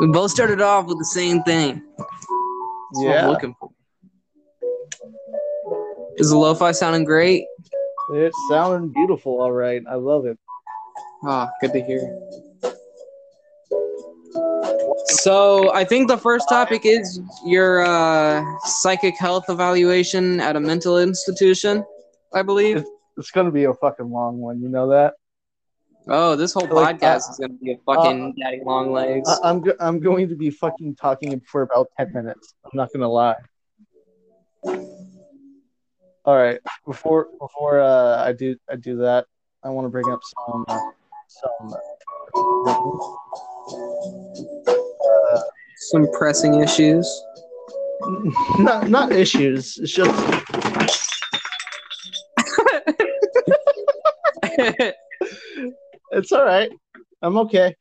We 0.00 0.06
both 0.06 0.30
started 0.30 0.62
off 0.62 0.86
with 0.86 0.98
the 0.98 1.04
same 1.04 1.42
thing. 1.42 1.82
That's 1.98 3.04
what 3.04 3.18
I'm 3.18 3.22
Yeah, 3.22 3.28
looking 3.28 3.54
for. 3.60 3.70
Is 6.16 6.30
the 6.30 6.36
lo-fi 6.36 6.72
sounding 6.72 7.04
great? 7.04 7.44
it's 8.12 8.36
sounding 8.48 8.88
beautiful. 8.92 9.40
All 9.42 9.52
right, 9.52 9.82
I 9.88 9.96
love 9.96 10.24
it. 10.24 10.38
Ah, 11.22 11.50
good 11.60 11.72
to 11.74 11.80
hear. 11.82 12.18
So 15.04 15.70
I 15.74 15.84
think 15.84 16.08
the 16.08 16.16
first 16.16 16.48
topic 16.48 16.82
is 16.84 17.20
your 17.44 17.84
uh, 17.84 18.42
psychic 18.64 19.18
health 19.18 19.44
evaluation 19.50 20.40
at 20.40 20.56
a 20.56 20.60
mental 20.60 20.98
institution, 20.98 21.84
I 22.32 22.40
believe. 22.42 22.84
It's 23.18 23.30
gonna 23.30 23.50
be 23.50 23.64
a 23.64 23.74
fucking 23.74 24.10
long 24.10 24.38
one. 24.38 24.62
You 24.62 24.70
know 24.70 24.88
that. 24.88 25.14
Oh, 26.08 26.34
this 26.34 26.52
whole 26.54 26.66
Like, 26.68 26.98
podcast 26.98 27.28
uh, 27.28 27.32
is 27.32 27.38
gonna 27.40 27.52
be 27.54 27.72
a 27.72 27.78
fucking 27.86 28.34
daddy 28.40 28.60
long 28.64 28.90
legs. 28.92 29.28
I- 29.28 29.48
I'm 29.48 29.60
go- 29.60 29.76
I'm 29.80 30.00
going 30.00 30.28
to 30.28 30.34
be 30.34 30.50
fucking 30.50 30.96
talking 30.96 31.40
for 31.40 31.62
about 31.62 31.88
ten 31.96 32.12
minutes. 32.12 32.54
I'm 32.64 32.70
not 32.74 32.90
gonna 32.92 33.08
lie. 33.08 33.36
All 36.24 36.36
right, 36.36 36.58
before 36.86 37.28
before 37.38 37.80
uh, 37.80 38.22
I 38.24 38.32
do 38.32 38.56
I 38.70 38.76
do 38.76 38.96
that, 38.98 39.26
I 39.62 39.68
want 39.70 39.86
to 39.86 39.90
bring 39.90 40.10
up 40.10 40.20
some 40.46 40.64
uh, 40.68 40.78
some 41.28 41.74
uh, 45.34 45.40
Some 45.90 46.06
pressing 46.12 46.60
issues. 46.60 47.06
not 48.58 48.88
not 48.90 49.12
issues. 49.12 49.78
It's 49.78 49.92
just 49.92 50.10
it's 56.12 56.32
all 56.32 56.44
right. 56.44 56.70
I'm 57.22 57.36
okay. 57.38 57.74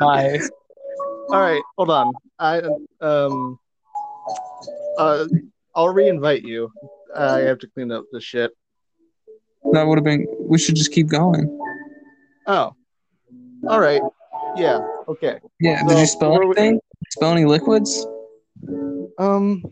nice. 0.00 0.50
All 1.30 1.40
right, 1.40 1.62
hold 1.76 1.90
on. 1.90 2.12
I 2.38 2.62
um 3.00 3.58
uh 4.98 5.26
I'll 5.74 5.92
reinvite 5.94 6.42
you. 6.42 6.70
I 7.14 7.40
have 7.40 7.58
to 7.60 7.66
clean 7.68 7.90
up 7.92 8.04
the 8.12 8.20
shit. 8.20 8.52
That 9.72 9.86
would 9.86 9.98
have 9.98 10.04
been. 10.04 10.26
We 10.40 10.58
should 10.58 10.76
just 10.76 10.92
keep 10.92 11.08
going. 11.08 11.58
Oh. 12.46 12.72
All 13.68 13.80
right. 13.80 14.00
Yeah. 14.56 14.86
Okay. 15.08 15.38
Yeah. 15.60 15.82
So, 15.82 15.88
did 15.88 15.98
you 15.98 16.06
spell 16.06 16.30
where 16.32 16.46
we- 16.46 16.56
anything? 16.56 16.80
Spell 17.10 17.32
any 17.32 17.44
liquids? 17.44 18.06
Um 19.18 19.62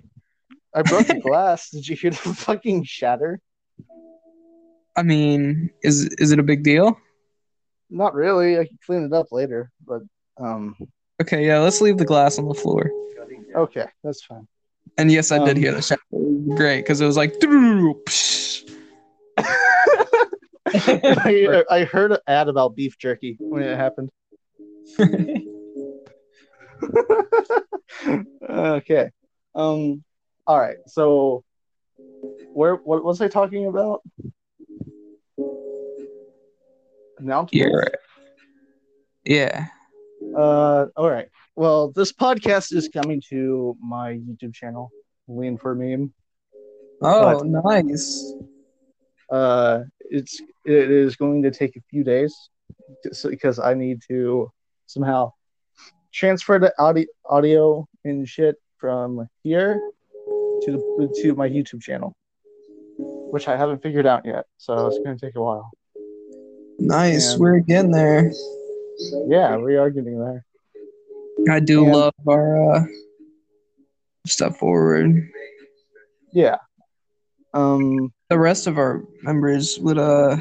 I 0.76 0.82
broke 0.82 1.06
the 1.08 1.14
glass. 1.28 1.70
Did 1.70 1.88
you 1.88 1.96
hear 1.96 2.10
the 2.10 2.16
fucking 2.18 2.84
shatter? 2.84 3.40
I 4.96 5.02
mean, 5.02 5.70
is 5.82 6.04
is 6.18 6.30
it 6.32 6.38
a 6.38 6.42
big 6.42 6.62
deal? 6.62 6.96
Not 7.90 8.14
really. 8.14 8.58
I 8.58 8.66
can 8.66 8.78
clean 8.86 9.04
it 9.04 9.12
up 9.12 9.32
later, 9.32 9.70
but 9.84 10.02
um 10.38 10.76
Okay, 11.20 11.46
yeah. 11.46 11.58
Let's 11.60 11.80
leave 11.80 11.96
the 11.96 12.04
glass 12.04 12.38
on 12.38 12.46
the 12.46 12.54
floor. 12.54 12.90
okay, 13.56 13.86
that's 14.04 14.22
fine. 14.22 14.46
And 14.98 15.10
yes, 15.10 15.32
I 15.32 15.38
did 15.44 15.56
Um, 15.56 15.62
hear 15.62 15.72
the 15.72 15.82
shatter. 15.82 16.02
Great, 16.56 16.82
because 16.82 17.00
it 17.00 17.06
was 17.06 17.16
like. 17.16 17.34
I 20.68 21.88
heard 21.90 22.12
an 22.12 22.18
ad 22.26 22.48
about 22.48 22.74
beef 22.76 22.98
jerky 22.98 23.36
when 23.38 23.62
it 23.62 23.76
happened. 23.76 24.10
okay. 28.48 29.10
Um. 29.54 30.02
All 30.46 30.60
right. 30.60 30.76
So, 30.86 31.42
where? 32.52 32.76
What 32.76 33.02
was 33.02 33.20
I 33.20 33.28
talking 33.28 33.66
about? 33.66 34.02
You're 37.52 37.78
right. 37.78 37.94
Yeah. 39.24 39.66
Uh. 40.36 40.86
All 40.96 41.10
right. 41.10 41.28
Well, 41.56 41.90
this 41.90 42.12
podcast 42.12 42.72
is 42.72 42.88
coming 42.88 43.20
to 43.30 43.76
my 43.82 44.12
YouTube 44.12 44.54
channel, 44.54 44.90
Lean 45.26 45.58
for 45.58 45.74
Meme. 45.74 46.12
Oh, 47.02 47.40
nice. 47.40 48.32
Uh, 49.30 49.80
it's 49.98 50.40
it 50.64 50.90
is 50.90 51.16
going 51.16 51.42
to 51.42 51.50
take 51.50 51.76
a 51.76 51.82
few 51.90 52.04
days 52.04 52.34
because 53.24 53.58
I 53.58 53.74
need 53.74 54.00
to 54.08 54.52
somehow 54.86 55.32
transfer 56.12 56.60
the 56.60 56.72
audio 56.78 57.06
audio 57.28 57.88
and 58.04 58.28
shit 58.28 58.56
from 58.78 59.26
here 59.42 59.80
to 60.66 61.10
to 61.22 61.34
my 61.34 61.48
YouTube 61.48 61.80
channel, 61.82 62.14
which 62.98 63.48
I 63.48 63.56
haven't 63.56 63.82
figured 63.82 64.06
out 64.06 64.24
yet. 64.24 64.44
So 64.58 64.86
it's 64.86 64.98
going 64.98 65.16
to 65.18 65.26
take 65.26 65.36
a 65.36 65.42
while. 65.42 65.70
Nice. 66.78 67.32
And- 67.32 67.40
We're 67.40 67.60
getting 67.60 67.90
there. 67.92 68.30
Yeah, 69.28 69.56
we 69.56 69.76
are 69.76 69.90
getting 69.90 70.18
there. 70.18 70.44
I 71.50 71.60
do 71.60 71.84
And- 71.84 71.92
love 71.92 72.14
our 72.28 72.72
uh, 72.74 72.84
step 74.26 74.56
forward. 74.56 75.28
Yeah. 76.32 76.56
Um, 77.54 78.12
The 78.28 78.38
rest 78.38 78.66
of 78.66 78.76
our 78.76 79.04
members 79.22 79.78
would 79.78 79.98
uh 79.98 80.36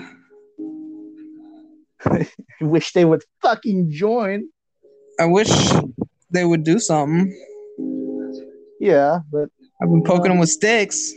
I 2.05 2.27
wish 2.61 2.91
they 2.93 3.05
would 3.05 3.23
fucking 3.41 3.91
join. 3.91 4.49
I 5.19 5.25
wish 5.25 5.49
they 6.31 6.43
would 6.45 6.63
do 6.63 6.79
something. 6.79 7.31
Yeah, 8.79 9.19
but 9.31 9.49
I've 9.81 9.89
been 9.89 10.03
poking 10.03 10.29
them 10.31 10.39
with 10.39 10.49
sticks. 10.49 11.13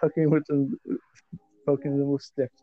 fucking 0.00 0.30
with 0.30 0.46
them, 0.46 0.78
poking 1.66 1.98
them 1.98 2.10
with 2.10 2.22
sticks. 2.22 2.54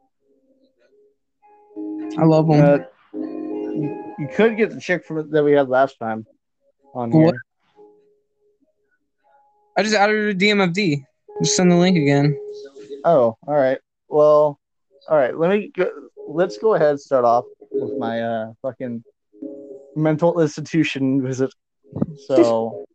I 2.18 2.24
love 2.24 2.48
them. 2.48 2.62
Uh, 2.62 2.78
you, 3.14 4.14
you 4.18 4.28
could 4.34 4.58
get 4.58 4.72
the 4.72 4.80
chick 4.82 5.06
from 5.06 5.30
that 5.30 5.44
we 5.44 5.52
had 5.52 5.70
last 5.70 6.00
time 6.00 6.26
on 6.96 7.12
What? 7.12 7.34
here. 7.34 7.42
I 9.78 9.84
just 9.84 9.94
added 9.94 10.40
to 10.40 10.46
DMFD. 10.46 11.04
Just 11.44 11.56
send 11.56 11.72
the 11.72 11.76
link 11.76 11.96
again. 11.98 12.36
Oh, 13.06 13.38
all 13.48 13.54
right. 13.54 13.78
Well, 14.10 14.60
all 15.08 15.18
right. 15.18 15.38
Let 15.38 15.52
me 15.52 15.72
go, 15.76 15.88
let's 16.28 16.58
go 16.58 16.74
ahead 16.74 16.90
and 16.90 17.00
start 17.00 17.26
off 17.26 17.46
with 17.72 18.00
my 18.00 18.22
uh 18.22 18.54
fucking 18.64 19.04
mental 19.96 20.42
institution 20.42 21.22
visit. 21.22 21.54
So 22.26 22.87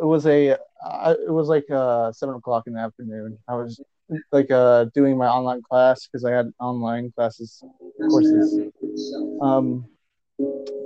it, 0.00 0.06
was 0.06 0.26
a 0.26 0.56
I, 0.84 1.12
it 1.12 1.32
was 1.32 1.48
like 1.48 1.70
uh 1.70 2.12
seven 2.12 2.34
o'clock 2.36 2.66
in 2.66 2.74
the 2.74 2.80
afternoon. 2.80 3.38
I 3.48 3.54
was 3.54 3.80
like 4.32 4.50
uh 4.50 4.84
doing 4.94 5.16
my 5.16 5.28
online 5.28 5.62
class 5.62 6.06
because 6.06 6.24
I 6.24 6.32
had 6.32 6.52
online 6.60 7.12
classes 7.12 7.62
courses 8.08 8.60
um 9.40 9.86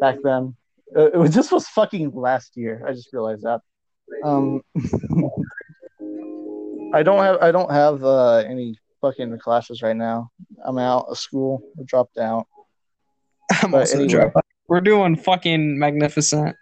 back 0.00 0.16
then. 0.22 0.56
Uh, 0.96 1.10
it 1.12 1.16
was 1.16 1.34
just 1.38 1.52
was 1.52 1.68
fucking 1.68 2.12
last 2.12 2.56
year. 2.56 2.84
I 2.86 2.92
just 2.92 3.12
realized 3.12 3.42
that. 3.42 3.60
Um, 4.24 4.62
I 6.92 7.02
don't 7.02 7.22
have 7.22 7.36
I 7.40 7.52
don't 7.52 7.70
have 7.70 8.02
uh, 8.02 8.38
any 8.38 8.76
fucking 9.00 9.38
classes 9.38 9.82
right 9.82 9.96
now. 9.96 10.30
I'm 10.64 10.78
out 10.78 11.06
of 11.08 11.18
school. 11.18 11.62
I 11.78 11.82
dropped 11.84 12.18
out. 12.18 12.46
I'm 13.62 13.70
But 13.70 13.80
also 13.80 14.00
anyway. 14.00 14.32
We're 14.66 14.80
doing 14.80 15.16
fucking 15.16 15.78
magnificent. 15.78 16.56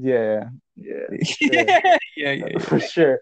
Yeah, 0.00 0.44
yeah, 0.76 1.06
yeah, 1.40 1.78
yeah, 2.16 2.32
yeah. 2.32 2.58
for 2.58 2.80
sure. 2.80 3.20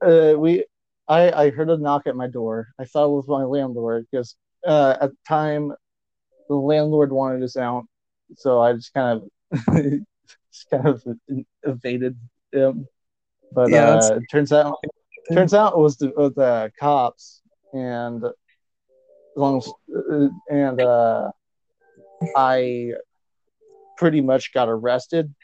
Uh, 0.00 0.34
we, 0.38 0.64
I, 1.06 1.30
I 1.30 1.50
heard 1.50 1.68
a 1.68 1.76
knock 1.76 2.06
at 2.06 2.16
my 2.16 2.28
door. 2.28 2.68
I 2.78 2.84
thought 2.84 3.06
it 3.06 3.16
was 3.16 3.28
my 3.28 3.44
landlord 3.44 4.06
because 4.10 4.36
uh, 4.66 4.96
at 5.00 5.10
the 5.10 5.16
time 5.28 5.72
the 6.48 6.54
landlord 6.54 7.12
wanted 7.12 7.42
us 7.42 7.56
out, 7.56 7.84
so 8.36 8.60
I 8.60 8.72
just 8.72 8.94
kind 8.94 9.22
of, 9.22 9.66
just 10.50 10.70
kind 10.70 10.86
of 10.86 11.02
evaded 11.62 12.16
him. 12.52 12.88
But 13.52 13.70
Yeah, 13.70 13.90
uh, 13.90 14.16
it 14.16 14.24
turns 14.30 14.52
out, 14.52 14.78
turns 15.32 15.52
out 15.52 15.74
it 15.74 15.78
was 15.78 15.98
the, 15.98 16.12
was 16.16 16.34
the 16.34 16.72
cops, 16.80 17.42
and 17.74 18.24
as 18.24 18.32
long 19.36 19.58
as 19.58 19.70
uh, 19.94 20.28
and 20.50 20.80
uh, 20.80 21.30
I 22.34 22.92
pretty 23.96 24.22
much 24.22 24.52
got 24.54 24.68
arrested, 24.68 25.34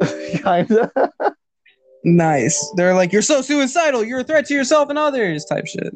kind 0.42 0.70
of. 0.70 0.90
Nice. 2.04 2.72
They're 2.76 2.94
like, 2.94 3.12
you're 3.12 3.22
so 3.22 3.42
suicidal. 3.42 4.04
You're 4.04 4.20
a 4.20 4.24
threat 4.24 4.46
to 4.46 4.54
yourself 4.54 4.88
and 4.88 4.98
others. 4.98 5.44
Type 5.44 5.66
shit. 5.66 5.94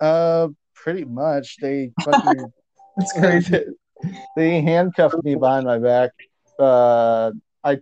Uh, 0.00 0.48
pretty 0.74 1.04
much. 1.04 1.56
They 1.60 1.92
fucking 2.02 2.52
That's 2.96 3.12
crazy. 3.12 3.64
they 4.36 4.60
handcuffed 4.62 5.22
me 5.22 5.34
behind 5.34 5.66
my 5.66 5.78
back. 5.78 6.10
Uh, 6.58 7.32
I 7.62 7.78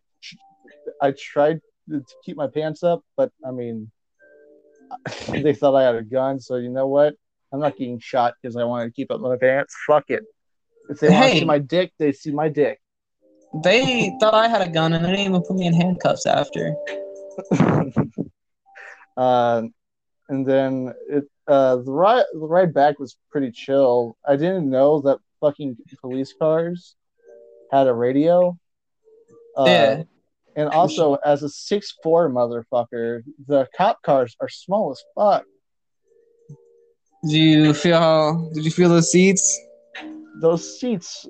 I 1.00 1.12
tried 1.12 1.60
to 1.90 2.04
keep 2.24 2.36
my 2.36 2.48
pants 2.48 2.82
up, 2.82 3.02
but 3.16 3.30
I 3.46 3.50
mean, 3.50 3.90
they 5.28 5.54
thought 5.54 5.76
I 5.76 5.84
had 5.84 5.94
a 5.94 6.02
gun. 6.02 6.40
So 6.40 6.56
you 6.56 6.70
know 6.70 6.86
what? 6.86 7.14
I'm 7.52 7.60
not 7.60 7.76
getting 7.76 8.00
shot 8.00 8.34
because 8.40 8.56
I 8.56 8.64
wanted 8.64 8.86
to 8.86 8.90
keep 8.92 9.12
up 9.12 9.20
my 9.20 9.36
pants. 9.36 9.76
Fuck 9.86 10.04
it. 10.08 10.24
If 10.88 11.00
they 11.00 11.08
want 11.08 11.32
to 11.32 11.38
see 11.38 11.44
my 11.44 11.58
dick, 11.58 11.92
they 11.98 12.12
see 12.12 12.32
my 12.32 12.48
dick. 12.48 12.80
They 13.62 14.12
thought 14.20 14.34
I 14.34 14.48
had 14.48 14.62
a 14.62 14.68
gun 14.70 14.92
and 14.92 15.04
they 15.04 15.10
didn't 15.10 15.26
even 15.26 15.42
put 15.42 15.56
me 15.56 15.66
in 15.66 15.74
handcuffs 15.74 16.26
after. 16.26 16.74
uh, 19.16 19.62
and 20.28 20.46
then 20.46 20.92
it 21.08 21.24
uh 21.46 21.76
the 21.76 21.92
ride 21.92 22.24
the 22.32 22.38
ride 22.38 22.72
back 22.72 22.98
was 22.98 23.16
pretty 23.30 23.50
chill. 23.52 24.16
I 24.26 24.36
didn't 24.36 24.68
know 24.68 25.00
that 25.02 25.18
fucking 25.40 25.76
police 26.00 26.32
cars 26.38 26.96
had 27.70 27.86
a 27.86 27.94
radio. 27.94 28.58
Uh, 29.56 29.64
Yeah. 29.66 30.02
And 30.56 30.68
also, 30.68 31.14
as 31.24 31.42
a 31.42 31.48
six 31.48 31.94
four 32.00 32.30
motherfucker, 32.30 33.22
the 33.48 33.66
cop 33.76 34.00
cars 34.02 34.36
are 34.40 34.48
small 34.48 34.92
as 34.92 35.02
fuck. 35.16 35.44
Did 37.24 37.32
you 37.32 37.74
feel 37.74 37.98
how? 37.98 38.50
Did 38.54 38.64
you 38.64 38.70
feel 38.70 38.88
the 38.88 39.02
seats? 39.02 39.58
Those 40.40 40.78
seats, 40.78 41.26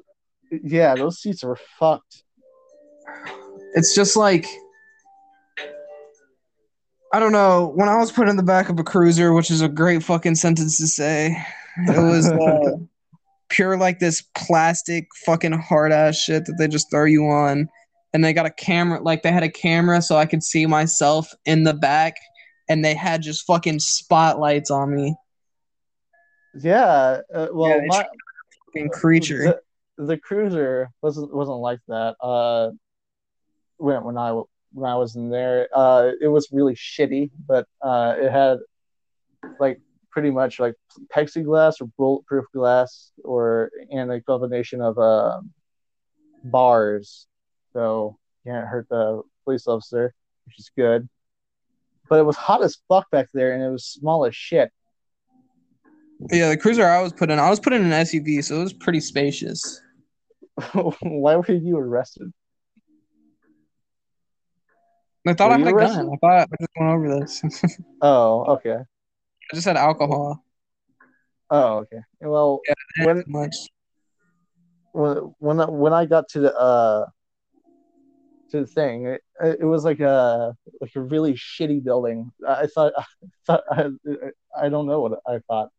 yeah, 0.63 0.95
those 0.95 1.21
seats 1.21 1.43
were 1.43 1.59
fucked. 1.79 2.23
It's 3.75 3.95
just 3.95 4.17
like 4.17 4.47
I 7.15 7.21
don't 7.21 7.31
know. 7.31 7.71
When 7.77 7.89
I 7.89 7.97
was 7.97 8.11
put 8.11 8.29
in 8.29 8.37
the 8.37 8.43
back 8.43 8.69
of 8.69 8.79
a 8.81 8.83
cruiser, 8.83 9.33
which 9.33 9.49
is 9.49 9.61
a 9.61 9.69
great 9.69 10.03
fucking 10.03 10.35
sentence 10.35 10.79
to 10.79 10.89
say, 10.89 11.37
it 11.87 12.03
was 12.03 12.29
uh, 12.29 12.77
pure 13.49 13.77
like 13.77 14.01
this 14.01 14.23
plastic 14.35 15.07
fucking 15.25 15.53
hard 15.53 15.93
ass 15.93 16.17
shit 16.17 16.45
that 16.47 16.57
they 16.59 16.67
just 16.67 16.91
throw 16.91 17.05
you 17.05 17.27
on, 17.27 17.69
and 18.13 18.25
they 18.25 18.33
got 18.33 18.47
a 18.47 18.51
camera. 18.51 19.01
Like 19.01 19.23
they 19.23 19.31
had 19.31 19.45
a 19.45 19.49
camera 19.49 20.03
so 20.03 20.17
I 20.17 20.27
could 20.27 20.43
see 20.43 20.67
myself 20.67 21.33
in 21.47 21.63
the 21.63 21.75
back, 21.75 22.17
and 22.69 22.85
they 22.85 22.95
had 22.95 23.23
just 23.23 23.47
fucking 23.47 23.79
spotlights 23.79 24.73
on 24.73 24.93
me. 24.93 25.15
Yeah, 26.61 27.21
uh, 27.33 27.47
well, 27.53 27.69
Yeah, 27.69 27.87
my, 27.87 28.07
Fucking 28.67 28.91
creature. 28.91 29.61
The, 29.97 30.17
cruiser 30.19 30.91
wasn't 31.03 31.35
wasn't 31.35 31.59
like 31.59 31.81
that. 31.89 32.17
Uh, 32.21 32.71
when 33.77 34.05
when 34.05 34.19
I 34.19 34.41
when 34.73 34.91
I 34.91 34.97
was 34.97 35.17
in 35.17 35.31
there, 35.31 35.69
uh, 35.75 36.11
it 36.21 36.29
was 36.29 36.49
really 36.53 36.75
shitty, 36.75 37.31
but 37.47 37.67
uh, 37.83 38.15
it 38.19 38.31
had 38.31 38.59
like 39.61 39.81
pretty 40.11 40.31
much 40.31 40.61
like 40.61 40.75
plexiglass 41.15 41.81
or 41.81 41.87
bulletproof 41.99 42.47
glass, 42.53 43.13
or 43.25 43.71
and 43.91 44.11
a 44.11 44.21
combination 44.21 44.81
of 44.81 44.99
uh, 44.99 45.41
bars, 46.43 47.27
so 47.73 48.19
you 48.45 48.53
can't 48.53 48.67
hurt 48.67 48.89
the 48.89 49.23
police 49.45 49.67
officer, 49.67 50.15
which 50.47 50.59
is 50.59 50.71
good. 50.77 51.09
But 52.09 52.19
it 52.19 52.25
was 52.25 52.37
hot 52.37 52.63
as 52.63 52.79
fuck 52.89 53.11
back 53.11 53.29
there, 53.33 53.55
and 53.55 53.63
it 53.63 53.71
was 53.71 53.87
small 53.87 54.27
as 54.27 54.37
shit. 54.37 54.71
Yeah, 56.31 56.49
the 56.51 56.57
cruiser 56.57 56.87
I 56.87 57.03
was 57.03 57.13
put 57.13 57.31
in, 57.31 57.39
I 57.39 57.51
was 57.51 57.61
put 57.61 57.73
in 57.73 57.85
an 57.85 57.91
SUV, 57.91 58.43
so 58.45 58.61
it 58.61 58.63
was 58.63 58.73
pretty 58.73 59.01
spacious. 59.01 59.81
Why 61.03 61.37
were 61.37 61.53
you 61.53 61.77
arrested? 61.79 62.33
I 65.27 65.33
thought 65.33 65.49
Were 65.49 65.55
I 65.55 65.59
had 65.59 65.69
a 65.69 65.73
arrested? 65.73 65.97
gun. 65.99 66.11
I 66.13 66.17
thought 66.17 66.49
I 66.53 66.57
just 66.61 66.71
went 66.79 66.91
over 66.93 67.21
this. 67.21 67.79
Oh, 68.03 68.45
okay. 68.57 68.77
I 68.77 69.55
just 69.55 69.67
had 69.67 69.79
alcohol. 69.79 70.45
Oh, 71.49 71.79
okay. 71.79 72.01
Well, 72.21 72.61
Not 72.99 73.07
when 73.07 73.25
much. 73.27 73.55
when 74.93 75.17
when 75.39 75.61
I, 75.61 75.71
when 75.71 75.93
I 75.95 76.05
got 76.05 76.29
to 76.31 76.41
the 76.41 76.55
uh 76.55 77.07
to 78.51 78.61
the 78.61 78.67
thing, 78.67 79.07
it, 79.07 79.23
it 79.43 79.65
was 79.65 79.85
like 79.85 80.01
a 80.01 80.55
like 80.83 80.95
a 80.97 81.01
really 81.01 81.35
shitty 81.35 81.83
building. 81.83 82.31
I 82.47 82.67
thought 82.67 82.93
I 82.97 83.05
thought 83.47 83.63
I, 83.71 83.89
I 84.61 84.69
don't 84.69 84.87
know 84.87 85.01
what 85.01 85.21
I 85.27 85.39
thought. 85.49 85.71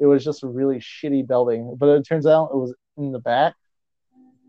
It 0.00 0.06
was 0.06 0.24
just 0.24 0.44
a 0.44 0.46
really 0.46 0.78
shitty 0.78 1.26
building, 1.26 1.74
but 1.76 1.88
it 1.88 2.06
turns 2.06 2.26
out 2.26 2.50
it 2.52 2.56
was 2.56 2.72
in 2.96 3.10
the 3.10 3.18
back. 3.18 3.54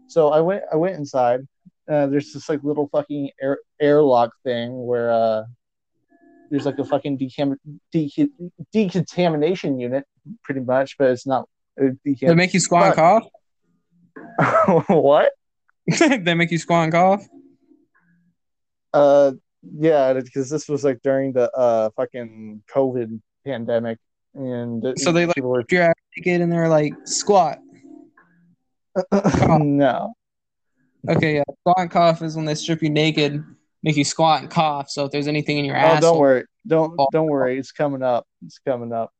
So 0.09 0.29
I 0.29 0.41
went 0.41 0.63
I 0.73 0.75
went 0.75 0.95
inside. 0.95 1.47
Uh, 1.87 2.07
there's 2.07 2.33
this 2.33 2.49
like 2.49 2.63
little 2.63 2.89
fucking 2.89 3.29
air 3.41 3.59
airlock 3.79 4.31
thing 4.43 4.85
where 4.85 5.11
uh 5.11 5.43
there's 6.49 6.65
like 6.65 6.79
a 6.79 6.85
fucking 6.85 7.19
decam- 7.19 7.57
de- 7.91 8.31
decontamination 8.73 9.79
unit, 9.79 10.03
pretty 10.43 10.61
much, 10.61 10.97
but 10.97 11.11
it's 11.11 11.27
not. 11.27 11.47
Uh, 11.79 11.89
They 12.03 12.33
make 12.33 12.55
you 12.55 12.59
squat 12.59 12.87
and 12.87 12.95
cough. 12.95 13.27
what? 14.87 15.31
they 15.99 16.33
make 16.33 16.49
you 16.49 16.57
squat 16.57 16.85
and 16.85 16.91
cough. 16.91 17.27
Uh, 18.91 19.33
yeah, 19.77 20.13
because 20.13 20.49
this 20.49 20.67
was 20.67 20.83
like 20.83 20.99
during 21.03 21.33
the 21.33 21.51
uh 21.51 21.91
fucking 21.95 22.63
COVID 22.73 23.21
pandemic, 23.45 23.99
and 24.33 24.83
So 24.97 25.11
they, 25.11 25.27
like, 25.27 25.37
were 25.37 25.59
If 25.61 25.71
you're 25.71 25.93
naked 26.17 26.41
and 26.41 26.51
they're 26.51 26.67
like 26.67 26.93
squat. 27.05 27.59
no. 29.59 30.13
Okay, 31.09 31.35
yeah. 31.35 31.43
Squat 31.61 31.77
and 31.79 31.91
cough 31.91 32.21
is 32.21 32.35
when 32.35 32.45
they 32.45 32.55
strip 32.55 32.81
you 32.81 32.89
naked, 32.89 33.43
make 33.83 33.95
you 33.95 34.03
squat 34.03 34.41
and 34.41 34.49
cough. 34.51 34.89
So 34.89 35.05
if 35.05 35.11
there's 35.11 35.27
anything 35.27 35.57
in 35.57 35.65
your 35.65 35.77
Oh, 35.77 35.79
ass, 35.79 36.01
don't 36.01 36.17
worry, 36.17 36.45
don't 36.67 36.99
don't 37.11 37.27
worry. 37.27 37.57
It's 37.57 37.71
coming 37.71 38.03
up. 38.03 38.27
It's 38.45 38.59
coming 38.59 38.91
up. 38.93 39.11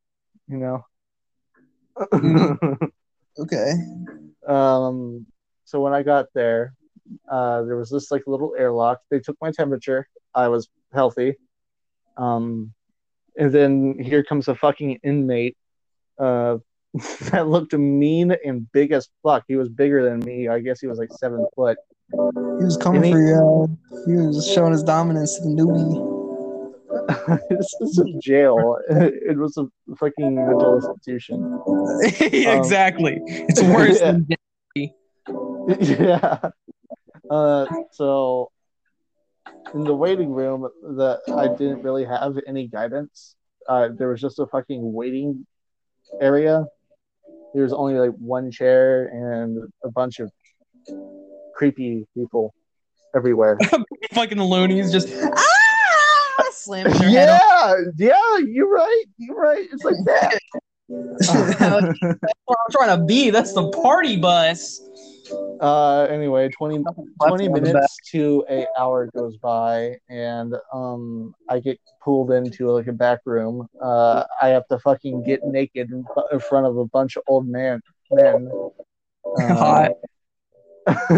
You 0.48 0.58
know. 0.58 0.86
Okay. 3.40 3.72
um. 4.46 5.26
So 5.64 5.80
when 5.80 5.94
I 5.94 6.04
got 6.04 6.26
there, 6.34 6.74
uh, 7.32 7.62
there 7.64 7.78
was 7.78 7.90
this 7.90 8.12
like 8.12 8.24
little 8.28 8.54
airlock. 8.58 9.00
They 9.10 9.20
took 9.20 9.38
my 9.40 9.52
temperature. 9.52 10.08
I 10.36 10.50
was 10.50 10.68
healthy. 10.92 11.36
Um, 12.18 12.74
and 13.38 13.52
then 13.52 13.98
here 14.00 14.24
comes 14.24 14.48
a 14.50 14.56
fucking 14.56 15.00
inmate. 15.04 15.56
Uh, 16.18 16.58
that 17.32 17.48
looked 17.48 17.74
mean 17.74 18.36
and 18.46 18.72
big 18.72 18.92
as 18.92 19.10
fuck. 19.24 19.44
He 19.48 19.56
was 19.56 19.70
bigger 19.70 20.04
than 20.04 20.20
me. 20.20 20.48
I 20.48 20.60
guess 20.60 20.80
he 20.80 20.88
was 20.88 20.98
like 20.98 21.12
seven 21.14 21.46
foot. 21.56 21.78
He 22.12 22.66
was 22.66 22.78
coming 22.78 23.04
he- 23.04 23.12
for 23.12 23.22
you. 23.22 23.78
Uh, 23.92 23.98
he 24.06 24.14
was 24.14 24.52
showing 24.52 24.72
his 24.72 24.84
dominance 24.84 25.36
to 25.36 25.44
the 25.44 25.50
newbie. 25.50 26.20
this 27.50 27.74
is 27.82 28.00
a 28.00 28.20
jail. 28.20 28.78
It 28.90 29.38
was 29.38 29.58
a 29.58 29.66
fucking 29.96 30.36
mental 30.36 30.78
institution. 30.78 31.62
exactly. 32.20 33.20
It's 33.26 33.62
worse 33.62 34.00
yeah. 34.00 34.12
than 34.12 34.28
yeah. 35.80 36.40
Uh, 37.30 37.66
so 37.92 38.52
in 39.74 39.84
the 39.84 39.96
waiting 39.96 40.32
room, 40.32 40.68
that 40.98 41.20
I 41.28 41.48
didn't 41.48 41.84
really 41.84 42.06
have 42.06 42.38
any 42.48 42.68
guidance. 42.68 43.36
Uh, 43.68 43.90
there 43.96 44.10
was 44.10 44.22
just 44.22 44.40
a 44.40 44.48
fucking 44.48 44.94
waiting 44.94 45.46
area. 46.20 46.66
There 47.54 47.64
was 47.64 47.74
only 47.74 47.96
like 47.96 48.12
one 48.12 48.52
chair 48.52 49.06
and 49.08 49.72
a 49.84 49.92
bunch 49.92 50.20
of 50.20 50.32
creepy 51.56 52.06
people 52.16 52.54
everywhere. 53.16 53.58
fucking 54.14 54.42
loonies 54.42 54.92
just 54.92 55.10
ah, 55.24 56.50
slamming 56.52 56.94
their 56.94 57.10
head 57.10 57.42
yeah, 57.42 57.76
yeah, 57.98 58.38
you're 58.46 58.70
right. 58.70 59.04
You're 59.18 59.36
right. 59.36 59.68
It's 59.72 59.84
like 59.84 59.96
that. 60.06 60.40
on. 60.90 61.96
what 62.46 62.58
I'm 62.66 62.72
trying 62.72 62.98
to 62.98 63.06
be. 63.06 63.30
That's 63.30 63.54
the 63.54 63.70
party 63.70 64.18
bus. 64.18 64.82
Uh, 65.60 66.08
anyway, 66.10 66.50
20, 66.50 66.84
20 67.28 67.48
on 67.48 67.54
the 67.54 67.62
back. 67.62 67.74
minutes 67.74 67.98
to 68.12 68.46
a 68.50 68.66
hour 68.78 69.08
goes 69.16 69.38
by 69.38 69.96
and 70.10 70.56
um 70.74 71.34
i 71.50 71.60
get 71.60 71.80
pulled 72.02 72.32
into 72.32 72.70
like 72.72 72.88
a 72.88 72.94
back 72.94 73.20
room 73.26 73.68
uh 73.82 74.24
i 74.42 74.48
have 74.48 74.66
to 74.68 74.80
fucking 74.80 75.24
get 75.24 75.44
naked 75.44 75.92
in, 75.92 76.06
in 76.32 76.40
front 76.40 76.66
of 76.66 76.78
a 76.78 76.86
bunch 76.86 77.16
of 77.16 77.24
old 77.28 77.48
man 77.48 77.82
men 78.12 78.50
Hot. 79.38 79.92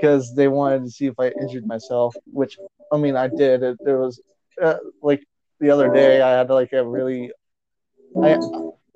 because 0.00 0.34
they 0.36 0.48
wanted 0.48 0.84
to 0.84 0.90
see 0.90 1.06
if 1.06 1.14
i 1.18 1.28
injured 1.40 1.66
myself 1.66 2.14
which 2.26 2.58
i 2.92 2.96
mean 2.96 3.16
i 3.16 3.26
did 3.26 3.62
it, 3.62 3.76
there 3.84 3.98
was 3.98 4.20
uh, 4.62 4.76
like 5.02 5.24
the 5.60 5.70
other 5.70 5.92
day 5.92 6.20
i 6.20 6.30
had 6.30 6.50
like 6.50 6.72
a 6.72 6.84
really 6.84 7.32
i 8.22 8.38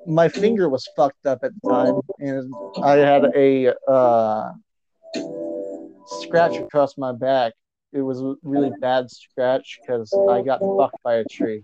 my 0.07 0.29
finger 0.29 0.69
was 0.69 0.89
fucked 0.97 1.27
up 1.27 1.41
at 1.43 1.53
the 1.61 1.69
time 1.69 2.01
and 2.21 2.53
i 2.83 2.97
had 2.97 3.25
a 3.35 3.75
uh 3.91 4.53
scratch 6.09 6.57
across 6.57 6.97
my 6.97 7.13
back. 7.13 7.53
It 7.93 8.03
was 8.03 8.21
a 8.21 8.35
really 8.43 8.71
bad 8.81 9.11
scratch 9.11 9.79
because 9.81 10.13
I 10.29 10.43
got 10.43 10.61
fucked 10.61 11.03
by 11.03 11.17
a 11.17 11.25
tree. 11.25 11.63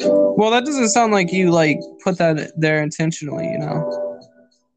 Well, 0.00 0.50
that 0.50 0.64
doesn't 0.64 0.88
sound 0.88 1.12
like 1.12 1.32
you 1.32 1.50
like 1.50 1.78
put 2.02 2.18
that 2.18 2.52
there 2.56 2.82
intentionally. 2.82 3.46
You 3.46 3.58
know. 3.58 4.20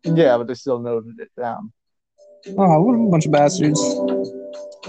Yeah, 0.03 0.37
but 0.37 0.47
they 0.47 0.53
still 0.53 0.79
noted 0.79 1.19
it 1.19 1.31
down. 1.39 1.71
Oh, 2.49 2.81
what 2.81 2.93
a 2.93 3.09
bunch 3.09 3.25
of 3.25 3.31
bastards. 3.31 3.81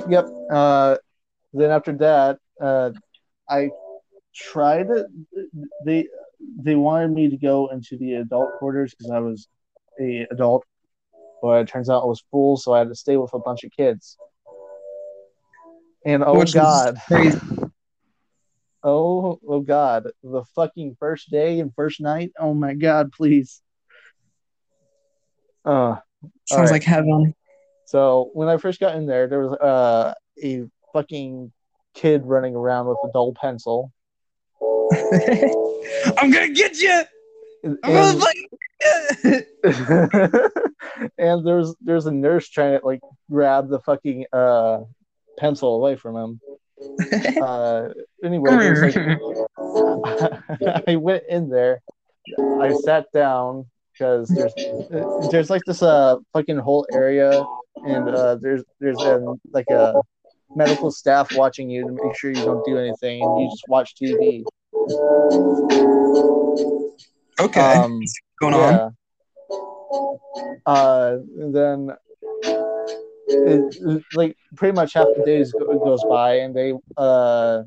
Yep. 0.09 0.27
Uh, 0.51 0.97
then 1.55 1.71
after 1.71 1.93
that, 1.95 2.39
uh, 2.61 2.91
I 3.49 3.71
tried 4.35 4.89
it. 4.91 5.07
They 6.41 6.75
wanted 6.75 7.11
me 7.11 7.29
to 7.31 7.37
go 7.37 7.69
into 7.69 7.97
the 7.97 8.15
adult 8.15 8.59
quarters 8.59 8.95
because 8.95 9.11
I 9.11 9.19
was 9.21 9.49
a 10.01 10.27
adult, 10.31 10.65
but 11.43 11.61
it 11.61 11.69
turns 11.69 11.91
out 11.91 12.03
I 12.03 12.07
was 12.07 12.23
full, 12.31 12.57
so 12.57 12.73
I 12.73 12.79
had 12.79 12.89
to 12.89 12.95
stay 12.95 13.17
with 13.17 13.33
a 13.35 13.39
bunch 13.39 13.65
of 13.65 13.71
kids. 13.73 14.17
And 16.07 16.23
oh 16.25 16.39
Which 16.39 16.55
god, 16.55 17.01
oh 18.83 19.41
oh 19.47 19.61
god, 19.61 20.09
the 20.23 20.45
fucking 20.55 20.97
first 20.99 21.31
day 21.31 21.61
and 21.61 21.75
first 21.75 22.01
night. 22.01 22.33
Oh 22.39 22.55
my 22.55 22.75
god, 22.75 23.13
please. 23.13 23.61
Uh, 25.65 25.97
Sounds 26.47 26.53
Alright. 26.53 26.71
like 26.71 26.85
heaven. 26.85 27.35
So 27.85 28.31
when 28.33 28.49
I 28.49 28.57
first 28.59 28.81
got 28.81 28.97
in 28.97 29.07
there, 29.07 29.27
there 29.29 29.41
was 29.41 29.53
uh, 29.55 30.15
a 30.43 30.65
fucking 30.93 31.53
kid 31.95 32.25
running 32.25 32.55
around 32.55 32.87
with 32.87 32.99
a 33.05 33.13
dull 33.13 33.35
pencil. 33.35 33.93
I'm 36.17 36.31
gonna 36.31 36.51
get 36.51 36.79
you. 36.81 37.03
And, 37.65 37.79
I'm 37.83 37.93
gonna 37.93 38.21
fucking 38.21 38.49
and 41.19 41.47
there's 41.47 41.75
there's 41.81 42.07
a 42.07 42.13
nurse 42.13 42.49
trying 42.49 42.79
to 42.79 42.87
like 42.87 43.01
grab 43.31 43.69
the 43.69 43.81
fucking 43.81 44.27
uh 44.33 44.81
pencil 45.39 45.75
away 45.75 45.97
from 45.97 46.17
him. 46.17 46.41
Uh, 47.43 47.89
anyway, 48.23 48.71
like, 48.71 48.97
I 50.87 50.95
went 50.97 51.25
in 51.29 51.49
there. 51.49 51.81
I 52.39 52.73
sat 52.85 53.07
down 53.13 53.67
because 53.93 54.29
there's 54.29 54.55
there's 55.31 55.51
like 55.51 55.63
this 55.67 55.83
uh 55.83 56.17
fucking 56.33 56.59
whole 56.59 56.87
area, 56.93 57.45
and 57.85 58.09
uh 58.09 58.37
there's 58.37 58.63
there's 58.81 58.99
um, 58.99 59.41
like 59.53 59.69
a 59.71 60.01
medical 60.55 60.91
staff 60.91 61.35
watching 61.37 61.69
you 61.69 61.85
to 61.85 61.93
make 61.93 62.17
sure 62.17 62.31
you 62.31 62.45
don't 62.45 62.65
do 62.65 62.79
anything, 62.79 63.23
and 63.23 63.41
you 63.43 63.51
just 63.51 63.65
watch 63.69 63.95
TV. 63.97 64.45
Okay. 67.41 67.73
Um, 67.75 68.01
going 68.41 68.55
on? 68.55 68.95
Uh, 70.67 71.17
then 71.53 71.91
it, 73.29 74.07
like 74.15 74.37
pretty 74.57 74.75
much 74.75 74.95
half 74.95 75.07
the 75.17 75.25
days 75.25 75.53
goes 75.53 76.05
by, 76.05 76.37
and 76.37 76.55
they 76.55 76.73
uh, 76.97 77.63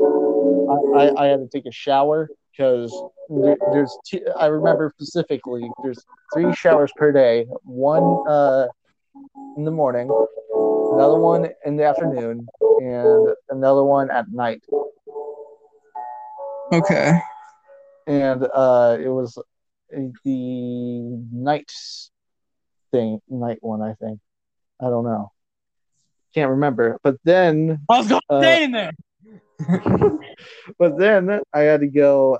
I, 0.00 0.74
I, 0.96 1.24
I 1.24 1.26
had 1.26 1.38
to 1.40 1.48
take 1.52 1.66
a 1.66 1.72
shower 1.72 2.28
because 2.50 2.92
there, 3.28 3.56
there's 3.72 3.96
two, 4.06 4.20
I 4.36 4.46
remember 4.46 4.92
specifically 4.96 5.68
there's 5.82 6.04
three 6.32 6.54
showers 6.54 6.92
per 6.96 7.12
day. 7.12 7.46
One 7.62 8.22
uh 8.28 8.66
in 9.56 9.64
the 9.64 9.70
morning, 9.70 10.08
another 10.92 11.18
one 11.18 11.48
in 11.64 11.76
the 11.76 11.84
afternoon, 11.84 12.46
and 12.80 13.28
another 13.50 13.84
one 13.84 14.10
at 14.10 14.30
night. 14.32 14.64
Okay. 16.72 17.18
and 18.06 18.42
uh 18.54 18.96
it 19.00 19.08
was 19.08 19.38
the 20.24 21.18
night 21.32 21.72
thing 22.90 23.20
night 23.28 23.58
one 23.60 23.80
i 23.82 23.94
think 23.94 24.18
i 24.80 24.84
don't 24.84 25.04
know 25.04 25.30
can't 26.34 26.50
remember 26.50 26.98
but 27.02 27.16
then 27.24 27.78
I 27.88 27.98
was 27.98 28.08
going 28.08 28.20
Uh, 28.28 28.40
stay 28.40 28.64
in 28.64 28.72
there. 28.72 28.92
but 30.78 30.98
then 30.98 31.40
i 31.52 31.60
had 31.60 31.80
to 31.80 31.86
go 31.86 32.38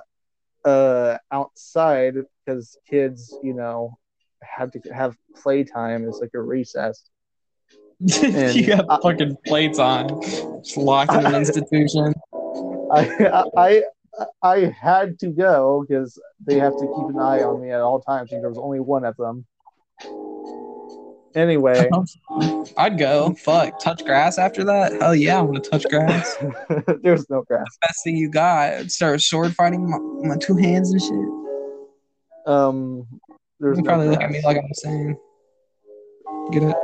uh 0.65 1.17
outside 1.31 2.15
because 2.45 2.77
kids 2.89 3.33
you 3.41 3.53
know 3.53 3.97
had 4.43 4.71
to 4.73 4.79
have 4.93 5.15
playtime 5.41 6.07
it's 6.07 6.19
like 6.19 6.31
a 6.35 6.41
recess 6.41 7.09
you 7.99 8.65
got 8.67 8.85
I- 8.89 8.99
fucking 9.01 9.37
plates 9.47 9.79
on. 9.79 10.21
Just 10.21 10.75
locked 10.75 11.13
in 11.13 11.25
an 11.25 11.33
institution. 11.43 12.13
i 12.91 13.43
i 13.57 13.83
i 14.41 14.73
had 14.79 15.19
to 15.19 15.27
go 15.27 15.85
because 15.87 16.19
they 16.45 16.57
have 16.57 16.73
to 16.73 16.85
keep 16.85 17.07
an 17.09 17.19
eye 17.19 17.41
on 17.43 17.61
me 17.61 17.71
at 17.71 17.81
all 17.81 17.99
times 18.01 18.31
and 18.31 18.41
there 18.41 18.49
was 18.49 18.57
only 18.57 18.79
one 18.79 19.03
of 19.05 19.15
them 19.17 19.45
anyway 21.35 21.89
I'd 22.77 22.97
go. 22.97 23.33
Fuck. 23.35 23.79
Touch 23.79 24.03
grass 24.03 24.37
after 24.37 24.63
that? 24.65 24.93
Hell 25.01 25.15
yeah, 25.15 25.39
I'm 25.39 25.47
gonna 25.47 25.61
touch 25.61 25.85
grass. 25.89 26.35
there's 27.01 27.29
no 27.29 27.43
grass 27.43 27.65
Best 27.81 28.03
thing 28.03 28.17
you 28.17 28.29
got. 28.29 28.91
Start 28.91 29.21
sword 29.21 29.55
fighting 29.55 29.89
my, 29.89 29.97
my 30.27 30.37
two 30.37 30.55
hands 30.55 30.91
and 30.91 31.01
shit. 31.01 32.51
Um, 32.53 33.07
there's 33.59 33.77
You 33.77 33.83
no 33.83 33.87
probably 33.87 34.09
look 34.09 34.21
at 34.21 34.29
me 34.29 34.41
like 34.43 34.57
I'm 34.57 34.65
insane. 34.65 35.17
Get 36.51 36.63
it? 36.63 36.75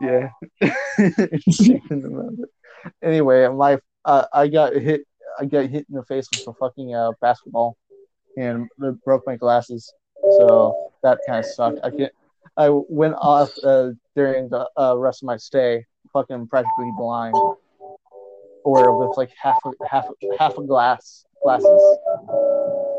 yeah. 0.00 0.30
anyway, 3.02 3.48
my 3.48 3.78
uh, 4.04 4.26
I 4.32 4.48
got 4.48 4.74
hit. 4.74 5.02
I 5.38 5.44
got 5.44 5.66
hit 5.66 5.86
in 5.88 5.94
the 5.96 6.04
face 6.04 6.30
with 6.30 6.42
a 6.46 6.52
fucking 6.54 6.94
uh, 6.94 7.12
basketball, 7.20 7.76
and 8.36 8.68
it 8.82 9.04
broke 9.04 9.22
my 9.26 9.36
glasses. 9.36 9.92
So 10.36 10.90
that 11.02 11.18
kind 11.26 11.38
of 11.38 11.44
sucked. 11.46 11.80
I 11.84 11.90
can't. 11.90 12.12
I 12.56 12.68
went 12.70 13.14
off 13.20 13.50
uh, 13.62 13.90
during 14.14 14.48
the 14.48 14.68
uh, 14.78 14.96
rest 14.96 15.22
of 15.22 15.26
my 15.26 15.36
stay, 15.36 15.84
fucking 16.12 16.46
practically 16.48 16.90
blind, 16.96 17.34
or 18.64 18.96
with 18.96 19.16
like 19.16 19.30
half 19.40 19.58
a 19.66 19.70
half 19.86 20.08
a- 20.08 20.36
half 20.38 20.56
a 20.58 20.62
glass 20.62 21.24
glasses. 21.42 21.82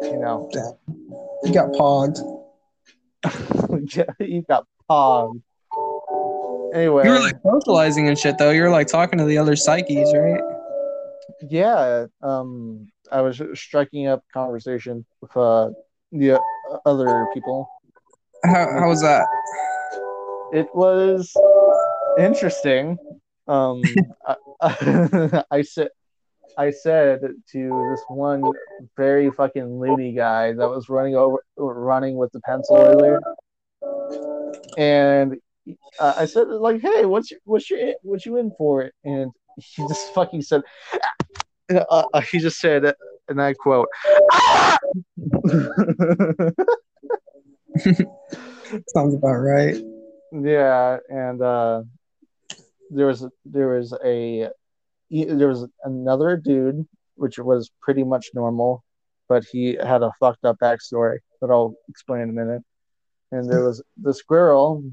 You 0.03 0.17
know, 0.20 0.50
You 1.44 1.53
got 1.53 1.72
pogged. 1.74 2.20
Yeah, 3.96 4.03
you 4.20 4.44
got 4.44 4.65
pogged. 4.89 5.41
Anyway, 6.74 7.03
You 7.06 7.12
were 7.12 7.20
like 7.20 7.36
socializing 7.44 8.08
and 8.08 8.17
shit 8.17 8.38
though. 8.38 8.51
You 8.51 8.62
were 8.63 8.70
like 8.70 8.88
talking 8.88 9.17
to 9.20 9.25
the 9.25 9.38
other 9.38 9.56
psyches, 9.56 10.13
right? 10.13 10.41
Yeah, 11.42 12.06
um, 12.22 12.88
I 13.12 13.22
was 13.22 13.42
striking 13.54 14.08
up 14.08 14.24
conversation 14.34 15.06
with 15.22 15.36
uh, 15.36 15.70
the 16.12 16.34
uh, 16.34 16.78
other 16.86 17.28
people. 17.34 17.70
How, 18.44 18.80
how 18.80 18.88
was 18.88 19.02
that? 19.02 19.28
It 20.52 20.74
was 20.74 21.34
interesting. 22.18 22.98
Um, 23.48 23.84
I, 24.62 25.44
I 25.52 25.62
said, 25.62 25.90
I 26.58 26.72
said 26.72 27.22
to 27.52 27.88
this 27.92 28.04
one 28.08 28.52
very 28.96 29.30
fucking 29.30 29.80
loony 29.80 30.14
guy 30.14 30.54
that 30.54 30.70
was 30.70 30.90
running 30.90 31.16
over, 31.16 31.38
running 31.58 32.16
with 32.16 32.32
the 32.32 32.40
pencil 32.42 32.78
earlier, 32.78 33.20
and 34.78 35.38
uh, 36.00 36.14
I 36.18 36.26
said 36.26 36.48
like, 36.48 36.82
"Hey, 36.82 37.06
what's 37.06 37.32
your, 37.32 37.40
what's 37.44 37.70
your, 37.70 37.94
what 38.02 38.26
you 38.26 38.38
in 38.38 38.52
for?" 38.58 38.92
And 39.04 39.32
he 39.58 39.88
just 39.88 40.14
fucking 40.16 40.42
said, 40.42 40.62
uh, 41.70 42.04
uh, 42.14 42.22
he 42.22 42.40
just 42.40 42.60
said, 42.60 42.94
and 43.28 43.42
I 43.42 43.54
quote, 43.54 43.88
"Ah!" 44.32 44.78
Sounds 48.90 49.14
about 49.16 49.38
right. 49.38 49.78
Yeah, 50.32 50.98
and 51.10 51.42
uh, 51.42 51.84
there 52.90 53.08
was 53.08 53.26
there 53.46 53.68
was 53.68 53.94
a 54.04 54.50
there 55.10 55.48
was 55.48 55.68
another 55.84 56.38
dude 56.38 56.86
which 57.16 57.40
was 57.40 57.72
pretty 57.82 58.04
much 58.04 58.30
normal, 58.34 58.84
but 59.28 59.44
he 59.52 59.76
had 59.76 60.04
a 60.04 60.12
fucked 60.20 60.46
up 60.46 60.58
backstory 60.62 61.18
that 61.42 61.50
I'll 61.50 61.76
explain 61.90 62.22
in 62.22 62.30
a 62.30 62.34
minute. 62.34 62.64
And 63.32 63.50
there 63.50 63.64
was 63.64 63.84
this 63.98 64.22
girl 64.22 64.84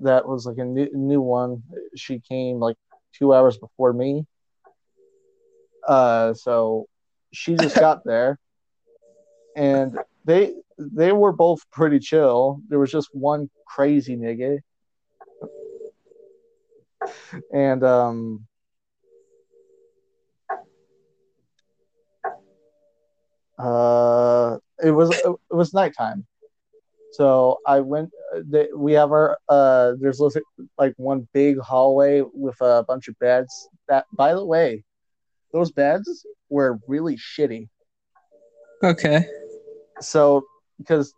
that 0.00 0.26
was 0.26 0.46
like 0.46 0.58
a 0.58 0.64
new, 0.64 0.88
new 0.92 1.20
one. 1.20 1.62
She 1.96 2.20
came 2.20 2.58
like 2.58 2.76
two 3.12 3.34
hours 3.34 3.58
before 3.58 3.92
me. 3.92 4.26
Uh, 5.86 6.34
so 6.34 6.86
she 7.32 7.54
just 7.56 7.78
got 7.78 8.02
there, 8.04 8.38
and 9.56 9.98
they 10.24 10.54
they 10.78 11.12
were 11.12 11.32
both 11.32 11.60
pretty 11.70 11.98
chill. 11.98 12.60
There 12.68 12.78
was 12.78 12.90
just 12.90 13.08
one 13.12 13.50
crazy 13.66 14.16
nigga 14.16 14.58
and 17.52 17.82
um 17.84 18.46
uh 23.58 24.56
it 24.82 24.90
was 24.90 25.10
it 25.10 25.54
was 25.54 25.74
nighttime 25.74 26.26
so 27.12 27.58
i 27.66 27.80
went 27.80 28.10
we 28.76 28.92
have 28.92 29.10
our 29.10 29.38
uh 29.48 29.92
there's 30.00 30.20
like 30.78 30.94
one 30.96 31.26
big 31.32 31.58
hallway 31.58 32.22
with 32.32 32.56
a 32.60 32.84
bunch 32.86 33.08
of 33.08 33.18
beds 33.18 33.68
that 33.88 34.04
by 34.12 34.34
the 34.34 34.44
way 34.44 34.82
those 35.52 35.70
beds 35.72 36.24
were 36.48 36.78
really 36.86 37.16
shitty 37.16 37.68
Okay. 38.82 39.26
so 40.00 40.44
because 40.78 41.12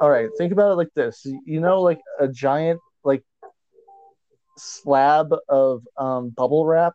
all 0.00 0.10
right 0.10 0.28
think 0.38 0.52
about 0.52 0.72
it 0.72 0.76
like 0.76 0.92
this 0.94 1.24
you 1.46 1.60
know 1.60 1.80
like 1.80 2.00
a 2.20 2.28
giant 2.28 2.80
like 3.04 3.22
slab 4.58 5.34
of 5.48 5.82
um 5.96 6.28
bubble 6.30 6.66
wrap 6.66 6.94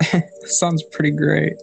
Sounds 0.44 0.84
pretty 0.92 1.10
great. 1.10 1.54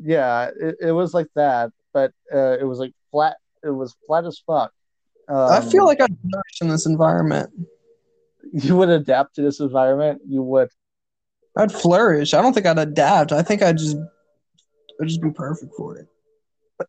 yeah 0.00 0.50
it, 0.60 0.76
it 0.80 0.92
was 0.92 1.14
like 1.14 1.28
that 1.34 1.70
but 1.92 2.12
uh, 2.34 2.56
it 2.60 2.64
was 2.64 2.78
like 2.78 2.92
flat 3.10 3.36
it 3.64 3.70
was 3.70 3.96
flat 4.06 4.24
as 4.26 4.38
fuck 4.46 4.72
um, 5.28 5.36
I 5.52 5.60
feel 5.60 5.84
like 5.86 6.00
I'd 6.00 6.16
flourish 6.30 6.60
in 6.60 6.68
this 6.68 6.86
environment. 6.86 7.50
you 8.52 8.76
would 8.76 8.88
adapt 8.88 9.34
to 9.36 9.42
this 9.42 9.60
environment 9.60 10.22
you 10.26 10.42
would 10.42 10.68
I'd 11.56 11.72
flourish. 11.72 12.34
I 12.34 12.42
don't 12.42 12.52
think 12.52 12.66
I'd 12.66 12.78
adapt. 12.78 13.32
I 13.32 13.42
think 13.42 13.62
I'd 13.62 13.78
just 13.78 13.96
I'd 15.00 15.08
just 15.08 15.20
be 15.22 15.30
perfect 15.30 15.72
for 15.76 15.96
it. 15.98 16.06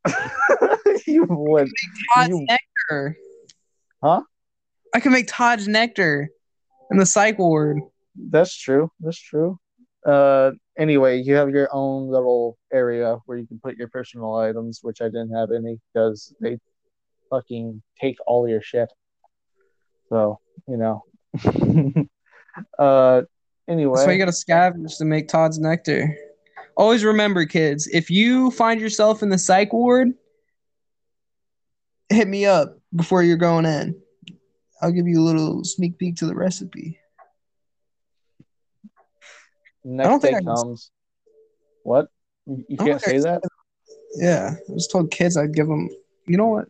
you 1.08 1.26
would 1.30 1.68
Todd's 2.14 2.30
You- 2.30 2.46
nectar. 2.48 3.18
Huh? 4.04 4.22
I 4.94 5.00
can 5.00 5.12
make 5.12 5.28
Todd's 5.28 5.68
nectar 5.68 6.30
in 6.92 6.98
the 6.98 7.06
psych 7.06 7.38
ward. 7.40 7.80
that's 8.32 8.56
true 8.56 8.92
that's 9.00 9.20
true 9.20 9.58
uh 10.06 10.52
anyway 10.78 11.18
you 11.22 11.36
have 11.36 11.50
your 11.50 11.68
own 11.72 12.10
little 12.10 12.58
area 12.74 13.18
where 13.26 13.38
you 13.38 13.46
can 13.46 13.60
put 13.60 13.76
your 13.78 13.88
personal 13.90 14.36
items 14.36 14.80
which 14.82 15.02
i 15.02 15.06
didn't 15.06 15.30
have 15.36 15.50
any 15.56 15.78
because 15.94 16.34
they 16.42 16.58
fucking 17.30 17.82
take 18.00 18.18
all 18.26 18.48
your 18.48 18.62
shit 18.62 18.92
so 20.10 20.40
you 20.68 20.78
know 20.78 21.04
uh 22.80 23.22
anyway 23.68 24.06
why 24.06 24.12
you 24.12 24.18
gotta 24.18 24.32
scavenge 24.32 24.98
to 24.98 25.06
make 25.06 25.28
Todd's 25.28 25.60
nectar. 25.60 26.16
always 26.76 27.04
remember, 27.04 27.46
kids, 27.46 27.88
if 27.88 28.10
you 28.10 28.50
find 28.52 28.80
yourself 28.82 29.22
in 29.22 29.30
the 29.30 29.38
psych 29.38 29.72
ward, 29.74 30.10
hit 32.10 32.28
me 32.28 32.46
up 32.46 32.80
before 32.96 33.22
you're 33.22 33.38
going 33.38 33.66
in. 33.66 34.00
I'll 34.82 34.92
give 34.92 35.08
you 35.08 35.20
a 35.20 35.26
little 35.28 35.64
sneak 35.66 35.98
peek 36.00 36.16
to 36.18 36.26
the 36.26 36.34
recipe. 36.36 36.98
Next 39.84 40.22
think 40.22 40.22
day 40.24 40.38
I 40.38 40.40
can- 40.40 40.76
What? 41.84 42.08
You 42.48 42.66
I 42.72 42.76
don't 42.76 42.88
can't 42.88 43.02
think 43.02 43.14
I 43.14 43.18
say 43.18 43.20
that? 43.20 43.42
Yeah, 44.16 44.56
I 44.70 44.74
just 44.74 44.92
told 44.92 45.12
kids 45.12 45.38
I'd 45.38 45.54
give 45.54 45.68
them. 45.68 45.90
You 46.26 46.38
know 46.38 46.48
what? 46.48 46.68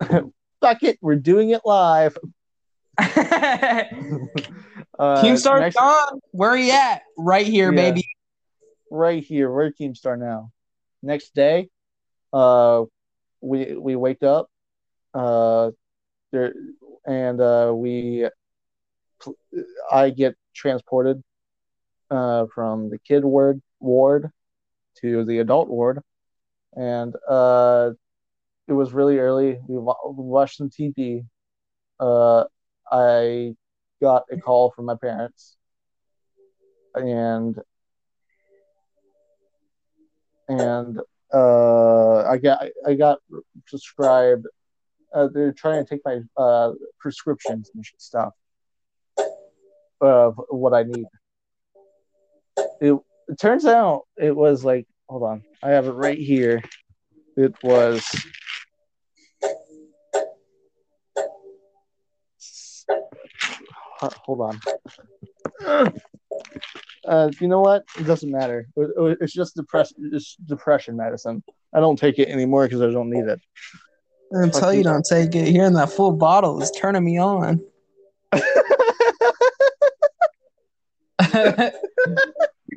Fuck 0.60 0.82
it, 0.82 0.98
we're 1.00 1.16
doing 1.16 1.50
it 1.50 1.62
live. 1.64 2.16
Uh, 4.98 5.22
Keemstar 5.22 5.60
next- 5.60 5.76
John, 5.76 6.20
where 6.30 6.56
he 6.56 6.70
at? 6.70 7.02
Right 7.18 7.46
here, 7.46 7.70
Yeah. 7.70 7.76
baby. 7.92 8.04
right 8.90 9.22
here. 9.22 9.50
We're 9.50 9.70
Keemstar 9.70 10.18
now. 10.18 10.52
Next 11.02 11.34
day, 11.34 11.68
uh, 12.32 12.84
we 13.42 13.74
we 13.76 13.94
wake 13.94 14.22
up, 14.22 14.48
uh, 15.12 15.72
there, 16.32 16.54
and 17.06 17.38
uh, 17.42 17.72
we, 17.74 18.26
I 19.92 20.08
get 20.10 20.34
transported, 20.54 21.22
uh, 22.10 22.46
from 22.54 22.88
the 22.88 22.98
kid 22.98 23.22
ward 23.24 23.60
ward 23.80 24.30
to 25.02 25.24
the 25.26 25.40
adult 25.40 25.68
ward, 25.68 26.00
and 26.74 27.14
uh, 27.28 27.90
it 28.68 28.72
was 28.72 28.92
really 28.92 29.18
early. 29.18 29.58
We, 29.68 29.78
wa- 29.78 29.96
we 30.06 30.24
watched 30.24 30.56
some 30.56 30.70
TV. 30.70 31.24
Uh, 32.00 32.44
I 32.90 33.54
got 34.00 34.24
a 34.30 34.36
call 34.38 34.70
from 34.70 34.86
my 34.86 34.96
parents, 34.96 35.56
and 36.94 37.56
and 40.48 41.00
uh, 41.32 42.22
I 42.24 42.38
got 42.38 42.66
I 42.86 42.94
got 42.94 43.18
prescribed. 43.66 44.46
Uh, 45.14 45.28
they're 45.32 45.52
trying 45.52 45.84
to 45.84 45.88
take 45.88 46.02
my 46.04 46.20
uh, 46.36 46.72
prescriptions 46.98 47.70
and 47.74 47.84
stuff 47.96 48.34
of 50.00 50.38
what 50.50 50.74
I 50.74 50.82
need. 50.82 51.06
It, 52.80 52.98
it 53.28 53.40
turns 53.40 53.64
out 53.64 54.02
it 54.18 54.34
was 54.36 54.64
like 54.64 54.86
hold 55.08 55.22
on, 55.22 55.42
I 55.62 55.70
have 55.70 55.86
it 55.86 55.92
right 55.92 56.18
here. 56.18 56.62
It 57.36 57.54
was. 57.62 58.04
Hold 64.00 64.40
on. 64.40 65.92
Uh, 67.06 67.30
you 67.40 67.46
know 67.48 67.60
what? 67.60 67.84
It 67.98 68.04
doesn't 68.04 68.30
matter. 68.30 68.66
It- 68.76 68.90
it- 68.96 69.18
It's 69.20 69.32
just 69.32 69.54
depression. 69.56 70.10
It's 70.12 70.36
depression 70.44 70.96
medicine. 70.96 71.42
I 71.72 71.80
don't 71.80 71.96
take 71.98 72.18
it 72.18 72.28
anymore 72.28 72.64
because 72.66 72.82
I 72.82 72.90
don't 72.90 73.10
need 73.10 73.24
it. 73.26 73.40
I'm 74.32 74.40
gonna 74.40 74.52
tell 74.52 74.74
you 74.74 74.82
don't 74.82 75.04
take 75.08 75.34
it. 75.36 75.46
Hearing 75.48 75.74
that 75.74 75.90
full 75.90 76.12
bottle 76.12 76.60
is 76.60 76.70
turning 76.72 77.04
me 77.04 77.16
on. 77.18 77.60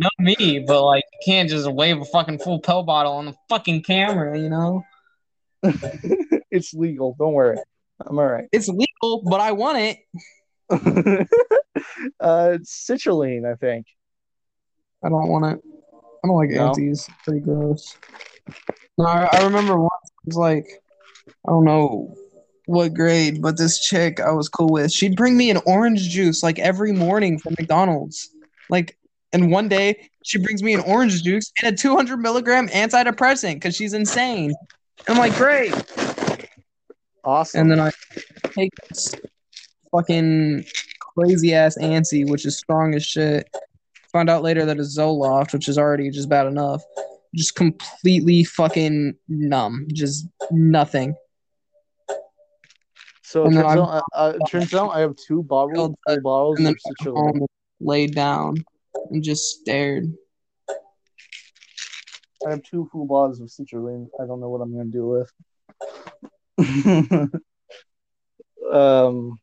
Not 0.01 0.13
me, 0.19 0.63
but 0.65 0.85
like 0.85 1.03
you 1.11 1.19
can't 1.25 1.49
just 1.49 1.69
wave 1.71 1.99
a 1.99 2.05
fucking 2.05 2.39
full 2.39 2.59
pill 2.59 2.83
bottle 2.83 3.13
on 3.13 3.25
the 3.25 3.33
fucking 3.49 3.83
camera, 3.83 4.39
you 4.39 4.49
know? 4.49 4.83
it's 6.51 6.73
legal. 6.73 7.15
Don't 7.19 7.33
worry. 7.33 7.57
I'm 8.05 8.17
all 8.17 8.27
right. 8.27 8.47
It's 8.53 8.69
legal, 8.69 9.23
but 9.29 9.41
I 9.41 9.51
want 9.51 9.79
it. 9.79 9.97
uh, 12.19 12.51
it's 12.53 12.87
sertraline, 12.87 13.51
I 13.51 13.55
think. 13.55 13.87
I 15.03 15.09
don't 15.09 15.27
want 15.27 15.45
it. 15.45 15.61
I 16.23 16.27
don't 16.27 16.37
like 16.37 16.49
No? 16.49 16.67
antes. 16.69 17.09
Pretty 17.23 17.39
gross. 17.39 17.97
No, 18.97 19.05
I, 19.05 19.29
I 19.31 19.43
remember 19.43 19.79
once 19.79 19.91
it 20.03 20.27
was 20.27 20.35
like, 20.35 20.67
I 21.47 21.51
don't 21.51 21.63
know 21.63 22.13
what 22.65 22.93
grade, 22.93 23.41
but 23.41 23.57
this 23.57 23.79
chick 23.79 24.19
I 24.19 24.31
was 24.31 24.49
cool 24.49 24.69
with, 24.69 24.91
she'd 24.91 25.15
bring 25.15 25.37
me 25.37 25.49
an 25.49 25.59
orange 25.65 26.09
juice 26.09 26.43
like 26.43 26.59
every 26.59 26.91
morning 26.91 27.39
from 27.39 27.55
McDonald's. 27.57 28.29
Like, 28.69 28.97
and 29.33 29.51
one 29.51 29.69
day 29.69 30.09
she 30.23 30.37
brings 30.37 30.61
me 30.61 30.73
an 30.73 30.81
orange 30.81 31.23
juice 31.23 31.51
and 31.63 31.73
a 31.73 31.77
200 31.77 32.17
milligram 32.17 32.67
antidepressant 32.69 33.55
because 33.55 33.75
she's 33.75 33.93
insane. 33.93 34.53
And 35.07 35.17
I'm 35.17 35.17
like, 35.17 35.35
great. 35.35 35.73
Awesome. 37.23 37.61
And 37.61 37.71
then 37.71 37.79
I 37.79 37.91
take 38.51 38.71
this 38.89 39.15
fucking 39.91 40.65
crazy 40.99 41.53
ass 41.53 41.77
ANSI, 41.77 42.29
which 42.29 42.45
is 42.45 42.57
strong 42.57 42.95
as 42.95 43.05
shit. 43.05 43.49
Find 44.11 44.29
out 44.29 44.43
later 44.43 44.65
that 44.65 44.77
it's 44.77 44.97
Zoloft, 44.97 45.53
which 45.53 45.67
is 45.67 45.77
already 45.77 46.09
just 46.09 46.29
bad 46.29 46.47
enough. 46.47 46.83
Just 47.35 47.55
completely 47.55 48.43
fucking 48.43 49.15
numb. 49.27 49.87
Just 49.93 50.27
nothing. 50.51 51.15
so 53.21 53.45
it 53.45 53.53
turns, 53.53 53.65
out, 53.65 54.03
uh, 54.15 54.33
it 54.35 54.41
turns 54.49 54.73
out 54.73 54.89
I 54.89 55.01
have 55.01 55.15
two 55.15 55.43
bottles, 55.43 55.95
full 56.07 56.21
bottles 56.21 56.57
And 56.57 56.67
then 56.67 56.75
home 57.13 57.45
laid 57.79 58.15
down 58.15 58.57
and 59.11 59.23
just 59.23 59.59
stared. 59.59 60.11
I 62.47 62.51
have 62.51 62.63
two 62.63 62.87
full 62.91 63.05
bottles 63.05 63.41
of 63.41 63.49
sertraline. 63.49 64.07
I 64.19 64.25
don't 64.25 64.39
know 64.39 64.49
what 64.49 64.61
I'm 64.61 64.71
gonna 64.71 64.85
do 64.85 65.07
with. 65.07 65.31
um, 68.73 69.39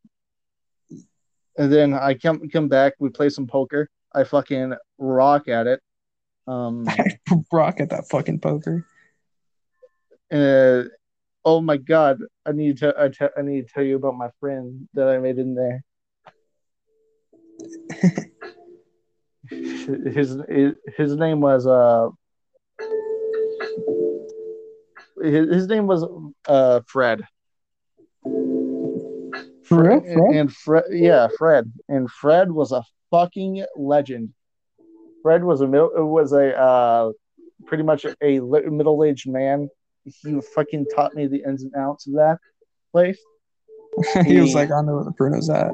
and 1.59 1.73
then 1.73 1.95
I 1.95 2.15
come 2.15 2.49
come 2.49 2.69
back. 2.69 2.95
We 2.99 3.09
play 3.09 3.29
some 3.29 3.47
poker. 3.47 3.89
I 4.15 4.25
fucking 4.25 4.75
rock 4.99 5.49
at 5.49 5.67
it. 5.67 5.81
Um, 6.47 6.87
Rock 7.53 7.81
at 7.81 7.91
that 7.91 8.09
fucking 8.09 8.39
poker. 8.41 8.87
uh, 10.33 10.83
oh 11.45 11.61
my 11.61 11.77
god! 11.77 12.19
I 12.47 12.53
need 12.53 12.79
to 12.79 12.95
I, 12.99 13.09
te- 13.09 13.35
I 13.37 13.43
need 13.43 13.67
to 13.67 13.75
tell 13.75 13.83
you 13.83 13.97
about 13.97 14.15
my 14.15 14.31
friend 14.41 14.89
that 14.95 15.09
I 15.09 15.19
made 15.19 15.39
in 15.39 15.55
there. 15.55 15.83
his 19.51 20.37
his 20.49 20.75
his 20.97 21.17
name 21.17 21.41
was 21.41 21.67
uh 21.67 22.09
his, 25.23 25.55
his 25.55 25.67
name 25.67 25.87
was 25.87 26.05
uh 26.47 26.81
Fred. 26.87 27.23
Real? 29.71 29.93
And- 29.99 30.13
Fred? 30.15 30.37
And 30.37 30.53
Fred, 30.55 30.85
yeah, 30.91 31.29
Fred, 31.39 31.73
and 31.89 32.11
Fred 32.11 32.51
was 32.53 32.73
a 32.73 32.83
fucking 33.11 33.65
legend. 33.77 34.33
Fred 35.23 35.43
was 35.45 35.61
a 35.61 35.67
was 35.67 36.33
a 36.33 36.57
uh, 36.57 37.13
pretty 37.67 37.83
much 37.83 38.05
a 38.23 38.41
middle 38.41 39.05
aged 39.05 39.29
man. 39.29 39.69
He 40.05 40.41
fucking 40.55 40.87
taught 40.95 41.15
me 41.15 41.27
the 41.27 41.43
ins 41.47 41.65
and 41.65 41.75
outs 41.75 42.07
of 42.07 42.15
that 42.15 42.39
place. 42.93 43.19
he 44.25 44.41
was 44.41 44.55
like, 44.55 44.71
I 44.71 44.83
know 44.83 44.95
where 44.97 45.05
the 45.05 45.13
pruno's 45.13 45.51
at. 45.51 45.73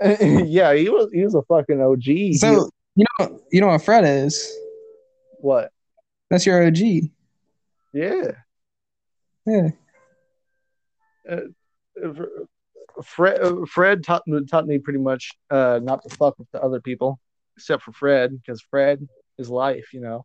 yeah, 0.46 0.72
he 0.74 0.88
was 0.88 1.08
he 1.12 1.24
was 1.24 1.34
a 1.34 1.42
fucking 1.42 1.80
OG. 1.80 2.02
He- 2.02 2.34
So 2.34 2.70
you 2.96 3.04
know 3.18 3.40
you 3.50 3.60
know 3.60 3.68
what 3.68 3.82
Fred 3.82 4.04
is? 4.04 4.52
what? 5.38 5.70
That's 6.30 6.46
your 6.46 6.64
OG. 6.66 6.78
Yeah, 7.92 8.30
Yeah. 9.46 9.68
Fred 13.02 13.40
Fred 13.68 14.04
taught 14.04 14.22
me 14.26 14.44
taught 14.44 14.66
me 14.66 14.78
pretty 14.78 14.98
much 14.98 15.32
uh, 15.50 15.80
not 15.82 16.02
to 16.02 16.16
fuck 16.16 16.38
with 16.38 16.50
the 16.52 16.62
other 16.62 16.80
people, 16.80 17.18
except 17.56 17.82
for 17.82 17.92
Fred, 17.92 18.38
because 18.40 18.60
Fred 18.60 19.06
is 19.38 19.48
life, 19.50 19.92
you 19.92 20.00
know. 20.00 20.24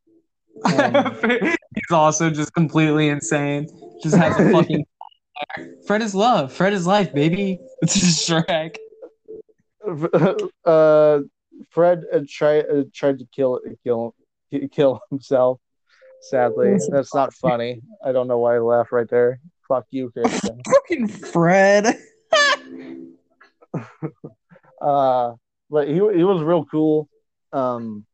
Um, 0.66 1.16
He's 1.76 1.92
also 1.92 2.30
just 2.30 2.54
completely 2.54 3.10
insane. 3.10 3.68
Just 4.04 4.16
has 4.16 4.40
a 4.40 4.52
fucking 4.52 4.86
Fred 5.88 6.02
is 6.02 6.14
love. 6.14 6.52
Fred 6.52 6.74
is 6.74 6.86
life, 6.86 7.14
baby. 7.14 7.60
It's 7.82 7.98
just 7.98 8.30
Shrek. 8.30 8.76
uh, 10.66 11.20
Fred 11.70 12.04
uh, 12.14 12.20
tried 12.30 12.66
uh, 12.66 12.84
tried 12.94 13.20
to 13.20 13.26
kill 13.32 13.62
kill 13.84 14.16
kill 14.72 15.02
himself. 15.10 15.60
Sadly, 16.22 16.78
that's 16.90 17.16
not 17.16 17.34
funny. 17.34 17.82
I 18.04 18.12
don't 18.12 18.28
know 18.28 18.40
why 18.40 18.56
I 18.56 18.60
laughed 18.60 18.92
right 18.92 19.10
there. 19.10 19.40
Fuck 19.68 19.86
you, 19.92 20.12
Christian. 20.12 20.62
Fucking 20.70 21.08
Fred. 21.08 21.98
uh, 24.82 25.34
but 25.70 25.88
he 25.88 25.94
he 25.94 26.24
was 26.24 26.42
real 26.42 26.66
cool. 26.66 27.08
Um, 27.54 28.06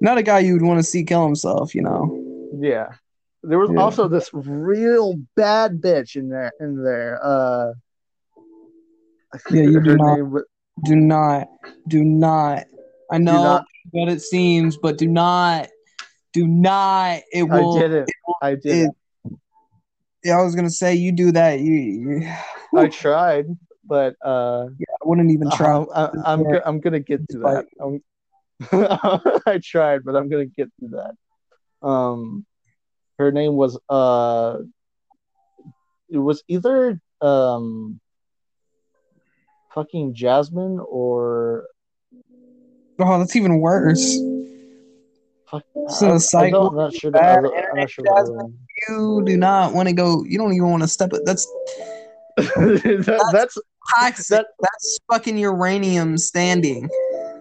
Not 0.00 0.18
a 0.18 0.22
guy 0.22 0.40
you 0.40 0.52
would 0.54 0.62
want 0.62 0.78
to 0.78 0.82
see 0.84 1.04
kill 1.04 1.24
himself, 1.24 1.74
you 1.74 1.82
know. 1.82 2.50
yeah. 2.58 2.88
There 3.42 3.58
was 3.58 3.70
Yeah. 3.72 3.80
also 3.80 4.08
this 4.08 4.30
real 4.32 5.14
bad 5.36 5.80
bitch 5.80 6.16
in 6.16 6.28
there. 6.28 6.52
In 6.58 6.82
there, 6.82 7.20
uh, 7.22 7.72
I 9.32 9.38
Yeah, 9.50 9.62
you 9.62 9.80
do 9.80 9.96
not- 9.96 10.30
was- 10.30 10.44
Do 10.84 10.94
not, 10.96 11.48
do 11.88 12.04
not. 12.04 12.66
I 13.10 13.18
know 13.18 13.32
not- 13.42 13.64
what 13.92 14.08
it 14.10 14.20
seems, 14.20 14.76
but 14.76 14.98
do 14.98 15.06
not, 15.08 15.68
do 16.34 16.46
not. 16.46 17.22
It 17.32 17.44
will. 17.44 17.76
I 17.78 17.80
didn't. 17.80 18.10
I 18.42 18.54
didn't. 18.56 18.95
Yeah, 20.26 20.40
I 20.40 20.42
was 20.42 20.56
gonna 20.56 20.70
say 20.70 20.96
you 20.96 21.12
do 21.12 21.30
that. 21.32 21.60
You, 21.60 21.72
you 21.74 22.32
I 22.76 22.88
tried, 22.88 23.46
but 23.84 24.16
uh, 24.24 24.66
I 24.66 25.04
wouldn't 25.04 25.30
even 25.30 25.48
try. 25.50 25.72
I'm, 25.94 26.42
go- 26.42 26.60
I'm 26.66 26.80
gonna 26.80 26.98
get 26.98 27.28
to 27.28 27.38
that. 27.38 27.66
I'm, 27.80 28.02
I 29.46 29.60
tried, 29.62 30.04
but 30.04 30.16
I'm 30.16 30.28
gonna 30.28 30.46
get 30.46 30.68
through 30.80 30.98
that. 30.98 31.86
Um, 31.86 32.44
her 33.20 33.30
name 33.30 33.54
was 33.54 33.78
uh, 33.88 34.58
it 36.10 36.18
was 36.18 36.42
either 36.48 37.00
um, 37.20 38.00
fucking 39.74 40.14
Jasmine 40.14 40.80
or 40.80 41.66
Oh, 42.98 43.18
that's 43.20 43.36
even 43.36 43.60
worse. 43.60 44.18
Fuck. 45.50 45.64
Uh, 45.76 45.88
so 45.90 46.10
I, 46.10 46.14
I 46.14 46.18
cycle 46.18 46.68
I'm 46.68 46.76
not 46.76 46.94
sure. 46.94 47.10
The 47.10 47.18
bad 47.18 47.44
I'm 47.44 47.76
not 47.76 47.90
sure. 47.90 48.04
The 48.04 48.12
other 48.12 48.32
one. 48.32 48.58
You 48.88 49.22
do 49.24 49.36
not 49.36 49.72
want 49.72 49.88
to 49.88 49.94
go. 49.94 50.24
You 50.24 50.38
don't 50.38 50.52
even 50.52 50.70
want 50.70 50.82
to 50.82 50.88
step 50.88 51.12
it. 51.12 51.22
That's 51.24 51.46
that, 52.36 53.30
that's 53.32 53.58
toxic. 53.96 54.36
That- 54.36 54.46
that's 54.60 54.98
fucking 55.10 55.38
uranium 55.38 56.18
standing. 56.18 56.88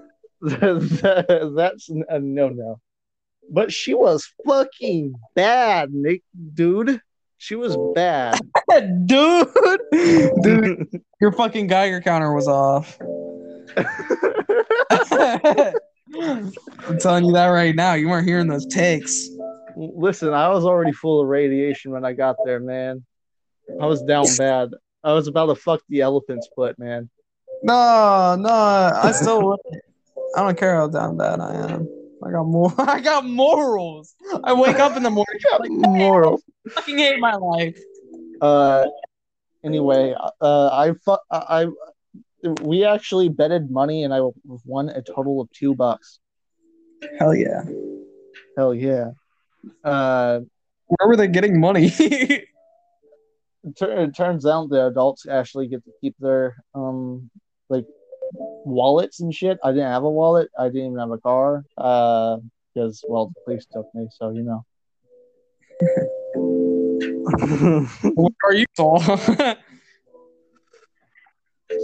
that, 0.41 1.53
that's 1.55 1.89
a 1.89 2.15
uh, 2.15 2.19
no 2.21 2.49
no. 2.49 2.79
But 3.49 3.71
she 3.71 3.93
was 3.93 4.27
fucking 4.45 5.15
bad, 5.35 5.93
Nick, 5.93 6.23
dude. 6.53 6.99
She 7.37 7.55
was 7.55 7.77
bad. 7.93 8.39
dude, 9.05 9.47
dude, 10.41 11.01
your 11.21 11.31
fucking 11.31 11.67
Geiger 11.67 12.01
counter 12.01 12.33
was 12.33 12.47
off. 12.47 12.97
I'm 16.21 16.99
telling 16.99 17.25
you 17.25 17.33
that 17.33 17.47
right 17.47 17.75
now. 17.75 17.93
You 17.93 18.09
weren't 18.09 18.27
hearing 18.27 18.47
those 18.47 18.65
takes. 18.65 19.29
Listen, 19.75 20.33
I 20.33 20.49
was 20.49 20.65
already 20.65 20.91
full 20.91 21.21
of 21.21 21.27
radiation 21.27 21.91
when 21.91 22.05
I 22.05 22.13
got 22.13 22.37
there, 22.45 22.59
man. 22.59 23.05
I 23.81 23.85
was 23.85 24.01
down 24.03 24.25
bad. 24.37 24.71
I 25.03 25.13
was 25.13 25.27
about 25.27 25.47
to 25.47 25.55
fuck 25.55 25.81
the 25.89 26.01
elephant's 26.01 26.47
foot, 26.55 26.77
man. 26.79 27.09
No, 27.63 28.35
no, 28.39 28.49
I 28.49 29.11
still 29.11 29.41
wouldn't. 29.43 29.83
I 30.35 30.41
don't 30.41 30.57
care 30.57 30.75
how 30.75 30.87
down 30.87 31.17
bad 31.17 31.39
I 31.39 31.53
am. 31.71 31.87
I 32.23 32.31
got 32.31 32.43
more. 32.43 32.73
I 32.79 32.99
got 33.01 33.25
morals. 33.25 34.15
I 34.43 34.53
wake 34.53 34.79
up 34.79 34.97
in 34.97 35.03
the 35.03 35.09
morning. 35.09 35.25
Like, 35.59 35.71
Moral. 35.71 36.41
I 36.67 36.69
fucking 36.71 36.97
hate 36.97 37.19
my 37.19 37.35
life. 37.35 37.79
Uh, 38.41 38.85
anyway, 39.63 40.13
uh, 40.41 40.69
I 40.71 40.93
fu- 41.05 41.17
I, 41.31 41.63
I 41.63 41.67
we 42.61 42.85
actually 42.85 43.29
betted 43.29 43.71
money, 43.71 44.03
and 44.03 44.13
I 44.13 44.21
won 44.65 44.89
a 44.89 45.01
total 45.01 45.41
of 45.41 45.49
two 45.51 45.75
bucks. 45.75 46.19
Hell 47.19 47.35
yeah. 47.35 47.63
Hell 48.57 48.73
yeah. 48.73 49.11
Uh, 49.83 50.41
Where 50.87 51.07
were 51.07 51.15
they 51.15 51.27
getting 51.27 51.59
money? 51.59 51.85
it, 51.99 52.45
it 53.63 54.15
turns 54.15 54.45
out 54.45 54.69
the 54.69 54.87
adults 54.87 55.27
actually 55.27 55.67
get 55.67 55.83
to 55.85 55.91
keep 56.01 56.15
their 56.19 56.55
um 56.73 57.29
like 57.69 57.85
wallets 58.33 59.21
and 59.21 59.33
shit. 59.33 59.57
I 59.63 59.71
didn't 59.71 59.91
have 59.91 60.03
a 60.03 60.09
wallet. 60.09 60.49
I 60.57 60.65
didn't 60.65 60.87
even 60.87 60.99
have 60.99 61.11
a 61.11 61.17
car. 61.17 61.63
Uh, 61.77 62.37
because 62.75 63.03
well, 63.07 63.27
the 63.27 63.33
police 63.45 63.65
took 63.71 63.87
me, 63.95 64.09
so 64.17 64.31
you 64.31 64.43
know. 64.43 64.65
what 68.15 68.33
are 68.43 68.53
you 68.53 68.65
all? 68.77 68.99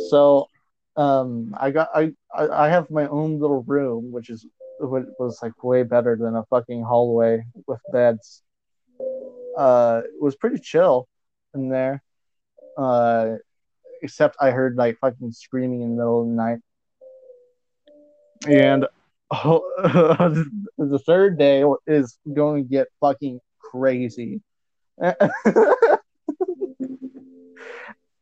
so, 0.10 0.48
um, 0.96 1.56
I 1.58 1.72
got 1.72 1.90
I 1.94 2.12
I 2.34 2.70
have 2.70 2.90
my 2.90 3.08
own 3.08 3.40
little 3.40 3.64
room, 3.64 4.12
which 4.12 4.30
is 4.30 4.46
what 4.80 5.04
was 5.20 5.40
like 5.42 5.64
way 5.64 5.84
better 5.84 6.16
than 6.16 6.36
a 6.36 6.44
fucking 6.46 6.84
hallway 6.84 7.44
with 7.68 7.80
beds. 7.92 8.44
Uh, 9.58 10.02
it 10.06 10.22
was 10.22 10.36
pretty 10.36 10.60
chill 10.60 11.08
in 11.54 11.70
there. 11.70 12.02
Uh, 12.78 13.36
except 14.02 14.36
I 14.40 14.52
heard 14.52 14.76
like 14.76 14.98
fucking 15.00 15.32
screaming 15.32 15.82
in 15.82 15.92
the 15.92 15.96
middle 15.96 16.22
of 16.22 16.28
the 16.28 16.34
night. 16.34 16.60
And 18.48 18.88
the 19.32 21.02
third 21.06 21.38
day 21.38 21.64
is 21.88 22.18
going 22.34 22.64
to 22.64 22.70
get 22.70 22.88
fucking 23.00 23.40
crazy. 23.60 24.42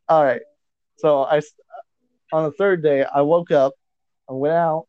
All 0.10 0.23
right. 0.23 0.41
So 0.97 1.23
I 1.23 1.41
on 2.31 2.43
the 2.43 2.51
third 2.51 2.83
day 2.83 3.03
I 3.03 3.21
woke 3.21 3.51
up, 3.51 3.73
I 4.29 4.33
went 4.33 4.53
out. 4.55 4.87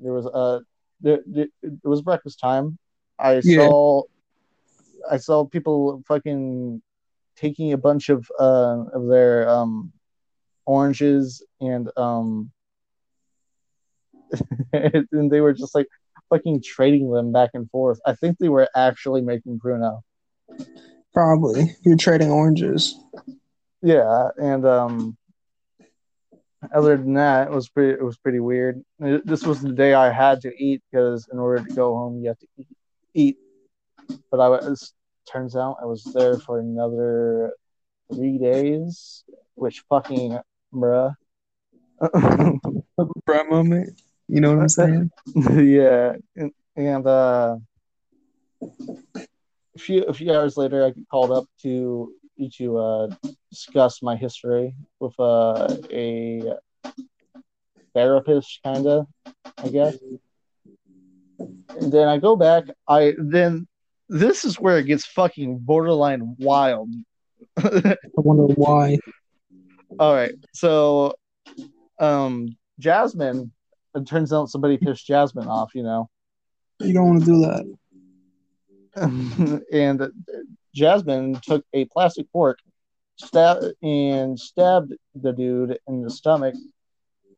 There 0.00 0.12
was 0.12 0.26
a 0.26 0.60
there, 1.00 1.20
there, 1.26 1.46
it 1.62 1.84
was 1.84 2.02
breakfast 2.02 2.38
time. 2.40 2.78
I 3.18 3.40
Yeah. 3.44 3.56
saw 3.68 4.02
I 5.10 5.16
saw 5.16 5.44
people 5.44 6.02
fucking 6.06 6.82
taking 7.36 7.72
a 7.72 7.78
bunch 7.78 8.08
of 8.08 8.30
uh 8.38 8.84
of 8.92 9.06
their 9.08 9.48
um 9.48 9.92
oranges 10.66 11.42
and 11.60 11.90
um 11.96 12.50
and 14.72 15.30
they 15.30 15.40
were 15.40 15.52
just 15.52 15.74
like 15.74 15.88
fucking 16.30 16.62
trading 16.62 17.10
them 17.10 17.32
back 17.32 17.50
and 17.54 17.70
forth. 17.70 18.00
I 18.06 18.14
think 18.14 18.38
they 18.38 18.48
were 18.48 18.68
actually 18.74 19.20
making 19.20 19.58
pruno. 19.58 20.00
Probably. 21.12 21.76
You're 21.82 21.96
trading 21.96 22.30
oranges. 22.30 22.98
Yeah, 23.82 24.28
and 24.40 24.64
um 24.64 25.16
other 26.74 26.96
than 26.96 27.14
that, 27.14 27.48
it 27.48 27.52
was 27.52 27.68
pretty 27.68 27.92
it 27.92 28.02
was 28.02 28.16
pretty 28.16 28.40
weird. 28.40 28.82
This 28.98 29.44
was 29.44 29.60
the 29.60 29.72
day 29.72 29.94
I 29.94 30.10
had 30.10 30.40
to 30.42 30.52
eat 30.56 30.82
because 30.90 31.28
in 31.32 31.38
order 31.38 31.64
to 31.64 31.74
go 31.74 31.94
home 31.94 32.20
you 32.20 32.28
have 32.28 32.38
to 32.38 32.46
eat. 32.56 32.68
eat. 33.14 33.36
But 34.30 34.40
I 34.40 34.48
was 34.48 34.94
turns 35.30 35.56
out 35.56 35.78
I 35.82 35.86
was 35.86 36.04
there 36.04 36.38
for 36.38 36.60
another 36.60 37.52
three 38.14 38.38
days, 38.38 39.24
which 39.54 39.84
fucking 39.88 40.38
bruh. 40.72 41.14
Bruh 42.02 43.48
moment. 43.48 44.00
You 44.28 44.40
know 44.40 44.54
what 44.54 44.62
I'm 44.62 44.68
saying? 44.68 45.10
yeah, 45.36 46.14
and, 46.36 46.52
and 46.76 47.06
uh, 47.06 47.56
a 48.62 49.78
few 49.78 50.02
a 50.04 50.14
few 50.14 50.32
hours 50.32 50.56
later, 50.56 50.84
I 50.84 50.92
called 51.10 51.32
up 51.32 51.44
to 51.62 52.12
to 52.58 52.78
uh, 52.78 53.08
discuss 53.50 54.02
my 54.02 54.16
history 54.16 54.74
with 55.00 55.18
uh, 55.18 55.76
a 55.90 56.54
therapist, 57.94 58.60
kind 58.64 58.86
of, 58.86 59.06
I 59.58 59.68
guess. 59.68 59.96
And 61.38 61.92
then 61.92 62.08
I 62.08 62.18
go 62.18 62.36
back. 62.36 62.64
I 62.88 63.14
then 63.18 63.66
this 64.08 64.44
is 64.44 64.60
where 64.60 64.78
it 64.78 64.84
gets 64.86 65.06
fucking 65.06 65.58
borderline 65.58 66.36
wild. 66.38 66.90
I 67.56 67.96
wonder 68.14 68.52
why. 68.54 68.98
All 69.98 70.14
right, 70.14 70.34
so 70.52 71.14
um, 71.98 72.56
Jasmine. 72.78 73.52
It 73.94 74.06
turns 74.06 74.32
out 74.32 74.48
somebody 74.48 74.78
pissed 74.78 75.06
Jasmine 75.06 75.48
off. 75.48 75.72
You 75.74 75.82
know. 75.82 76.08
You 76.80 76.94
don't 76.94 77.08
want 77.08 77.20
to 77.20 77.26
do 77.26 77.40
that. 77.42 77.64
and 79.72 80.12
Jasmine 80.74 81.34
took 81.42 81.64
a 81.72 81.84
plastic 81.86 82.26
fork, 82.32 82.58
stabbed 83.16 83.64
and 83.82 84.38
stabbed 84.38 84.92
the 85.14 85.32
dude 85.32 85.78
in 85.88 86.02
the 86.02 86.10
stomach, 86.10 86.54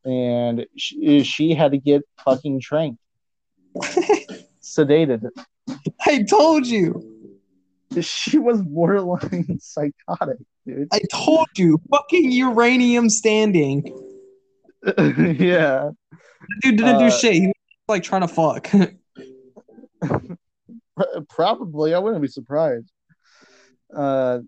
and 0.04 0.66
she, 0.76 1.22
she 1.24 1.54
had 1.54 1.72
to 1.72 1.78
get 1.78 2.02
fucking 2.24 2.60
tranked, 2.60 2.98
sedated. 4.62 5.28
I 6.06 6.22
told 6.22 6.66
you. 6.66 7.10
She 8.00 8.38
was 8.38 8.60
borderline 8.60 9.58
psychotic, 9.60 10.38
dude. 10.66 10.88
I 10.92 11.00
told 11.12 11.46
you. 11.56 11.80
Fucking 11.90 12.32
uranium 12.32 13.08
standing. 13.08 13.84
yeah, 14.98 15.90
Dude 16.60 16.76
didn't 16.76 16.96
Uh, 16.96 16.98
do 16.98 17.10
shit. 17.10 17.34
He 17.34 17.46
was 17.46 17.54
like 17.88 18.02
trying 18.02 18.22
to 18.22 18.28
fuck. 18.28 18.68
probably. 21.28 21.94
I 21.94 21.98
wouldn't 21.98 22.20
be 22.22 22.28
surprised. 22.28 22.90
Uh, 23.94 24.40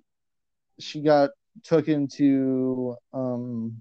she 0.78 1.00
got 1.00 1.30
took 1.64 1.88
into 1.88 2.96
um, 3.12 3.80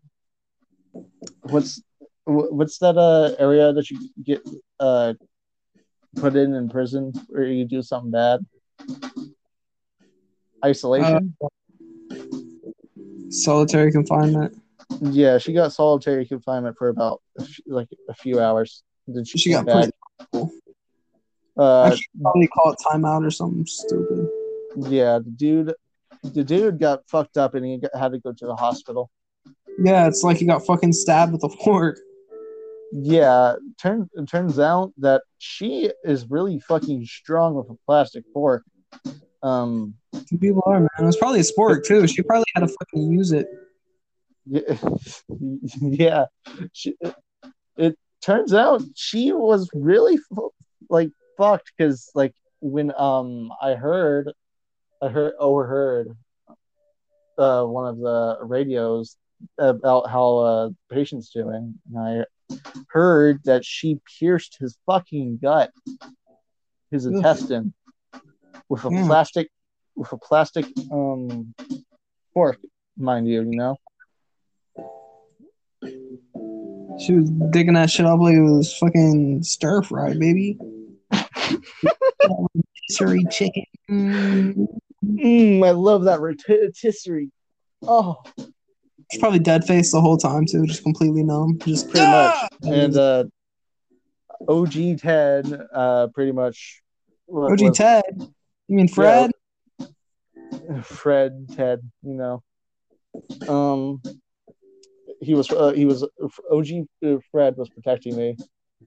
what's 1.42 1.82
what's 2.26 2.80
that 2.80 2.98
uh 2.98 3.36
area 3.38 3.72
that 3.74 3.90
you 3.92 4.00
get 4.24 4.42
uh 4.80 5.14
put 6.16 6.36
in 6.36 6.54
in 6.54 6.70
prison 6.70 7.14
where 7.28 7.44
you 7.44 7.66
do 7.66 7.82
something 7.82 8.12
bad? 8.12 8.40
Isolation. 10.64 11.36
Solitary 13.30 13.92
confinement. 13.92 14.58
yeah, 15.02 15.38
she 15.38 15.54
got 15.54 15.74
solitary 15.74 16.26
confinement 16.26 16.78
for 16.78 16.90
about 16.90 17.22
like 17.68 17.90
a 18.10 18.14
few 18.14 18.40
hours. 18.40 18.82
Then 19.08 19.26
she, 19.26 19.38
She 19.38 19.52
got 19.52 19.66
back. 19.66 19.90
put. 20.32 20.50
Uh, 21.58 21.84
I 21.84 21.96
should 21.96 22.06
probably 22.22 22.48
call 22.48 22.72
it 22.72 22.80
timeout 22.80 23.26
or 23.26 23.32
something 23.32 23.66
stupid. 23.66 24.30
Yeah, 24.76 25.20
the 25.20 25.32
dude, 25.32 25.74
the 26.24 26.44
dude 26.44 26.80
got 26.80 27.08
fucked 27.08 27.38
up 27.38 27.56
and 27.56 27.66
he 27.66 27.78
got, 27.78 27.96
had 27.96 28.12
to 28.12 28.20
go 28.20 28.32
to 28.32 28.46
the 28.46 28.56
hospital. 28.56 29.10
Yeah, 29.78 30.08
it's 30.08 30.24
like 30.24 30.38
he 30.38 30.46
got 30.46 30.66
fucking 30.66 30.94
stabbed 30.94 31.34
with 31.34 31.44
a 31.44 31.50
fork. 31.64 32.00
Yeah, 32.92 33.56
turn, 33.82 34.10
it 34.14 34.28
turns 34.28 34.60
out 34.60 34.94
that 35.00 35.24
she 35.38 35.92
is 36.04 36.30
really 36.30 36.60
fucking 36.60 37.06
strong 37.06 37.56
with 37.56 37.70
a 37.70 37.78
plastic 37.86 38.24
fork. 38.34 38.64
Um, 39.44 39.96
people 40.40 40.64
are, 40.66 40.80
man. 40.80 40.90
It 41.00 41.06
was 41.06 41.18
probably 41.18 41.42
a 41.42 41.44
sport 41.44 41.86
too. 41.86 42.08
She 42.08 42.22
probably 42.22 42.46
had 42.56 42.62
to 42.62 42.68
fucking 42.68 43.12
use 43.12 43.32
it. 43.32 43.48
yeah, 44.46 44.78
yeah. 45.82 46.26
She, 46.74 46.96
it, 47.02 47.16
it 47.78 48.00
turns 48.22 48.54
out 48.54 48.82
she 48.96 49.34
was 49.34 49.70
really 49.74 50.18
like 50.90 51.10
fucked 51.38 51.72
because 51.78 52.10
like 52.16 52.34
when 52.62 52.92
um 52.98 53.52
I 53.62 53.76
heard 53.76 54.32
I 55.02 55.10
heard 55.10 55.34
overheard 55.40 56.16
uh 57.38 57.64
one 57.66 57.88
of 57.88 57.98
the 57.98 58.38
radios 58.42 59.18
about 59.58 60.10
how 60.10 60.38
uh 60.38 60.70
patient's 60.90 61.30
doing 61.30 61.76
and 61.94 62.00
I 62.00 62.26
heard 62.90 63.42
that 63.44 63.66
she 63.66 64.00
pierced 64.20 64.58
his 64.60 64.78
fucking 64.86 65.40
gut 65.42 65.72
his 66.92 67.06
Ugh. 67.06 67.14
intestine 67.16 67.74
with 68.70 68.86
a 68.86 68.90
Yeah. 68.90 69.06
plastic 69.06 69.50
with 69.96 70.12
a 70.14 70.18
plastic 70.18 70.66
um 70.92 71.54
fork 72.34 72.58
mind 72.98 73.28
you 73.28 73.42
you 73.42 73.58
know 73.58 73.76
She 76.98 77.14
was 77.14 77.30
digging 77.52 77.74
that 77.74 77.90
shit 77.90 78.06
up 78.06 78.20
like 78.22 78.36
it 78.36 78.42
was 78.42 78.74
fucking 78.78 79.44
stir 79.44 79.82
fry, 79.82 80.14
baby. 80.14 80.58
Rotisserie 82.24 83.26
chicken. 83.30 83.66
Mm. 85.06 85.66
I 85.66 85.72
love 85.72 86.06
that 86.06 86.20
rotisserie 86.20 87.30
oh 87.84 88.16
She's 89.12 89.20
probably 89.20 89.40
dead 89.40 89.66
face 89.66 89.92
the 89.92 90.02
whole 90.02 90.18
time 90.18 90.46
too, 90.46 90.66
just 90.66 90.84
completely 90.84 91.24
numb. 91.24 91.60
Just 91.60 91.90
pretty 91.90 92.06
much. 92.06 92.50
And 92.64 92.98
uh, 92.98 93.26
OG 94.48 95.00
Ted, 95.00 95.62
uh, 95.74 96.08
pretty 96.14 96.32
much. 96.32 96.82
OG 97.32 97.62
was- 97.62 97.78
Ted. 97.78 98.04
You 98.68 98.76
mean 98.76 98.88
Fred? 98.88 99.32
Fred, 100.82 101.48
Ted, 101.56 101.82
you 102.02 102.14
know. 102.16 102.44
Um, 103.48 104.02
he 105.22 105.36
was 105.36 105.50
uh, 105.52 105.72
he 105.72 105.86
was 105.86 106.04
OG 106.52 106.68
uh, 107.06 107.18
Fred 107.32 107.56
was 107.58 107.70
protecting 107.70 108.18
me, 108.18 108.36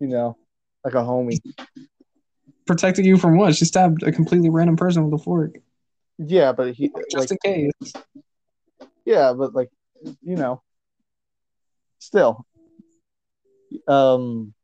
you 0.00 0.08
know, 0.08 0.36
like 0.84 0.94
a 0.94 0.98
homie. 0.98 1.38
Protecting 2.66 3.04
you 3.04 3.16
from 3.16 3.36
what? 3.38 3.54
She 3.54 3.64
stabbed 3.64 4.02
a 4.02 4.12
completely 4.12 4.50
random 4.50 4.76
person 4.76 5.08
with 5.08 5.20
a 5.20 5.22
fork. 5.22 5.54
Yeah, 6.18 6.52
but 6.52 6.74
he 6.74 6.90
Just 7.10 7.30
like 7.30 7.38
in 7.44 7.70
case. 7.82 7.92
yeah, 9.04 9.32
but 9.32 9.54
like 9.54 9.70
you 10.22 10.36
know, 10.36 10.62
still. 11.98 12.44
Um, 13.86 14.54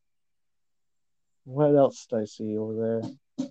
what 1.45 1.75
else 1.75 2.07
did 2.11 2.21
I 2.21 2.25
see 2.25 2.57
over 2.57 3.03
there? 3.39 3.49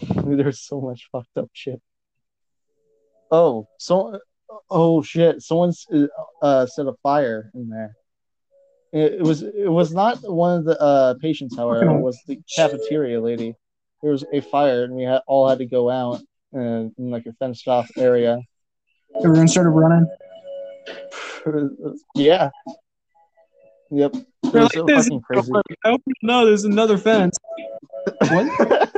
There's 0.24 0.60
so 0.60 0.80
much 0.80 1.08
fucked 1.10 1.36
up 1.38 1.48
shit. 1.52 1.80
Oh, 3.30 3.66
so 3.78 4.18
oh 4.68 5.02
shit! 5.02 5.42
Someone's 5.42 5.86
uh 6.42 6.66
set 6.66 6.86
a 6.86 6.92
fire 7.02 7.50
in 7.54 7.70
there. 7.70 7.96
It, 8.92 9.14
it 9.14 9.22
was 9.22 9.42
it 9.42 9.70
was 9.70 9.92
not 9.92 10.18
one 10.22 10.58
of 10.58 10.64
the 10.64 10.78
uh 10.78 11.14
patients, 11.14 11.56
however. 11.56 11.88
It 11.96 12.00
was 12.00 12.18
the 12.26 12.38
cafeteria 12.54 13.20
lady. 13.20 13.54
There 14.02 14.12
was 14.12 14.24
a 14.32 14.40
fire, 14.42 14.84
and 14.84 14.94
we 14.94 15.04
had 15.04 15.22
all 15.26 15.48
had 15.48 15.58
to 15.58 15.66
go 15.66 15.88
out 15.90 16.16
uh, 16.16 16.18
in 16.56 17.10
like 17.10 17.26
a 17.26 17.32
fenced 17.34 17.68
off 17.68 17.90
area. 17.96 18.38
Everyone 19.24 19.48
started 19.48 19.70
running. 19.70 20.06
yeah. 22.14 22.50
Yep. 23.90 24.14
It 24.16 24.52
They're 24.52 24.62
like, 24.62 24.72
so 24.72 24.84
"There's 24.86 25.04
fucking 25.04 25.20
crazy. 25.22 25.52
Oh 25.84 25.98
no, 26.22 26.46
there's 26.46 26.64
another 26.64 26.98
fence. 26.98 27.36
What? 28.28 28.92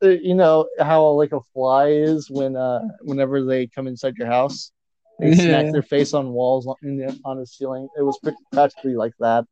you 0.02 0.34
know 0.34 0.68
how 0.80 1.06
like 1.10 1.32
a 1.32 1.40
fly 1.52 1.88
is 1.88 2.30
when 2.30 2.56
uh 2.56 2.80
whenever 3.02 3.44
they 3.44 3.66
come 3.66 3.86
inside 3.86 4.16
your 4.16 4.28
house, 4.28 4.72
they 5.18 5.30
Yeah. 5.30 5.34
smack 5.34 5.72
their 5.72 5.82
face 5.82 6.14
on 6.14 6.32
walls 6.32 6.66
on, 6.66 6.76
the, 6.82 7.18
on 7.24 7.38
the 7.38 7.46
ceiling. 7.46 7.88
It 7.96 8.02
was 8.02 8.18
pretty, 8.22 8.38
practically 8.52 8.96
like 8.96 9.12
that. 9.20 9.44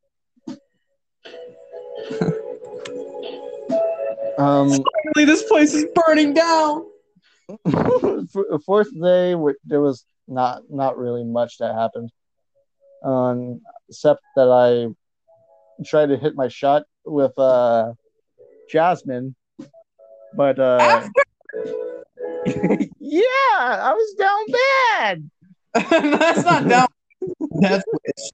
um, 4.39 4.69
Finally, 4.69 5.25
this 5.27 5.43
place 5.45 5.75
is 5.75 5.87
burning 5.95 6.35
down. 6.35 6.87
fourth 8.65 8.89
day, 9.01 9.35
there 9.65 9.81
was 9.81 10.05
not 10.29 10.63
not 10.71 10.97
really 10.97 11.25
much 11.25 11.59
that 11.59 11.75
happened, 11.75 12.11
um, 13.05 13.61
except 13.89 14.21
that 14.37 14.49
I 14.49 15.85
tried 15.85 16.07
to 16.07 16.17
hit 16.17 16.35
my 16.35 16.49
shot 16.49 16.85
with 17.05 17.37
uh, 17.39 17.93
Jasmine, 18.71 19.35
but 20.35 20.59
uh, 20.59 21.09
yeah, 22.99 23.59
I 23.59 23.93
was 23.95 24.15
down 24.15 24.47
bad. 24.49 25.31
That's 25.75 26.45
not 26.45 26.69
down. 26.69 26.89
Death 27.61 27.85
wish. 27.93 28.31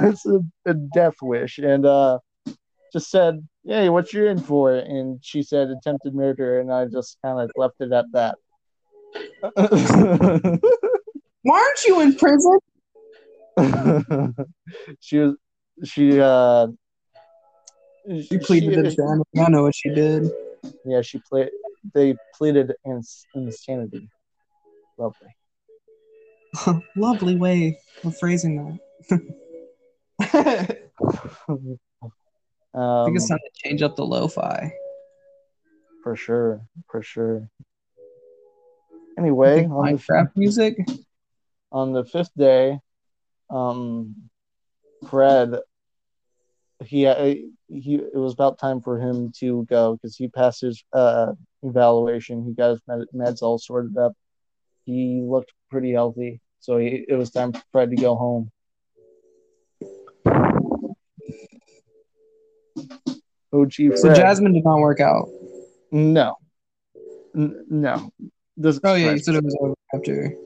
it's 0.00 0.26
a, 0.26 0.40
a 0.66 0.74
death 0.74 1.16
wish, 1.22 1.58
and 1.58 1.84
uh, 1.84 2.18
just 2.92 3.10
said, 3.10 3.46
"Hey, 3.64 3.88
what 3.88 4.12
you 4.12 4.26
in 4.26 4.38
for?" 4.38 4.72
And 4.74 5.18
she 5.24 5.42
said, 5.42 5.68
"Attempted 5.68 6.14
murder," 6.14 6.60
and 6.60 6.72
I 6.72 6.86
just 6.86 7.18
kind 7.24 7.40
of 7.40 7.50
left 7.56 7.76
it 7.80 7.92
at 7.92 8.06
that. 8.12 8.36
Why 11.42 11.58
aren't 11.58 11.84
you 11.84 12.00
in 12.00 12.14
prison? 12.16 12.58
she 15.00 15.18
was 15.18 15.36
she 15.84 16.20
uh 16.20 16.68
She 18.08 18.38
pleaded 18.38 18.78
insanity. 18.78 19.40
I 19.40 19.48
know 19.48 19.64
what 19.64 19.74
she 19.74 19.90
did. 19.90 20.30
yeah 20.84 21.02
she 21.02 21.20
played 21.28 21.50
they 21.94 22.14
pleaded 22.34 22.72
ins- 22.86 23.26
insanity 23.34 24.08
lovely 24.96 25.34
Lovely 26.96 27.36
way 27.36 27.78
of 28.04 28.16
phrasing 28.18 28.78
that. 30.20 30.78
I 32.74 32.78
um, 32.78 33.04
think 33.06 33.16
it's 33.16 33.28
time 33.28 33.38
to 33.38 33.68
change 33.68 33.82
up 33.82 33.96
the 33.96 34.04
lo-fi. 34.06 34.72
for 36.02 36.16
sure 36.16 36.60
for 36.90 37.02
sure 37.02 37.48
anyway 39.18 39.64
on 39.66 39.92
the, 39.92 39.98
Minecraft 39.98 40.30
music. 40.36 40.76
on 41.70 41.92
the 41.92 42.04
fifth 42.04 42.32
day 42.36 42.78
um 43.50 44.16
fred 45.08 45.58
he 46.84 47.06
uh, 47.06 47.34
he 47.68 47.94
it 47.94 48.16
was 48.16 48.32
about 48.32 48.58
time 48.58 48.80
for 48.80 48.98
him 48.98 49.32
to 49.38 49.64
go 49.66 49.94
because 49.94 50.16
he 50.16 50.28
passed 50.28 50.62
his 50.62 50.82
uh 50.92 51.32
evaluation 51.62 52.44
he 52.44 52.52
got 52.52 52.70
his 52.70 52.80
med- 52.88 53.06
meds 53.14 53.42
all 53.42 53.58
sorted 53.58 53.96
up 53.96 54.12
he 54.84 55.22
looked 55.24 55.52
pretty 55.70 55.92
healthy 55.92 56.40
so 56.58 56.78
he, 56.78 57.04
it 57.06 57.14
was 57.14 57.30
time 57.30 57.52
for 57.52 57.62
fred 57.70 57.90
to 57.90 57.96
go 57.96 58.16
home 58.16 58.50
OG 63.52 63.72
Fred. 63.74 63.98
So 63.98 64.14
Jasmine 64.14 64.52
did 64.54 64.64
not 64.64 64.78
work 64.78 65.00
out. 65.00 65.28
no 65.90 66.36
N- 67.34 67.64
no 67.68 68.10
this 68.56 68.78
Oh 68.84 68.94
yeah, 68.94 69.12
you 69.12 69.18
said 69.18 69.34
it 69.36 69.44
was 69.44 69.56
over 69.60 69.74
after. 69.94 70.36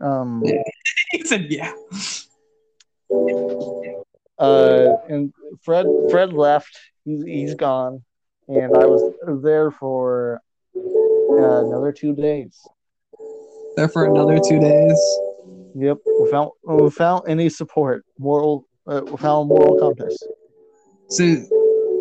um 0.00 0.42
Yeah. 0.46 0.62
He 1.12 1.24
said 1.24 1.46
yeah. 1.52 1.72
uh 4.38 4.96
and 5.08 5.32
fred 5.62 5.86
fred 6.10 6.32
left 6.32 6.78
he's, 7.04 7.22
he's 7.24 7.54
gone 7.54 8.02
and 8.48 8.74
i 8.74 8.86
was 8.86 9.02
there 9.42 9.70
for 9.70 10.40
uh, 10.74 11.60
another 11.66 11.92
two 11.92 12.14
days 12.14 12.58
There 13.76 13.88
for 13.88 14.06
another 14.06 14.38
two 14.40 14.58
days. 14.58 14.98
yep 15.74 15.98
without 16.20 16.52
without 16.64 17.28
any 17.28 17.48
support 17.50 18.04
moral 18.18 18.66
uh, 18.86 19.02
without 19.04 19.40
a 19.42 19.44
moral 19.44 19.76
compass 19.78 20.16
So, 21.08 21.24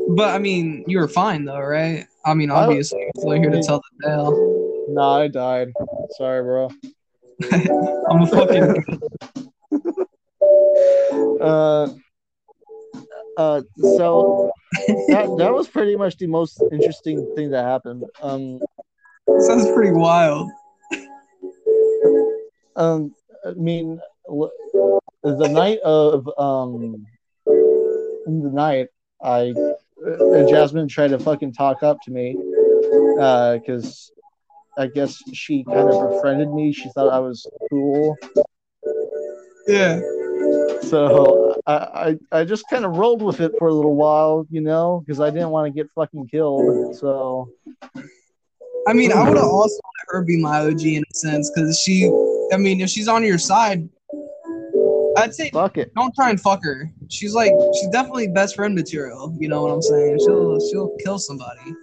but 0.10 0.30
I 0.36 0.38
mean, 0.40 0.84
you 0.88 1.00
were 1.00 1.08
fine 1.08 1.46
though, 1.46 1.60
right? 1.60 2.06
I 2.26 2.34
mean, 2.34 2.52
I- 2.52 2.56
obviously, 2.64 3.00
you're 3.24 3.38
here 3.38 3.50
to 3.52 3.62
tell 3.64 3.82
the 4.00 4.08
tale. 4.08 4.86
nah 4.90 5.20
i 5.20 5.28
died 5.28 5.70
sorry 6.18 6.42
bro 6.44 6.70
I'm 8.10 8.22
a 8.24 8.28
fucking. 8.28 8.76
uh 11.42 11.88
uh 13.38 13.62
so 13.96 14.52
that, 15.10 15.30
that 15.38 15.54
was 15.54 15.68
pretty 15.68 15.96
much 15.96 16.18
the 16.18 16.28
most 16.28 16.62
interesting 16.72 17.26
thing 17.36 17.52
that 17.52 17.64
happened 17.64 18.04
um 18.22 18.60
sounds 19.40 19.72
pretty 19.72 19.92
wild. 19.92 20.50
um 22.76 23.14
i 23.46 23.52
mean 23.54 24.00
the 25.24 25.48
night 25.50 25.80
of 25.80 26.28
um 26.38 27.06
the 27.46 28.52
night 28.52 28.88
i 29.24 29.54
jasmine 30.50 30.88
tried 30.88 31.10
to 31.10 31.20
fucking 31.20 31.54
talk 31.54 31.84
up 31.84 31.98
to 32.02 32.12
me 32.12 32.36
uh 33.20 33.58
because 33.58 34.12
i 34.78 34.88
guess 34.88 35.22
she 35.34 35.64
kind 35.66 35.90
of 35.90 36.12
befriended 36.12 36.52
me 36.52 36.72
she 36.72 36.90
thought 36.90 37.10
i 37.12 37.20
was 37.20 37.46
cool 37.70 38.18
Yeah. 39.68 40.00
so 40.82 41.56
i 41.68 42.18
i, 42.32 42.40
I 42.40 42.44
just 42.46 42.66
kind 42.70 42.86
of 42.86 42.98
rolled 42.98 43.22
with 43.22 43.40
it 43.42 43.52
for 43.60 43.68
a 43.68 43.74
little 43.74 43.96
while 43.96 44.46
you 44.50 44.62
know 44.62 45.04
because 45.06 45.20
i 45.20 45.30
didn't 45.30 45.50
want 45.50 45.68
to 45.68 45.72
get 45.72 45.90
fucking 45.94 46.28
killed 46.28 46.96
so 46.96 47.50
I 48.88 48.94
mean, 48.94 49.12
I 49.12 49.22
would 49.22 49.38
have 49.38 49.46
also 49.46 49.76
let 49.76 50.16
her 50.16 50.24
be 50.24 50.42
my 50.42 50.62
OG 50.62 50.82
in 50.82 51.04
a 51.04 51.14
sense, 51.16 51.52
because 51.54 51.80
she. 51.80 52.08
I 52.52 52.58
mean, 52.58 52.82
if 52.82 52.90
she's 52.90 53.08
on 53.08 53.24
your 53.24 53.38
side, 53.38 53.88
I'd 55.18 55.34
say 55.34 55.50
Fuck 55.52 55.78
it. 55.78 55.94
don't 55.96 56.14
try 56.16 56.30
and 56.30 56.40
fuck 56.40 56.64
her. 56.64 56.90
She's 57.10 57.34
like 57.36 57.52
she's 57.76 57.90
definitely 57.90 58.28
best 58.28 58.56
friend 58.56 58.74
material. 58.76 59.36
You 59.40 59.50
know 59.50 59.62
what 59.64 59.72
I'm 59.72 59.82
saying? 59.82 60.20
She'll 60.26 60.60
she'll 60.60 60.96
kill 61.04 61.20
somebody. 61.20 61.76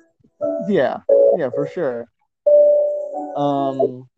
Yeah, 0.68 0.98
yeah, 1.36 1.50
for 1.50 1.66
sure. 1.66 2.06
Um, 3.36 4.08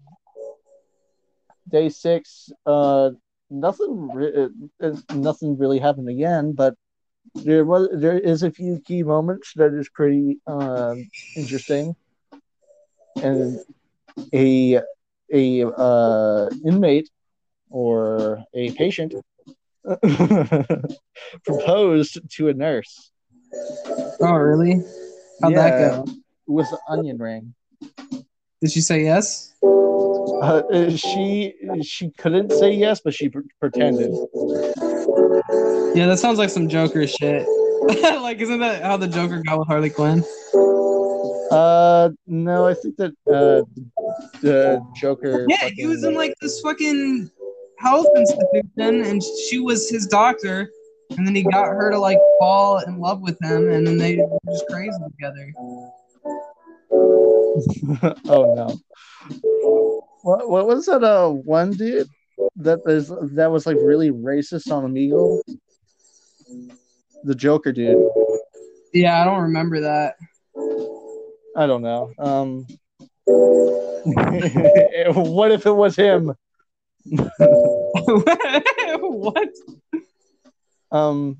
day 1.68 1.88
six. 1.88 2.51
Uh, 2.66 3.11
nothing. 3.51 4.09
Re- 4.12 4.49
uh, 4.83 4.96
nothing 5.14 5.59
really 5.59 5.79
happened 5.79 6.09
again, 6.09 6.53
but 6.53 6.75
there 7.35 7.64
was 7.64 7.88
there 7.92 8.18
is 8.18 8.42
a 8.42 8.51
few 8.51 8.81
key 8.85 9.03
moments 9.03 9.53
that 9.57 9.75
is 9.75 9.88
pretty 9.88 10.38
um 10.46 11.09
interesting, 11.37 11.94
and 13.23 13.59
a 14.33 14.81
a 15.33 15.64
uh 15.66 16.49
inmate 16.64 17.11
or 17.71 18.45
a 18.55 18.73
patient 18.73 19.15
proposed 21.45 22.19
to 22.31 22.49
a 22.49 22.55
nurse. 22.55 23.11
Oh 24.21 24.33
really? 24.33 24.83
How'd 25.43 25.55
that 25.55 25.79
go? 25.79 26.07
With 26.47 26.71
an 26.73 26.79
onion 26.89 27.19
ring. 27.19 27.55
Did 28.61 28.73
she 28.73 28.81
say 28.81 29.05
yes? 29.05 29.55
Uh, 29.63 30.91
she 30.97 31.55
she 31.83 32.11
couldn't 32.11 32.53
say 32.53 32.73
yes, 32.73 33.01
but 33.03 33.15
she 33.15 33.29
pre- 33.29 33.43
pretended. 33.59 34.11
Yeah, 35.95 36.07
that 36.07 36.19
sounds 36.19 36.39
like 36.39 36.51
some 36.51 36.69
Joker 36.69 37.07
shit. 37.07 37.47
like, 38.23 38.39
isn't 38.39 38.61
that 38.61 38.83
how 38.83 38.97
the 38.97 39.09
Joker 39.09 39.43
got 39.43 39.59
with 39.59 39.69
Harley 39.69 39.91
Quinn? 39.91 40.25
Uh, 41.51 42.11
no, 42.27 42.67
I 42.67 42.75
think 42.75 42.97
that 42.97 43.13
uh, 43.27 43.65
the 44.41 44.81
Joker. 44.95 45.47
Yeah, 45.49 45.71
he 45.75 45.87
was 45.87 46.05
in 46.05 46.15
like 46.15 46.35
this 46.41 46.61
fucking 46.61 47.31
health 47.81 48.07
institution, 48.16 49.05
and 49.05 49.23
she 49.49 49.59
was 49.59 49.88
his 49.88 50.07
doctor, 50.07 50.71
and 51.16 51.27
then 51.27 51.35
he 51.35 51.43
got 51.43 51.66
her 51.66 51.90
to 51.90 51.99
like 51.99 52.19
fall 52.38 52.79
in 52.79 52.99
love 52.99 53.23
with 53.23 53.40
him, 53.43 53.71
and 53.71 53.87
then 53.87 53.99
they 53.99 54.16
were 54.16 54.38
just 54.51 54.66
crazy 54.69 54.99
together. 55.12 55.53
oh 58.29 58.55
no. 58.55 58.79
What 60.23 60.49
what 60.49 60.66
was 60.66 60.87
that? 60.87 61.03
Uh, 61.03 61.31
one 61.31 61.73
dude 61.73 62.09
that 62.57 62.81
is 62.87 63.12
that 63.35 63.51
was 63.51 63.66
like 63.66 63.77
really 63.81 64.11
racist 64.11 64.71
on 64.71 64.85
Amigo. 64.85 65.40
The 67.25 67.35
Joker 67.35 67.73
dude. 67.73 68.09
Yeah, 68.93 69.21
I 69.21 69.25
don't 69.25 69.43
remember 69.43 69.81
that. 69.81 70.16
I 71.57 71.66
don't 71.66 71.83
know. 71.83 72.12
Um, 72.19 72.66
what 75.14 75.53
if 75.53 75.66
it 75.66 75.73
was 75.73 75.97
him? 75.97 76.35
what? 78.99 79.49
Um, 80.93 81.39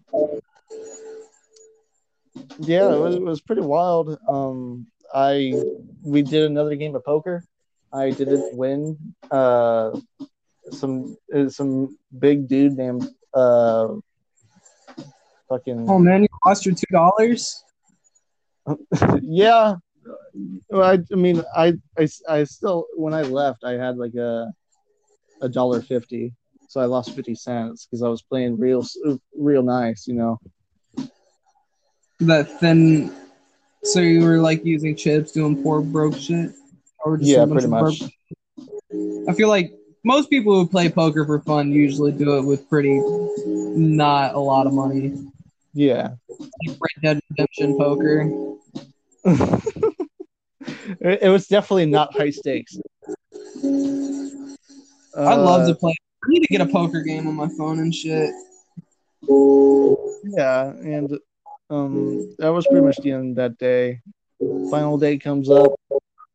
yeah, 2.59 2.93
it 2.93 2.99
was, 2.99 3.15
it 3.17 3.23
was 3.23 3.41
pretty 3.41 3.63
wild. 3.63 4.19
Um, 4.29 4.87
I 5.13 5.55
we 6.03 6.23
did 6.23 6.45
another 6.45 6.77
game 6.77 6.95
of 6.95 7.05
poker. 7.05 7.45
I 7.93 8.11
didn't 8.11 8.57
win. 8.57 8.97
Uh, 9.31 9.99
some 10.71 11.17
uh, 11.35 11.49
some 11.49 11.99
big 12.19 12.49
dude 12.49 12.77
named 12.77 13.09
uh, 13.35 13.89
fucking 15.49 15.91
Oh 15.91 15.99
man, 15.99 16.23
you 16.23 16.29
lost 16.47 16.65
your 16.65 16.75
two 16.75 16.87
dollars. 16.93 17.65
yeah. 19.23 19.75
Well, 20.71 20.83
I, 20.83 20.99
I 21.13 21.15
mean, 21.17 21.43
I, 21.55 21.75
I, 21.99 22.09
I 22.29 22.45
still 22.45 22.87
when 22.95 23.13
I 23.15 23.23
left, 23.23 23.65
I 23.65 23.73
had 23.73 23.97
like 23.97 24.15
a 24.15 24.53
a 25.41 25.49
dollar 25.49 25.81
fifty, 25.83 26.35
so 26.69 26.81
I 26.81 26.85
lost 26.85 27.15
fifty 27.15 27.35
cents 27.35 27.87
because 27.87 28.03
I 28.03 28.09
was 28.09 28.23
playing 28.23 28.59
real 28.59 28.85
real 29.37 29.63
nice, 29.63 30.07
you 30.07 30.15
know. 30.15 30.39
That 32.21 32.61
then, 32.61 33.13
So 33.83 34.01
you 34.01 34.23
were 34.23 34.39
like 34.39 34.63
using 34.65 34.95
chips, 34.95 35.33
doing 35.33 35.63
poor 35.63 35.81
broke 35.81 36.17
shit, 36.17 36.53
or 37.05 37.17
just 37.17 37.31
Yeah, 37.31 37.47
pretty 37.47 37.67
much. 37.67 38.01
broke- 38.01 39.29
I 39.29 39.33
feel 39.33 39.49
like 39.49 39.73
most 40.05 40.29
people 40.29 40.55
who 40.55 40.67
play 40.67 40.91
poker 40.91 41.25
for 41.25 41.41
fun 41.41 41.73
usually 41.73 42.13
do 42.13 42.37
it 42.39 42.43
with 42.45 42.69
pretty 42.69 43.01
not 43.47 44.35
a 44.35 44.39
lot 44.39 44.67
of 44.67 44.75
money. 44.75 45.15
Yeah. 45.73 46.11
Like 46.39 46.79
Red 46.79 47.03
Dead 47.03 47.21
Redemption 47.31 47.79
poker. 47.79 48.31
it 51.01 51.31
was 51.31 51.47
definitely 51.47 51.87
not 51.87 52.15
high 52.15 52.31
stakes. 52.31 52.77
I'd 55.17 55.35
love 55.37 55.63
Uh, 55.63 55.69
to 55.69 55.75
play. 55.75 55.95
I 56.25 56.29
need 56.29 56.41
to 56.41 56.49
get 56.49 56.61
a 56.61 56.67
poker 56.67 57.01
game 57.03 57.27
on 57.27 57.35
my 57.35 57.49
phone 57.49 57.79
and 57.79 57.95
shit. 57.95 58.31
Yeah, 60.25 60.71
and 60.71 61.19
um, 61.71 62.35
that 62.39 62.49
was 62.49 62.67
pretty 62.67 62.85
much 62.85 62.99
the 62.99 63.13
end 63.13 63.31
of 63.31 63.37
that 63.37 63.59
day. 63.59 64.01
Final 64.71 64.99
day 64.99 65.19
comes 65.19 65.51
up. 65.51 65.73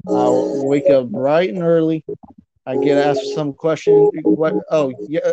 I'll 0.07 0.65
wake 0.67 0.89
up 0.89 1.09
bright 1.09 1.49
and 1.49 1.63
early. 1.63 2.05
I 2.67 2.77
get 2.77 2.97
asked 2.97 3.33
some 3.33 3.53
question. 3.53 4.09
What? 4.23 4.55
Oh, 4.71 4.91
yeah. 5.07 5.31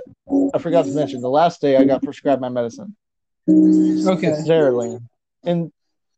I 0.54 0.58
forgot 0.58 0.84
to 0.84 0.92
mention 0.92 1.20
the 1.22 1.30
last 1.30 1.60
day 1.60 1.76
I 1.76 1.84
got 1.84 2.02
prescribed 2.02 2.40
my 2.40 2.48
medicine. 2.48 2.94
Okay. 3.48 4.28
It's 4.28 4.48
sertraline. 4.48 5.02
And 5.44 5.72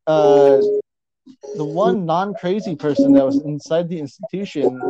uh, 0.06 0.60
the 1.56 1.64
one 1.64 2.04
non-crazy 2.04 2.76
person 2.76 3.12
that 3.14 3.24
was 3.24 3.40
inside 3.42 3.88
the 3.88 3.98
institution, 3.98 4.80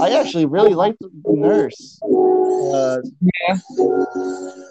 I 0.00 0.10
actually 0.20 0.46
really 0.46 0.74
liked 0.74 0.98
the 1.00 1.10
nurse. 1.26 1.98
Uh, 2.02 2.98
Yeah. 3.20 3.56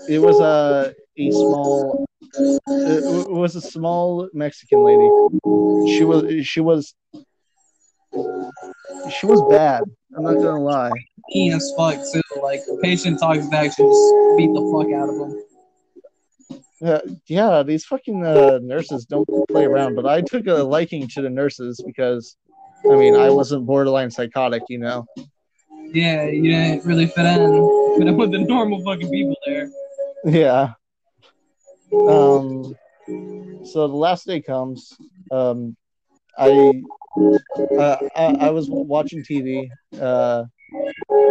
it 0.10 0.20
was 0.20 0.40
a 0.40 0.94
a 1.20 1.32
small 1.32 2.06
it 2.68 3.30
was 3.32 3.56
a 3.56 3.62
small 3.62 4.30
Mexican 4.34 4.84
lady. 4.84 5.10
She 5.98 6.04
was 6.04 6.46
she 6.46 6.62
was 6.62 6.94
she 9.10 9.26
was 9.26 9.42
bad. 9.50 9.84
I'm 10.16 10.24
not 10.24 10.36
gonna 10.36 10.62
lie. 10.62 10.92
Mean 11.34 11.54
as 11.54 11.74
fuck 11.78 11.96
too. 12.12 12.22
Like 12.42 12.62
patient 12.82 13.20
talks 13.20 13.46
back, 13.48 13.74
she 13.76 13.84
just 13.84 14.14
beat 14.38 14.52
the 14.54 14.64
fuck 14.72 14.94
out 14.94 15.10
of 15.10 15.16
him. 15.22 15.44
Uh, 16.80 17.00
yeah, 17.28 17.64
these 17.64 17.86
fucking 17.86 18.24
uh, 18.24 18.60
nurses 18.62 19.06
don't 19.06 19.28
play 19.50 19.66
around. 19.66 19.96
But 19.96 20.06
I 20.06 20.22
took 20.22 20.46
a 20.48 20.54
liking 20.64 21.08
to 21.10 21.22
the 21.24 21.30
nurses 21.30 21.82
because, 21.84 22.38
I 22.92 22.96
mean, 22.96 23.16
I 23.16 23.30
wasn't 23.30 23.66
borderline 23.66 24.12
psychotic, 24.12 24.64
you 24.70 24.78
know. 24.80 25.06
Yeah, 25.94 26.26
you 26.26 26.50
didn't 26.50 26.86
really 26.86 27.08
fit 27.08 27.26
in. 27.26 27.96
Fit 27.98 28.08
in 28.08 28.18
with 28.18 28.32
the 28.32 28.40
normal 28.40 28.84
fucking 28.84 29.10
people 29.10 29.36
there. 29.46 29.70
Yeah. 30.26 30.74
Um. 31.92 32.76
So 33.66 33.88
the 33.88 33.96
last 33.96 34.26
day 34.26 34.42
comes. 34.42 34.98
Um, 35.32 35.76
I, 36.38 36.84
uh, 37.78 37.98
I 38.16 38.26
I 38.40 38.50
was 38.50 38.70
watching 38.70 39.24
TV. 39.24 39.70
Uh, 40.00 40.46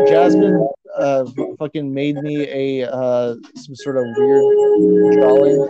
Jasmine 0.09 0.67
uh 0.97 1.27
fucking 1.59 1.93
made 1.93 2.17
me 2.23 2.49
a 2.81 2.91
uh 2.91 3.35
some 3.55 3.75
sort 3.77 3.97
of 3.99 4.05
weird 4.17 5.15
drawing. 5.15 5.61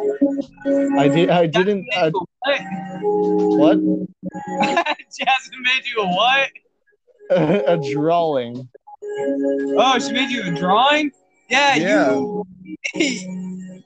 I 0.99 1.09
did. 1.09 1.31
I 1.31 1.47
didn't. 1.47 1.87
Uh, 1.97 2.11
What? 3.03 3.79
Jasmine 5.19 5.63
made 5.63 5.85
you 5.87 6.03
a 6.03 6.07
what? 6.09 6.49
a 7.31 7.77
drawing. 7.93 8.69
Oh, 9.79 9.99
she 9.99 10.13
made 10.13 10.31
you 10.31 10.43
a 10.45 10.51
drawing? 10.53 11.11
Yeah, 11.51 11.75
Yeah. 11.77 12.13
you. 12.13 12.45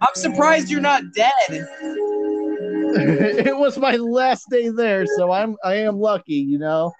I'm 0.00 0.14
surprised 0.14 0.70
you're 0.70 0.80
not 0.80 1.02
dead. 1.14 1.32
it 3.46 3.56
was 3.56 3.78
my 3.78 3.96
last 3.96 4.48
day 4.50 4.68
there, 4.70 5.06
so 5.06 5.30
I'm 5.32 5.56
I 5.64 5.74
am 5.76 5.98
lucky, 5.98 6.34
you 6.34 6.58
know. 6.58 6.92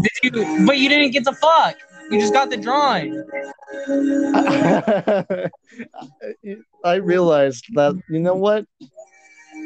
Did 0.00 0.34
you? 0.34 0.66
But 0.66 0.78
you 0.78 0.88
didn't 0.88 1.12
get 1.12 1.24
the 1.24 1.32
fuck. 1.32 1.76
You 2.10 2.20
just 2.20 2.32
got 2.32 2.50
the 2.50 2.56
drawing. 2.56 3.24
I 6.84 6.94
realized 6.96 7.64
that 7.74 7.94
you 8.10 8.20
know 8.20 8.34
what? 8.34 8.66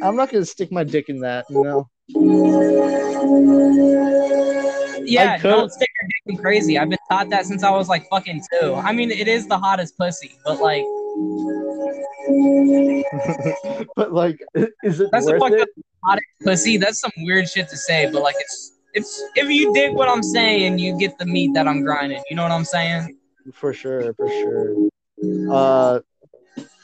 I'm 0.02 0.16
not 0.16 0.30
gonna 0.30 0.44
stick 0.44 0.70
my 0.70 0.84
dick 0.84 1.08
in 1.08 1.20
that, 1.20 1.46
you 1.50 1.64
know. 1.64 1.88
Yeah, 5.04 5.34
I 5.34 5.38
don't 5.38 5.72
stick 5.72 5.88
your 6.00 6.08
dick 6.08 6.22
in 6.26 6.36
crazy. 6.36 6.78
I've 6.78 6.90
been 6.90 6.98
taught 7.10 7.30
that 7.30 7.46
since 7.46 7.62
I 7.62 7.70
was 7.70 7.88
like 7.88 8.08
fucking 8.08 8.42
two. 8.52 8.74
I 8.74 8.92
mean, 8.92 9.10
it 9.10 9.26
is 9.26 9.48
the 9.48 9.58
hottest 9.58 9.98
pussy, 9.98 10.36
but 10.44 10.60
like, 10.60 10.82
but 13.96 14.12
like, 14.12 14.38
is 14.84 15.00
it 15.00 15.08
That's 15.10 15.26
worth 15.26 15.52
it? 15.52 15.68
hottest 16.04 16.26
pussy. 16.44 16.76
That's 16.76 17.00
some 17.00 17.10
weird 17.18 17.48
shit 17.48 17.68
to 17.70 17.76
say, 17.76 18.08
but 18.12 18.22
like, 18.22 18.36
it's 18.38 18.77
it's 18.98 19.22
if 19.36 19.48
you 19.48 19.72
dig 19.72 19.94
what 19.94 20.08
I'm 20.08 20.22
saying, 20.22 20.78
you 20.78 20.98
get 20.98 21.18
the 21.18 21.26
meat 21.26 21.54
that 21.54 21.66
I'm 21.68 21.82
grinding. 21.82 22.22
You 22.28 22.36
know 22.36 22.42
what 22.42 22.52
I'm 22.52 22.64
saying? 22.64 23.16
For 23.54 23.72
sure, 23.72 24.12
for 24.14 24.28
sure. 24.28 24.74
Uh, 25.50 26.00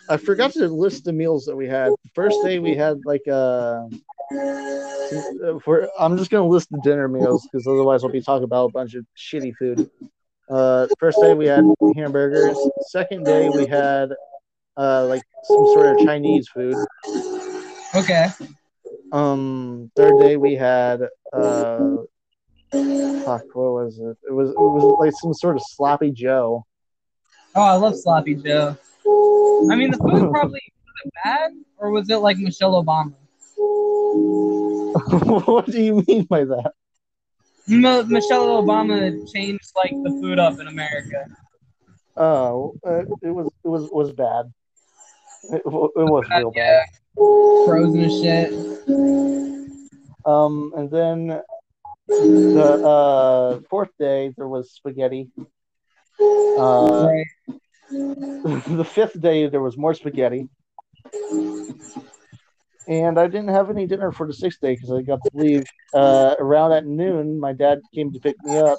I 0.08 0.16
forgot 0.16 0.52
to 0.52 0.68
list 0.68 1.04
the 1.04 1.12
meals 1.12 1.44
that 1.46 1.56
we 1.56 1.66
had. 1.68 1.92
First 2.14 2.42
day 2.42 2.58
we 2.58 2.74
had 2.74 3.04
like 3.04 3.26
uh, 3.28 3.82
some- 4.30 5.40
uh, 5.44 5.58
for 5.64 5.88
I'm 5.98 6.16
just 6.16 6.30
gonna 6.30 6.46
list 6.46 6.70
the 6.70 6.80
dinner 6.82 7.08
meals 7.08 7.46
because 7.50 7.66
otherwise 7.66 8.04
I'll 8.04 8.10
be 8.10 8.22
talking 8.22 8.44
about 8.44 8.66
a 8.66 8.72
bunch 8.72 8.94
of 8.94 9.04
shitty 9.16 9.54
food. 9.56 9.90
Uh, 10.48 10.86
first 10.98 11.20
day 11.20 11.34
we 11.34 11.46
had 11.46 11.64
hamburgers. 11.96 12.58
Second 12.82 13.24
day 13.24 13.50
we 13.50 13.66
had 13.66 14.10
uh, 14.76 15.06
like 15.06 15.22
some 15.42 15.66
sort 15.74 15.86
of 15.86 15.98
Chinese 15.98 16.48
food. 16.48 16.76
Okay. 17.94 18.28
Um, 19.12 19.90
third 19.96 20.18
day 20.20 20.36
we 20.36 20.55
had 20.55 21.02
uh, 21.32 21.96
fuck, 23.24 23.44
what 23.55 23.84
was 23.84 23.98
it? 23.98 24.16
It 24.28 24.32
was 24.32 24.50
it 24.50 24.57
was 24.57 24.96
like 25.00 25.12
some 25.20 25.34
sort 25.34 25.57
of 25.57 25.62
sloppy 25.66 26.11
Joe. 26.11 26.66
Oh, 27.55 27.62
I 27.62 27.74
love 27.74 27.96
sloppy 27.96 28.34
Joe. 28.34 28.76
I 29.70 29.76
mean, 29.76 29.90
the 29.90 29.98
food 29.98 30.30
probably 30.30 30.61
was 30.76 30.94
it 31.05 31.12
bad, 31.24 31.52
or 31.78 31.90
was 31.90 32.11
it 32.11 32.16
like 32.16 32.38
Michelle 32.38 32.82
Obama? 32.82 33.12
what 35.46 35.66
do 35.66 35.80
you 35.80 36.05
mean 36.07 36.24
by 36.24 36.44
that? 36.44 36.72
M- 37.68 38.09
Michelle 38.09 38.62
Obama 38.62 39.32
changed 39.32 39.70
like 39.76 39.92
the 40.02 40.11
food 40.20 40.38
up 40.38 40.59
in 40.61 40.66
America. 40.66 41.26
Oh, 42.16 42.74
uh, 42.86 43.00
it 43.22 43.30
was 43.30 43.50
it 43.64 43.68
was 43.68 43.88
was 43.90 44.12
bad. 44.12 44.52
It, 45.44 45.62
it 45.64 45.66
was 45.66 46.24
real 46.30 46.50
bad. 46.50 46.61
Yeah. 46.62 46.84
Frozen 47.16 48.00
as 48.00 48.20
shit. 48.20 48.52
Um, 50.26 50.72
and 50.76 50.90
then 50.90 51.40
the 52.18 52.80
uh, 52.84 53.60
fourth 53.68 53.90
day 53.98 54.32
there 54.36 54.48
was 54.48 54.72
spaghetti. 54.72 55.30
Uh, 56.20 57.08
Right. 57.08 57.26
the 58.66 58.84
fifth 58.84 59.20
day 59.20 59.48
there 59.48 59.60
was 59.60 59.76
more 59.76 59.94
spaghetti. 59.94 60.48
And 62.86 63.18
I 63.18 63.26
didn't 63.26 63.48
have 63.48 63.70
any 63.70 63.86
dinner 63.86 64.12
for 64.12 64.26
the 64.26 64.34
sixth 64.34 64.60
day 64.60 64.74
because 64.74 64.90
I 64.90 65.02
got 65.02 65.22
to 65.22 65.30
leave 65.32 65.64
uh, 65.94 66.34
around 66.38 66.72
at 66.72 66.84
noon. 66.84 67.40
My 67.40 67.52
dad 67.52 67.80
came 67.94 68.12
to 68.12 68.20
pick 68.20 68.36
me 68.44 68.58
up, 68.58 68.78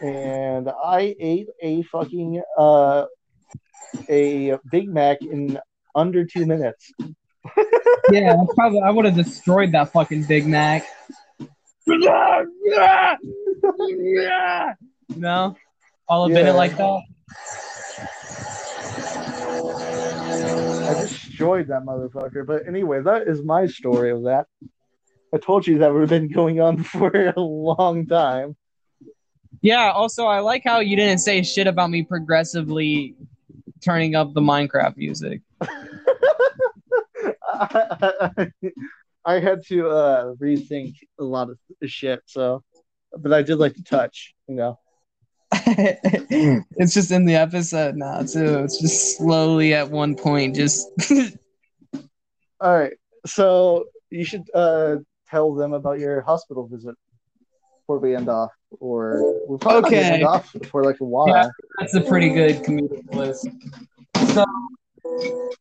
and 0.00 0.68
I 0.68 1.16
ate 1.18 1.48
a 1.60 1.82
fucking 1.82 2.40
uh, 2.56 3.06
a 4.08 4.58
Big 4.70 4.88
Mac 4.88 5.22
in 5.22 5.58
under 5.94 6.24
two 6.24 6.46
minutes. 6.46 6.92
Yeah, 8.10 8.34
I 8.34 8.44
probably 8.54 8.80
I 8.80 8.90
would 8.90 9.04
have 9.04 9.14
destroyed 9.14 9.72
that 9.72 9.92
fucking 9.92 10.24
Big 10.24 10.46
Mac. 10.46 10.84
no, 11.86 12.46
all 16.08 16.24
up 16.24 16.30
in 16.30 16.36
Yeah. 16.36 16.50
it 16.50 16.54
like 16.54 16.76
that. 16.76 17.02
I 20.82 20.94
destroyed 21.00 21.68
that 21.68 21.84
motherfucker. 21.84 22.46
But 22.46 22.66
anyway, 22.66 23.00
that 23.02 23.28
is 23.28 23.42
my 23.42 23.66
story 23.66 24.10
of 24.10 24.24
that. 24.24 24.46
I 25.32 25.38
told 25.38 25.66
you 25.66 25.78
that 25.78 25.92
would 25.92 26.00
have 26.00 26.10
been 26.10 26.28
going 26.28 26.60
on 26.60 26.82
for 26.84 27.32
a 27.36 27.40
long 27.40 28.06
time. 28.06 28.56
Yeah. 29.62 29.90
Also, 29.92 30.26
I 30.26 30.40
like 30.40 30.62
how 30.64 30.80
you 30.80 30.96
didn't 30.96 31.18
say 31.18 31.42
shit 31.42 31.66
about 31.66 31.90
me 31.90 32.02
progressively 32.02 33.14
turning 33.80 34.14
up 34.14 34.34
the 34.34 34.40
Minecraft 34.40 34.96
music. 34.96 35.40
I, 37.60 38.46
I 39.24 39.34
had 39.40 39.64
to 39.68 39.88
uh, 39.88 40.34
rethink 40.36 40.94
a 41.18 41.24
lot 41.24 41.50
of 41.50 41.58
shit. 41.84 42.22
So, 42.26 42.62
but 43.16 43.32
I 43.32 43.42
did 43.42 43.56
like 43.56 43.74
to 43.74 43.82
touch, 43.84 44.34
you 44.48 44.54
know. 44.56 44.78
it's 45.52 46.94
just 46.94 47.10
in 47.10 47.24
the 47.24 47.34
episode 47.34 47.96
now 47.96 48.20
too. 48.22 48.60
It's 48.64 48.80
just 48.80 49.16
slowly 49.18 49.74
at 49.74 49.90
one 49.90 50.14
point, 50.16 50.54
just 50.54 50.88
All 52.60 52.78
right, 52.78 52.92
so 53.26 53.84
you 54.10 54.24
should 54.24 54.44
uh, 54.54 54.96
tell 55.28 55.54
them 55.54 55.72
about 55.72 55.98
your 55.98 56.20
hospital 56.20 56.66
visit 56.68 56.94
before 57.80 57.98
we 57.98 58.14
end 58.14 58.28
off, 58.28 58.50
or 58.80 59.20
we'll 59.48 59.58
probably 59.58 59.98
Okay. 59.98 60.10
end 60.14 60.24
off 60.24 60.54
for 60.70 60.84
like 60.84 61.00
a 61.00 61.04
while. 61.04 61.28
Yeah. 61.28 61.48
that's 61.78 61.94
a 61.94 62.00
pretty 62.02 62.28
good 62.28 62.62
comedic 62.62 63.12
list. 63.14 63.48
So 64.34 64.44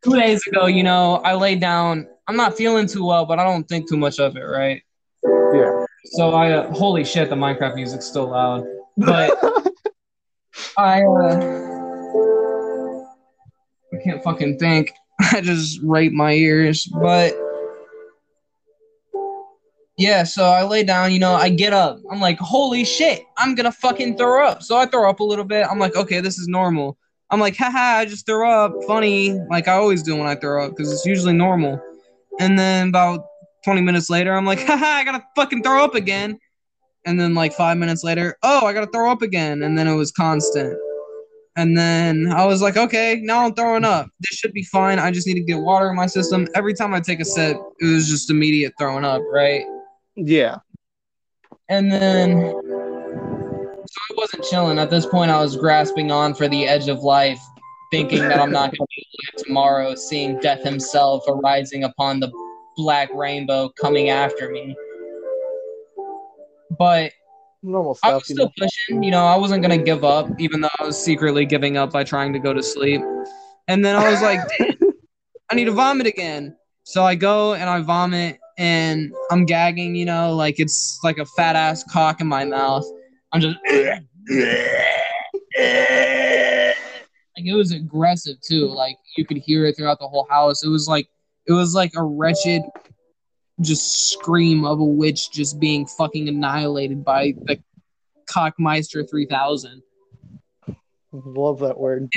two 0.03 0.15
days 0.15 0.45
ago, 0.47 0.67
you 0.67 0.83
know, 0.83 1.15
I 1.17 1.33
laid 1.35 1.59
down. 1.59 2.07
I'm 2.27 2.35
not 2.35 2.55
feeling 2.55 2.87
too 2.87 3.05
well, 3.05 3.25
but 3.25 3.39
I 3.39 3.43
don't 3.43 3.67
think 3.67 3.89
too 3.89 3.97
much 3.97 4.19
of 4.19 4.35
it, 4.35 4.41
right? 4.43 4.81
Yeah. 5.23 5.85
So 6.13 6.31
I 6.31 6.51
uh, 6.51 6.73
holy 6.73 7.03
shit, 7.03 7.29
the 7.29 7.35
Minecraft 7.35 7.75
music's 7.75 8.05
still 8.05 8.29
loud. 8.29 8.65
But 8.97 9.37
I 10.77 11.03
uh, 11.03 11.89
I 13.93 14.03
can't 14.03 14.23
fucking 14.23 14.59
think. 14.59 14.91
I 15.19 15.41
just 15.41 15.79
rape 15.83 16.13
my 16.13 16.33
ears. 16.33 16.85
But 16.85 17.33
yeah, 19.97 20.23
so 20.23 20.45
I 20.45 20.63
lay 20.63 20.83
down, 20.83 21.11
you 21.11 21.19
know, 21.19 21.33
I 21.33 21.49
get 21.49 21.73
up. 21.73 21.99
I'm 22.09 22.21
like, 22.21 22.39
holy 22.39 22.85
shit, 22.85 23.21
I'm 23.37 23.53
gonna 23.53 23.71
fucking 23.71 24.17
throw 24.17 24.47
up. 24.47 24.63
So 24.63 24.77
I 24.77 24.85
throw 24.85 25.09
up 25.09 25.19
a 25.19 25.25
little 25.25 25.43
bit. 25.43 25.67
I'm 25.69 25.79
like, 25.79 25.95
okay, 25.95 26.21
this 26.21 26.39
is 26.39 26.47
normal. 26.47 26.97
I'm 27.31 27.39
like, 27.39 27.55
haha, 27.55 27.99
I 27.99 28.05
just 28.05 28.25
throw 28.25 28.49
up. 28.49 28.73
Funny, 28.87 29.39
like 29.49 29.67
I 29.67 29.73
always 29.73 30.03
do 30.03 30.15
when 30.15 30.27
I 30.27 30.35
throw 30.35 30.65
up, 30.65 30.71
because 30.71 30.91
it's 30.91 31.05
usually 31.05 31.33
normal. 31.33 31.81
And 32.39 32.57
then 32.57 32.89
about 32.89 33.25
20 33.65 33.81
minutes 33.81 34.09
later, 34.09 34.33
I'm 34.33 34.45
like, 34.45 34.65
haha, 34.65 34.85
I 34.85 35.03
gotta 35.03 35.23
fucking 35.35 35.63
throw 35.63 35.83
up 35.83 35.95
again. 35.95 36.39
And 37.05 37.19
then 37.19 37.33
like 37.33 37.53
five 37.53 37.77
minutes 37.77 38.03
later, 38.03 38.37
oh, 38.43 38.65
I 38.65 38.73
gotta 38.73 38.91
throw 38.91 39.11
up 39.11 39.21
again. 39.21 39.63
And 39.63 39.77
then 39.77 39.87
it 39.87 39.95
was 39.95 40.11
constant. 40.11 40.77
And 41.55 41.77
then 41.77 42.31
I 42.31 42.45
was 42.45 42.61
like, 42.61 42.77
okay, 42.77 43.19
now 43.21 43.45
I'm 43.45 43.53
throwing 43.53 43.83
up. 43.83 44.07
This 44.21 44.37
should 44.37 44.53
be 44.53 44.63
fine. 44.63 44.97
I 44.97 45.11
just 45.11 45.27
need 45.27 45.33
to 45.33 45.41
get 45.41 45.59
water 45.59 45.89
in 45.89 45.95
my 45.95 46.05
system. 46.05 46.47
Every 46.55 46.73
time 46.73 46.93
I 46.93 47.01
take 47.01 47.19
a 47.19 47.25
sip, 47.25 47.57
it 47.79 47.85
was 47.85 48.07
just 48.07 48.29
immediate 48.29 48.73
throwing 48.79 49.03
up, 49.03 49.21
right? 49.31 49.65
yeah. 50.15 50.57
And 51.67 51.91
then, 51.91 52.55
so 53.91 54.13
I 54.13 54.17
wasn't 54.17 54.43
chilling. 54.43 54.77
At 54.77 54.91
this 54.91 55.05
point, 55.07 55.31
I 55.31 55.41
was 55.41 55.57
grasping 55.57 56.11
on 56.11 56.35
for 56.35 56.47
the 56.47 56.67
edge 56.67 56.89
of 56.89 56.99
life, 56.99 57.41
thinking 57.91 58.19
that 58.19 58.39
I'm 58.39 58.51
not 58.51 58.71
going 58.71 58.77
to 58.77 58.87
be 58.95 59.05
alive 59.13 59.45
tomorrow, 59.45 59.95
seeing 59.95 60.39
death 60.39 60.63
himself 60.63 61.23
arising 61.27 61.85
upon 61.85 62.19
the 62.19 62.31
black 62.75 63.09
rainbow 63.15 63.69
coming 63.81 64.09
after 64.09 64.51
me. 64.51 64.75
But 66.77 67.13
Normal 67.63 67.97
I 68.03 68.13
was 68.13 68.25
still 68.25 68.51
pushing. 68.57 69.01
You 69.01 69.09
know, 69.09 69.25
I 69.25 69.35
wasn't 69.35 69.63
going 69.63 69.77
to 69.77 69.83
give 69.83 70.03
up, 70.03 70.29
even 70.39 70.61
though 70.61 70.69
I 70.79 70.85
was 70.85 71.01
secretly 71.01 71.45
giving 71.45 71.75
up 71.75 71.91
by 71.91 72.03
trying 72.03 72.31
to 72.33 72.39
go 72.39 72.53
to 72.53 72.61
sleep. 72.61 73.01
And 73.67 73.83
then 73.83 73.95
I 73.95 74.09
was 74.09 74.21
like, 74.21 74.39
I 75.49 75.55
need 75.55 75.65
to 75.65 75.71
vomit 75.71 76.05
again. 76.05 76.55
So 76.83 77.03
I 77.03 77.15
go 77.15 77.55
and 77.55 77.69
I 77.69 77.81
vomit 77.81 78.39
and 78.59 79.11
I'm 79.31 79.45
gagging, 79.45 79.95
you 79.95 80.05
know, 80.05 80.35
like 80.35 80.59
it's 80.59 80.99
like 81.03 81.17
a 81.17 81.25
fat 81.25 81.55
ass 81.55 81.83
cock 81.83 82.21
in 82.21 82.27
my 82.27 82.45
mouth. 82.45 82.85
I'm 83.31 83.41
just 83.41 83.57
like 87.39 87.45
it 87.45 87.53
was 87.53 87.71
aggressive 87.71 88.41
too. 88.41 88.67
Like 88.67 88.97
you 89.15 89.25
could 89.25 89.37
hear 89.37 89.65
it 89.65 89.77
throughout 89.77 89.99
the 89.99 90.07
whole 90.07 90.27
house. 90.29 90.63
It 90.63 90.69
was 90.69 90.87
like 90.87 91.07
it 91.47 91.53
was 91.53 91.75
like 91.75 91.91
a 91.95 92.03
wretched 92.03 92.63
just 93.61 94.11
scream 94.11 94.65
of 94.65 94.79
a 94.79 94.83
witch 94.83 95.31
just 95.31 95.59
being 95.59 95.85
fucking 95.85 96.27
annihilated 96.27 97.03
by 97.03 97.33
the 97.43 97.61
Cockmeister 98.29 99.07
3000. 99.09 99.81
Love 101.11 101.59
that 101.59 101.77
word. 101.77 102.09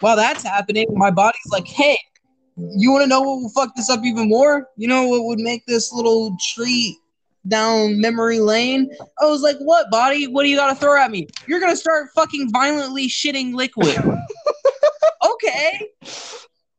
While 0.00 0.16
that's 0.16 0.42
happening, 0.42 0.86
my 0.92 1.10
body's 1.10 1.50
like, 1.50 1.66
hey, 1.66 1.98
you 2.56 2.90
want 2.90 3.02
to 3.02 3.06
know 3.06 3.20
what 3.20 3.36
will 3.36 3.50
fuck 3.50 3.74
this 3.74 3.90
up 3.90 4.04
even 4.04 4.28
more? 4.28 4.68
You 4.76 4.88
know 4.88 5.06
what 5.06 5.24
would 5.24 5.38
make 5.38 5.64
this 5.66 5.92
little 5.92 6.36
treat 6.54 6.96
down 7.48 8.00
memory 8.00 8.40
lane? 8.40 8.90
I 9.20 9.26
was 9.26 9.42
like, 9.42 9.56
what, 9.58 9.90
body? 9.90 10.26
What 10.26 10.44
do 10.44 10.48
you 10.48 10.56
got 10.56 10.70
to 10.70 10.74
throw 10.74 11.00
at 11.00 11.10
me? 11.10 11.28
You're 11.46 11.60
going 11.60 11.72
to 11.72 11.76
start 11.76 12.08
fucking 12.14 12.50
violently 12.52 13.08
shitting 13.08 13.54
liquid. 13.54 13.96
okay. 15.24 15.88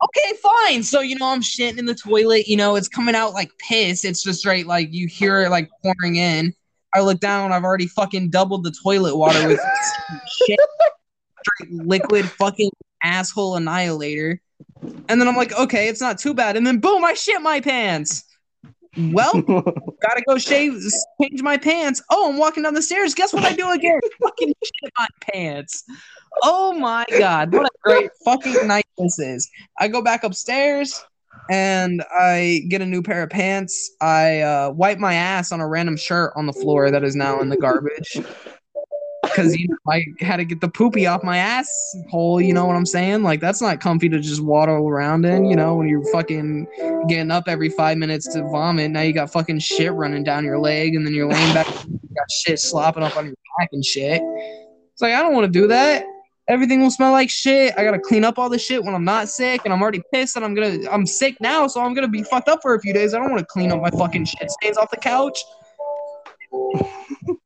Okay, 0.03 0.37
fine. 0.43 0.83
So, 0.83 1.01
you 1.01 1.15
know, 1.15 1.27
I'm 1.27 1.41
shitting 1.41 1.77
in 1.77 1.85
the 1.85 1.95
toilet. 1.95 2.47
You 2.47 2.57
know, 2.57 2.75
it's 2.75 2.87
coming 2.87 3.15
out 3.15 3.33
like 3.33 3.51
piss. 3.57 4.05
It's 4.05 4.23
just 4.23 4.45
right, 4.45 4.65
like, 4.65 4.89
you 4.91 5.07
hear 5.07 5.43
it, 5.43 5.49
like, 5.49 5.69
pouring 5.83 6.17
in. 6.17 6.53
I 6.93 7.01
look 7.01 7.19
down, 7.19 7.51
I've 7.51 7.63
already 7.63 7.87
fucking 7.87 8.29
doubled 8.29 8.63
the 8.63 8.73
toilet 8.83 9.17
water 9.17 9.47
with 9.47 9.59
shit. 10.47 10.59
Straight 11.57 11.73
liquid 11.85 12.25
fucking 12.25 12.71
asshole 13.03 13.55
annihilator. 13.55 14.39
And 15.09 15.19
then 15.19 15.27
I'm 15.27 15.35
like, 15.35 15.53
okay, 15.53 15.89
it's 15.89 16.01
not 16.01 16.17
too 16.17 16.33
bad. 16.33 16.55
And 16.55 16.65
then 16.65 16.79
boom, 16.79 17.03
I 17.03 17.13
shit 17.13 17.41
my 17.41 17.59
pants. 17.59 18.23
Well, 18.97 19.33
gotta 19.43 20.23
go 20.27 20.37
shave, 20.37 20.81
change 21.21 21.41
my 21.41 21.57
pants. 21.57 22.01
Oh, 22.09 22.31
I'm 22.31 22.37
walking 22.37 22.63
down 22.63 22.73
the 22.73 22.81
stairs. 22.81 23.13
Guess 23.13 23.33
what 23.33 23.43
I 23.43 23.53
do 23.53 23.69
again? 23.71 23.99
fucking 24.23 24.53
shit 24.63 24.93
my 24.97 25.07
pants. 25.21 25.83
Oh 26.43 26.73
my 26.73 27.05
god, 27.17 27.53
what 27.53 27.65
a 27.65 27.69
great 27.83 28.09
fucking 28.23 28.67
night 28.67 28.85
this 28.97 29.19
is. 29.19 29.49
I 29.79 29.87
go 29.87 30.01
back 30.01 30.23
upstairs 30.23 31.03
and 31.49 32.03
I 32.11 32.61
get 32.69 32.81
a 32.81 32.85
new 32.85 33.01
pair 33.01 33.23
of 33.23 33.29
pants. 33.29 33.91
I 34.01 34.41
uh, 34.41 34.71
wipe 34.71 34.99
my 34.99 35.13
ass 35.13 35.51
on 35.51 35.59
a 35.59 35.67
random 35.67 35.97
shirt 35.97 36.33
on 36.35 36.45
the 36.45 36.53
floor 36.53 36.91
that 36.91 37.03
is 37.03 37.15
now 37.15 37.39
in 37.41 37.49
the 37.49 37.57
garbage. 37.57 38.17
Because 39.25 39.55
you 39.55 39.67
know, 39.67 39.77
I 39.89 40.05
had 40.19 40.37
to 40.37 40.45
get 40.45 40.61
the 40.61 40.69
poopy 40.69 41.07
off 41.07 41.23
my 41.23 41.37
ass 41.37 41.69
hole. 42.09 42.41
You 42.41 42.53
know 42.53 42.65
what 42.65 42.75
I'm 42.75 42.85
saying? 42.85 43.23
Like 43.23 43.39
that's 43.39 43.61
not 43.61 43.79
comfy 43.79 44.09
to 44.09 44.19
just 44.19 44.41
waddle 44.41 44.87
around 44.87 45.25
in. 45.25 45.45
You 45.45 45.55
know 45.55 45.75
when 45.75 45.87
you're 45.87 46.05
fucking 46.11 46.67
getting 47.07 47.31
up 47.31 47.45
every 47.47 47.69
five 47.69 47.97
minutes 47.97 48.27
to 48.33 48.43
vomit. 48.43 48.91
Now 48.91 49.01
you 49.01 49.13
got 49.13 49.31
fucking 49.31 49.59
shit 49.59 49.93
running 49.93 50.23
down 50.23 50.43
your 50.43 50.59
leg, 50.59 50.95
and 50.95 51.05
then 51.05 51.13
you're 51.13 51.29
laying 51.29 51.53
back, 51.53 51.67
you 51.87 51.99
got 52.15 52.31
shit 52.31 52.59
slopping 52.59 53.03
up 53.03 53.15
on 53.17 53.25
your 53.25 53.35
back 53.59 53.69
and 53.71 53.83
shit. 53.83 54.21
It's 54.23 55.01
like 55.01 55.13
I 55.13 55.21
don't 55.21 55.33
want 55.33 55.51
to 55.51 55.59
do 55.59 55.67
that. 55.67 56.05
Everything 56.47 56.81
will 56.81 56.91
smell 56.91 57.11
like 57.11 57.29
shit. 57.29 57.73
I 57.77 57.83
gotta 57.83 57.99
clean 57.99 58.23
up 58.23 58.37
all 58.37 58.49
the 58.49 58.59
shit 58.59 58.83
when 58.83 58.93
I'm 58.93 59.03
not 59.03 59.29
sick, 59.29 59.61
and 59.65 59.73
I'm 59.73 59.81
already 59.81 60.01
pissed, 60.13 60.35
and 60.35 60.45
I'm 60.45 60.53
gonna 60.53 60.89
I'm 60.89 61.05
sick 61.05 61.37
now, 61.41 61.67
so 61.67 61.81
I'm 61.81 61.93
gonna 61.93 62.07
be 62.07 62.23
fucked 62.23 62.49
up 62.49 62.61
for 62.61 62.75
a 62.75 62.79
few 62.79 62.93
days. 62.93 63.13
I 63.13 63.19
don't 63.19 63.31
want 63.31 63.39
to 63.39 63.45
clean 63.45 63.71
up 63.71 63.81
my 63.81 63.89
fucking 63.89 64.25
shit 64.25 64.51
stains 64.51 64.77
off 64.77 64.91
the 64.91 64.97
couch. 64.97 65.43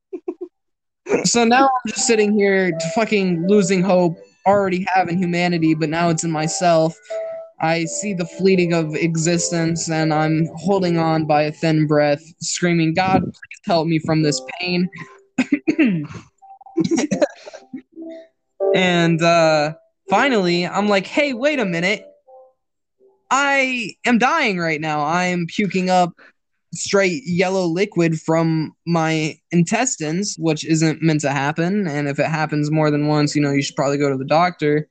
so 1.23 1.43
now 1.43 1.65
I'm 1.65 1.91
just 1.91 2.07
sitting 2.07 2.37
here, 2.37 2.71
fucking 2.95 3.47
losing 3.47 3.81
hope, 3.81 4.17
already 4.45 4.85
having 4.93 5.17
humanity, 5.17 5.73
but 5.73 5.89
now 5.89 6.09
it's 6.09 6.23
in 6.23 6.31
myself. 6.31 6.97
I 7.61 7.85
see 7.85 8.13
the 8.13 8.25
fleeting 8.25 8.73
of 8.73 8.95
existence, 8.95 9.89
and 9.89 10.13
I'm 10.13 10.47
holding 10.55 10.97
on 10.97 11.25
by 11.25 11.43
a 11.43 11.51
thin 11.51 11.87
breath, 11.87 12.21
screaming, 12.41 12.93
"God, 12.93 13.21
please 13.21 13.61
help 13.65 13.87
me 13.87 13.99
from 13.99 14.21
this 14.21 14.41
pain." 14.59 14.89
and 18.73 19.21
uh, 19.21 19.73
finally, 20.09 20.65
I'm 20.65 20.87
like, 20.87 21.05
"Hey, 21.05 21.33
wait 21.33 21.59
a 21.59 21.65
minute! 21.65 22.05
I 23.29 23.93
am 24.05 24.17
dying 24.17 24.57
right 24.57 24.81
now. 24.81 25.01
I 25.01 25.25
am 25.25 25.45
puking 25.47 25.89
up 25.89 26.13
straight 26.73 27.23
yellow 27.25 27.65
liquid 27.65 28.19
from 28.19 28.73
my 28.85 29.37
intestines, 29.51 30.35
which 30.37 30.65
isn't 30.65 31.01
meant 31.01 31.21
to 31.21 31.31
happen. 31.31 31.87
And 31.87 32.07
if 32.07 32.19
it 32.19 32.27
happens 32.27 32.69
more 32.69 32.91
than 32.91 33.07
once, 33.07 33.35
you 33.35 33.41
know, 33.41 33.51
you 33.51 33.61
should 33.61 33.75
probably 33.75 33.97
go 33.97 34.09
to 34.09 34.17
the 34.17 34.25
doctor. 34.25 34.87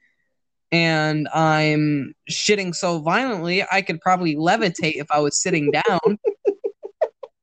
And 0.71 1.29
I'm 1.29 2.15
shitting 2.31 2.75
so 2.75 2.99
violently, 2.99 3.65
I 3.71 3.81
could 3.81 4.01
probably 4.01 4.37
levitate 4.37 4.97
if 4.97 5.11
I 5.11 5.21
was 5.21 5.41
sitting 5.41 5.71
down. 5.71 5.99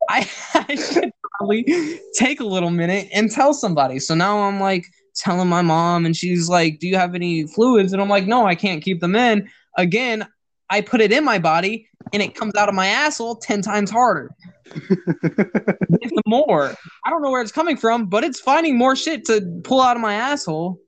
I, 0.09 0.29
I 0.53 0.75
should 0.75 1.11
probably 1.37 1.99
take 2.13 2.39
a 2.39 2.45
little 2.45 2.69
minute 2.69 3.07
and 3.13 3.31
tell 3.31 3.53
somebody. 3.53 3.99
So 3.99 4.13
now 4.13 4.39
I'm 4.43 4.59
like 4.59 4.85
telling 5.15 5.47
my 5.47 5.61
mom, 5.61 6.05
and 6.05 6.15
she's 6.15 6.49
like, 6.49 6.79
Do 6.79 6.87
you 6.87 6.97
have 6.97 7.15
any 7.15 7.47
fluids? 7.47 7.93
And 7.93 8.01
I'm 8.01 8.09
like, 8.09 8.27
No, 8.27 8.45
I 8.45 8.53
can't 8.53 8.83
keep 8.83 8.99
them 8.99 9.15
in. 9.15 9.49
Again, 9.77 10.27
I 10.69 10.81
put 10.81 11.01
it 11.01 11.11
in 11.11 11.23
my 11.23 11.39
body 11.39 11.87
and 12.13 12.21
it 12.21 12.35
comes 12.35 12.55
out 12.55 12.69
of 12.69 12.75
my 12.75 12.87
asshole 12.87 13.35
10 13.37 13.61
times 13.61 13.89
harder. 13.89 14.31
More. 16.25 16.73
I 17.05 17.09
don't 17.09 17.21
know 17.21 17.31
where 17.31 17.41
it's 17.41 17.51
coming 17.51 17.77
from, 17.77 18.07
but 18.07 18.23
it's 18.23 18.39
finding 18.39 18.77
more 18.77 18.95
shit 18.95 19.25
to 19.25 19.61
pull 19.63 19.79
out 19.79 19.95
of 19.95 20.01
my 20.01 20.15
asshole. 20.15 20.79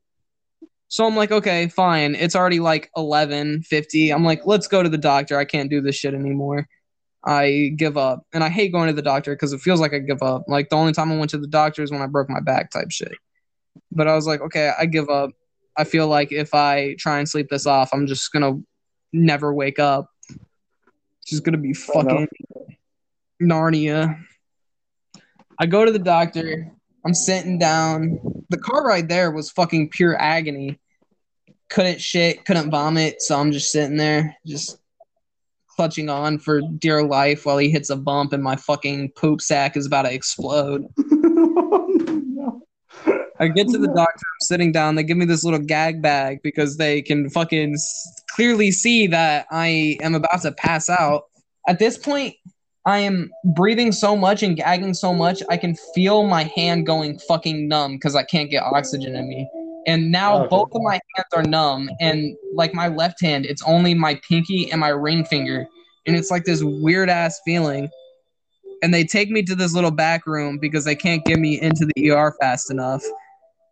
So 0.90 1.06
I'm 1.06 1.16
like, 1.16 1.32
okay, 1.32 1.68
fine. 1.68 2.16
It's 2.16 2.36
already 2.36 2.60
like 2.60 2.90
11:50. 2.96 4.14
I'm 4.14 4.24
like, 4.24 4.46
let's 4.46 4.68
go 4.68 4.82
to 4.82 4.90
the 4.90 4.98
doctor. 4.98 5.38
I 5.38 5.46
can't 5.46 5.70
do 5.70 5.82
this 5.82 5.96
shit 5.96 6.14
anymore. 6.14 6.68
I 7.26 7.74
give 7.76 7.98
up. 7.98 8.26
And 8.34 8.44
I 8.44 8.50
hate 8.50 8.72
going 8.72 8.88
to 8.88 8.94
the 8.94 9.02
doctor 9.02 9.36
because 9.36 9.52
it 9.52 9.60
feels 9.60 9.82
like 9.82 9.94
I 9.94 10.00
give 10.00 10.24
up. 10.24 10.44
Like 10.48 10.70
the 10.70 10.78
only 10.78 10.94
time 10.94 11.12
I 11.12 11.18
went 11.18 11.32
to 11.32 11.38
the 11.38 11.48
doctor 11.48 11.84
is 11.84 11.92
when 11.92 12.02
I 12.02 12.08
broke 12.08 12.30
my 12.30 12.40
back 12.40 12.72
type 12.72 12.90
shit. 12.90 13.14
But 13.92 14.08
I 14.08 14.16
was 14.16 14.26
like, 14.26 14.42
okay, 14.42 14.72
I 14.80 14.86
give 14.86 15.10
up. 15.10 15.32
I 15.78 15.84
feel 15.84 16.08
like 16.08 16.32
if 16.32 16.54
I 16.54 16.96
try 16.98 17.20
and 17.20 17.28
sleep 17.28 17.50
this 17.50 17.68
off, 17.68 17.90
I'm 17.94 18.08
just 18.08 18.32
gonna 18.32 18.54
never 19.14 19.54
wake 19.54 19.80
up. 19.80 20.10
Just 21.26 21.44
gonna 21.44 21.58
be 21.58 21.74
fucking 21.74 22.28
Narnia. 23.42 24.24
I 25.60 25.66
go 25.66 25.86
to 25.86 25.92
the 25.92 26.00
doctor. 26.00 26.72
I'm 27.06 27.14
sitting 27.14 27.58
down. 27.58 28.20
The 28.50 28.58
car 28.58 28.86
ride 28.86 29.10
there 29.10 29.32
was 29.32 29.52
fucking 29.52 29.90
pure 29.90 30.20
agony. 30.20 30.80
Couldn't 31.70 32.02
shit, 32.02 32.46
couldn't 32.46 32.72
vomit, 32.72 33.22
so 33.22 33.40
I'm 33.40 33.52
just 33.52 33.72
sitting 33.72 33.98
there, 33.98 34.38
just 34.46 34.80
clutching 35.78 36.10
on 36.10 36.40
for 36.40 36.62
dear 36.80 37.04
life 37.04 37.46
while 37.46 37.58
he 37.58 37.70
hits 37.70 37.90
a 37.92 37.96
bump 37.96 38.34
and 38.34 38.44
my 38.44 38.56
fucking 38.56 39.12
poop 39.12 39.42
sack 39.42 39.78
is 39.78 39.86
about 39.86 40.04
to 40.04 40.14
explode. 40.14 40.86
Oh, 41.60 41.88
no. 41.90 42.67
I 43.40 43.48
get 43.50 43.68
to 43.70 43.78
the 43.78 43.88
doctor. 43.88 44.02
I'm 44.02 44.42
sitting 44.42 44.72
down. 44.72 44.96
They 44.96 45.04
give 45.04 45.18
me 45.18 45.26
this 45.26 45.44
little 45.44 45.60
gag 45.60 46.02
bag 46.02 46.42
because 46.42 46.78
they 46.78 47.02
can 47.04 47.30
fucking 47.30 47.74
s- 47.74 48.24
clearly 48.32 48.72
see 48.72 49.06
that 49.08 49.46
I 49.52 49.98
am 50.02 50.16
about 50.16 50.42
to 50.42 50.52
pass 50.54 50.90
out. 50.90 51.26
At 51.68 51.78
this 51.78 51.98
point, 51.98 52.36
I 52.86 53.00
am 53.00 53.30
breathing 53.44 53.92
so 53.92 54.16
much 54.16 54.42
and 54.44 54.56
gagging 54.56 54.94
so 54.94 55.14
much, 55.14 55.44
I 55.50 55.58
can 55.58 55.76
feel 55.94 56.24
my 56.26 56.44
hand 56.56 56.86
going 56.88 57.20
fucking 57.20 57.68
numb 57.68 57.98
because 57.98 58.16
I 58.16 58.24
can't 58.24 58.50
get 58.50 58.64
oxygen 58.64 59.16
in 59.16 59.28
me. 59.28 59.48
And 59.86 60.12
now 60.12 60.38
oh, 60.38 60.40
Okay. 60.44 60.48
both 60.50 60.70
of 60.74 60.82
my 60.82 60.94
hands 60.94 61.28
are 61.36 61.44
numb. 61.44 61.90
And 62.00 62.36
like 62.54 62.74
my 62.74 62.88
left 62.88 63.22
hand, 63.22 63.46
it's 63.46 63.62
only 63.64 63.94
my 63.94 64.20
pinky 64.28 64.72
and 64.72 64.80
my 64.80 64.90
ring 64.90 65.26
finger. 65.26 65.68
And 66.08 66.16
it's 66.16 66.32
like 66.32 66.46
this 66.46 66.64
weird 66.64 67.10
ass 67.10 67.40
feeling. 67.46 67.90
And 68.84 68.94
they 68.94 69.04
take 69.04 69.30
me 69.30 69.42
to 69.44 69.56
this 69.56 69.74
little 69.74 69.92
back 69.92 70.28
room 70.28 70.60
because 70.60 70.86
they 70.86 70.96
can't 70.96 71.26
get 71.26 71.40
me 71.40 71.60
into 71.60 71.88
the 71.96 72.12
ER 72.12 72.36
fast 72.40 72.70
enough 72.70 73.04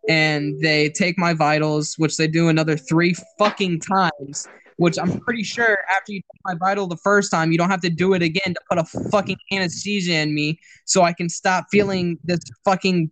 and 0.08 0.60
they 0.60 0.90
take 0.90 1.18
my 1.18 1.34
vitals, 1.34 1.94
which 1.98 2.16
they 2.16 2.28
do 2.28 2.48
another 2.48 2.76
three 2.76 3.14
fucking 3.38 3.80
times. 3.80 4.48
Which 4.78 4.98
I'm 4.98 5.18
pretty 5.20 5.42
sure 5.42 5.78
after 5.90 6.12
you 6.12 6.20
take 6.20 6.40
my 6.44 6.54
vital 6.54 6.86
the 6.86 6.98
first 6.98 7.30
time, 7.30 7.50
you 7.50 7.56
don't 7.56 7.70
have 7.70 7.80
to 7.80 7.88
do 7.88 8.12
it 8.12 8.20
again 8.20 8.52
to 8.52 8.60
put 8.68 8.76
a 8.76 8.84
fucking 9.10 9.38
anesthesia 9.50 10.16
in 10.16 10.34
me 10.34 10.60
so 10.84 11.02
I 11.02 11.14
can 11.14 11.30
stop 11.30 11.68
feeling 11.70 12.18
this 12.24 12.40
fucking 12.62 13.10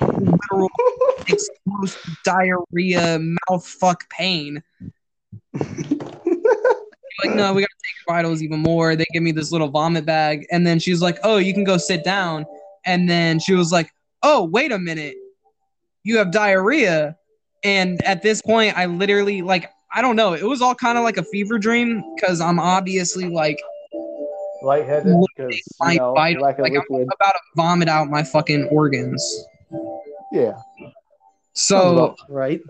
literal 0.00 0.68
explosive 1.28 2.16
diarrhea 2.24 3.20
mouth 3.20 3.64
fuck 3.64 4.10
pain. 4.10 4.64
like, 7.24 7.34
no, 7.34 7.52
we 7.52 7.62
gotta 7.62 7.72
take 7.84 8.06
your 8.06 8.16
vitals 8.16 8.42
even 8.42 8.60
more. 8.60 8.96
They 8.96 9.06
give 9.12 9.22
me 9.22 9.32
this 9.32 9.52
little 9.52 9.68
vomit 9.68 10.04
bag, 10.04 10.46
and 10.50 10.66
then 10.66 10.78
she's 10.78 11.00
like, 11.00 11.18
Oh, 11.22 11.38
you 11.38 11.54
can 11.54 11.64
go 11.64 11.76
sit 11.76 12.04
down. 12.04 12.44
And 12.86 13.08
then 13.08 13.38
she 13.38 13.54
was 13.54 13.72
like, 13.72 13.90
Oh, 14.22 14.44
wait 14.44 14.72
a 14.72 14.78
minute 14.78 15.16
you 16.02 16.18
have 16.18 16.30
diarrhea. 16.30 17.16
And 17.62 18.02
at 18.04 18.22
this 18.22 18.40
point, 18.42 18.76
I 18.76 18.86
literally 18.86 19.42
like 19.42 19.70
I 19.92 20.02
don't 20.02 20.16
know. 20.16 20.34
It 20.34 20.44
was 20.44 20.62
all 20.62 20.74
kind 20.74 20.96
of 20.96 21.04
like 21.04 21.16
a 21.16 21.24
fever 21.24 21.58
dream 21.58 22.02
because 22.14 22.40
I'm 22.40 22.58
obviously 22.58 23.28
like 23.28 23.60
Lightheaded 24.62 25.16
because 25.36 25.60
my 25.80 25.92
you 25.92 25.98
know, 25.98 26.14
vital, 26.14 26.42
lack 26.42 26.58
of 26.58 26.62
like 26.62 26.72
I'm 26.72 27.02
about 27.02 27.32
to 27.32 27.40
vomit 27.56 27.88
out 27.88 28.08
my 28.08 28.22
fucking 28.22 28.64
organs. 28.66 29.44
Yeah. 30.32 30.58
So 31.54 31.92
about 31.92 32.18
right. 32.28 32.60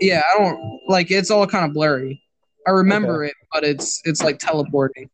yeah, 0.00 0.22
I 0.34 0.38
don't 0.38 0.80
like 0.88 1.10
it's 1.10 1.30
all 1.30 1.46
kind 1.46 1.64
of 1.64 1.72
blurry. 1.72 2.22
I 2.68 2.72
remember 2.72 3.24
it, 3.24 3.34
but 3.50 3.64
it's 3.64 4.02
it's 4.04 4.22
like 4.22 4.38
teleporting. 4.38 5.08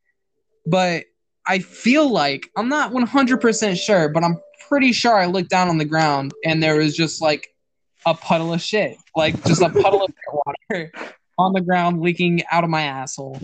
But 0.66 1.04
I 1.46 1.60
feel 1.60 2.10
like 2.10 2.50
I'm 2.56 2.68
not 2.68 2.90
100% 2.90 3.78
sure, 3.80 4.08
but 4.08 4.24
I'm 4.24 4.40
pretty 4.68 4.92
sure 4.92 5.14
I 5.14 5.26
looked 5.26 5.50
down 5.50 5.68
on 5.68 5.78
the 5.78 5.84
ground 5.84 6.32
and 6.44 6.60
there 6.60 6.76
was 6.76 6.96
just 6.96 7.22
like 7.22 7.54
a 8.06 8.14
puddle 8.14 8.52
of 8.52 8.60
shit, 8.60 8.96
like 9.14 9.44
just 9.44 9.62
a 9.62 9.68
puddle 9.68 10.04
of 10.04 10.12
water 10.70 10.90
on 11.38 11.52
the 11.52 11.60
ground 11.60 12.00
leaking 12.00 12.42
out 12.50 12.64
of 12.64 12.70
my 12.70 12.82
asshole. 12.82 13.40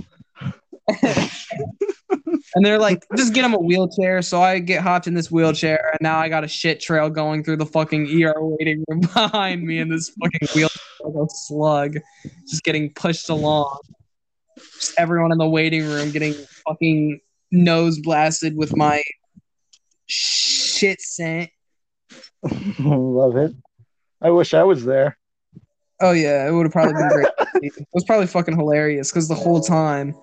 and 1.02 2.64
they're 2.64 2.80
like, 2.80 3.04
just 3.16 3.32
get 3.32 3.44
him 3.44 3.54
a 3.54 3.60
wheelchair. 3.60 4.22
So 4.22 4.42
I 4.42 4.58
get 4.58 4.82
hopped 4.82 5.06
in 5.06 5.14
this 5.14 5.30
wheelchair, 5.30 5.90
and 5.92 6.00
now 6.00 6.18
I 6.18 6.28
got 6.28 6.42
a 6.42 6.48
shit 6.48 6.80
trail 6.80 7.10
going 7.10 7.44
through 7.44 7.58
the 7.58 7.66
fucking 7.66 8.06
ER 8.24 8.34
waiting 8.38 8.84
room 8.88 9.00
behind 9.14 9.62
me 9.62 9.78
in 9.78 9.88
this 9.88 10.10
fucking 10.20 10.48
wheelchair 10.54 10.82
like 11.04 11.14
a 11.14 11.26
slug, 11.28 11.98
just 12.48 12.62
getting 12.64 12.92
pushed 12.92 13.28
along. 13.28 13.78
Just 14.78 14.94
everyone 14.98 15.32
in 15.32 15.38
the 15.38 15.48
waiting 15.48 15.86
room 15.86 16.10
getting 16.10 16.34
fucking 16.66 17.20
nose 17.50 17.98
blasted 17.98 18.56
with 18.56 18.76
my 18.76 19.02
shit 20.06 21.00
scent. 21.00 21.50
Love 22.78 23.36
it. 23.36 23.52
I 24.22 24.30
wish 24.30 24.54
I 24.54 24.62
was 24.62 24.84
there. 24.84 25.16
Oh 26.02 26.12
yeah, 26.12 26.48
it 26.48 26.52
would 26.52 26.64
have 26.64 26.72
probably 26.72 26.94
been 26.94 27.08
great. 27.08 27.28
it 27.62 27.86
was 27.92 28.04
probably 28.04 28.26
fucking 28.26 28.56
hilarious 28.56 29.10
because 29.10 29.28
the 29.28 29.34
whole 29.34 29.60
time 29.60 30.14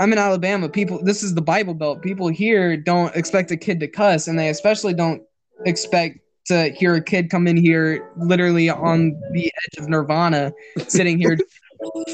I'm 0.00 0.12
in 0.12 0.18
Alabama, 0.18 0.68
people 0.68 1.02
this 1.02 1.22
is 1.22 1.34
the 1.34 1.42
Bible 1.42 1.74
Belt. 1.74 2.02
People 2.02 2.28
here 2.28 2.76
don't 2.76 3.14
expect 3.14 3.50
a 3.50 3.56
kid 3.56 3.80
to 3.80 3.88
cuss, 3.88 4.26
and 4.26 4.38
they 4.38 4.48
especially 4.48 4.94
don't 4.94 5.22
expect 5.66 6.18
to 6.46 6.70
hear 6.70 6.94
a 6.94 7.02
kid 7.02 7.30
come 7.30 7.46
in 7.46 7.56
here 7.56 8.10
literally 8.16 8.68
on 8.68 9.18
the 9.32 9.46
edge 9.46 9.78
of 9.82 9.88
nirvana, 9.88 10.52
sitting 10.88 11.18
here. 11.18 11.38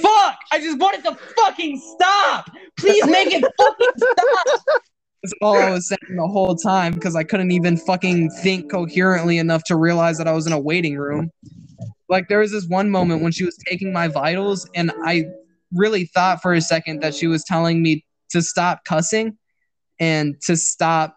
Fuck! 0.00 0.38
I 0.52 0.58
just 0.58 0.78
wanted 0.78 1.04
to 1.04 1.16
fucking 1.36 1.80
stop. 1.94 2.50
Please 2.78 3.06
make 3.06 3.32
it 3.32 3.44
fucking 3.58 3.88
stop. 3.96 4.82
That's 5.22 5.34
all 5.42 5.56
I 5.56 5.70
was 5.70 5.88
saying 5.88 6.16
the 6.16 6.26
whole 6.26 6.56
time 6.56 6.94
because 6.94 7.14
I 7.14 7.24
couldn't 7.24 7.50
even 7.50 7.76
fucking 7.76 8.30
think 8.42 8.70
coherently 8.70 9.38
enough 9.38 9.64
to 9.64 9.76
realize 9.76 10.16
that 10.18 10.26
I 10.26 10.32
was 10.32 10.46
in 10.46 10.52
a 10.52 10.58
waiting 10.58 10.96
room. 10.96 11.30
Like 12.08 12.28
there 12.28 12.38
was 12.38 12.52
this 12.52 12.66
one 12.66 12.90
moment 12.90 13.22
when 13.22 13.30
she 13.30 13.44
was 13.44 13.56
taking 13.68 13.92
my 13.92 14.08
vitals, 14.08 14.68
and 14.74 14.90
I 15.04 15.26
really 15.72 16.06
thought 16.06 16.40
for 16.42 16.54
a 16.54 16.60
second 16.60 17.02
that 17.02 17.14
she 17.14 17.26
was 17.26 17.44
telling 17.44 17.82
me 17.82 18.04
to 18.30 18.42
stop 18.42 18.84
cussing 18.84 19.36
and 19.98 20.40
to 20.42 20.56
stop 20.56 21.16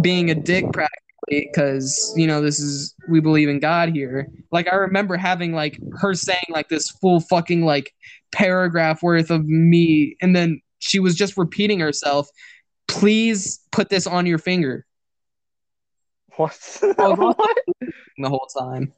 being 0.00 0.30
a 0.30 0.34
dick 0.34 0.64
practically 0.72 1.09
because 1.30 2.12
you 2.16 2.26
know 2.26 2.42
this 2.42 2.58
is 2.58 2.94
we 3.08 3.20
believe 3.20 3.48
in 3.48 3.60
God 3.60 3.90
here. 3.90 4.26
Like 4.52 4.70
I 4.70 4.76
remember 4.76 5.16
having 5.16 5.52
like 5.52 5.78
her 6.00 6.14
saying 6.14 6.44
like 6.50 6.68
this 6.68 6.90
full 6.90 7.20
fucking 7.20 7.64
like 7.64 7.94
paragraph 8.32 9.02
worth 9.02 9.30
of 9.30 9.46
me, 9.46 10.16
and 10.20 10.34
then 10.36 10.60
she 10.80 10.98
was 10.98 11.14
just 11.14 11.36
repeating 11.36 11.80
herself. 11.80 12.28
Please 12.88 13.60
put 13.70 13.88
this 13.88 14.06
on 14.06 14.26
your 14.26 14.38
finger 14.38 14.84
What? 16.36 16.58
What? 16.96 17.58
the 18.18 18.28
whole 18.28 18.48
time. 18.58 18.92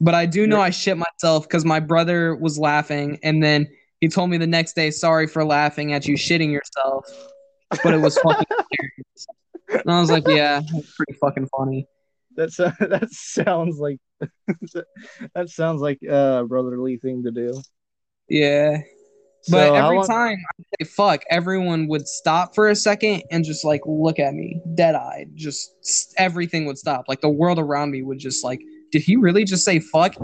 But 0.00 0.14
I 0.14 0.26
do 0.26 0.46
know 0.46 0.60
I 0.60 0.70
shit 0.70 0.98
myself 0.98 1.48
because 1.48 1.64
my 1.64 1.80
brother 1.80 2.34
was 2.36 2.58
laughing, 2.58 3.18
and 3.22 3.42
then 3.42 3.66
he 4.00 4.08
told 4.08 4.28
me 4.28 4.36
the 4.36 4.46
next 4.46 4.74
day, 4.74 4.90
"Sorry 4.90 5.26
for 5.26 5.44
laughing 5.44 5.92
at 5.94 6.06
you 6.06 6.16
shitting 6.16 6.52
yourself," 6.52 7.06
but 7.82 7.94
it 7.94 7.98
was 7.98 8.18
fucking. 8.18 8.44
And 9.68 9.90
I 9.90 10.00
was 10.00 10.10
like, 10.10 10.24
"Yeah, 10.28 10.60
it's 10.74 10.94
pretty 10.94 11.14
fucking 11.20 11.48
funny." 11.56 11.86
That's 12.36 12.58
uh, 12.60 12.72
that 12.80 13.08
sounds 13.10 13.78
like 13.78 13.98
that 15.34 15.48
sounds 15.50 15.80
like 15.80 15.98
a 16.02 16.44
brotherly 16.46 16.98
thing 16.98 17.22
to 17.24 17.30
do. 17.30 17.60
Yeah. 18.28 18.78
But 19.48 19.68
So, 19.68 19.74
how 19.74 19.84
every 19.86 19.98
long- 19.98 20.06
time 20.06 20.38
I 20.58 20.62
say 20.84 20.90
fuck, 20.90 21.22
everyone 21.30 21.86
would 21.88 22.08
stop 22.08 22.54
for 22.54 22.68
a 22.68 22.74
second 22.74 23.22
and 23.30 23.44
just 23.44 23.64
like 23.64 23.80
look 23.86 24.18
at 24.18 24.34
me, 24.34 24.60
dead 24.74 24.94
eyed. 24.96 25.30
Just 25.34 26.14
everything 26.18 26.66
would 26.66 26.78
stop. 26.78 27.04
Like 27.06 27.20
the 27.20 27.28
world 27.28 27.58
around 27.60 27.92
me 27.92 28.02
would 28.02 28.18
just 28.18 28.42
like, 28.44 28.60
did 28.90 29.02
he 29.02 29.14
really 29.16 29.44
just 29.44 29.64
say 29.64 29.78
fuck? 29.78 30.16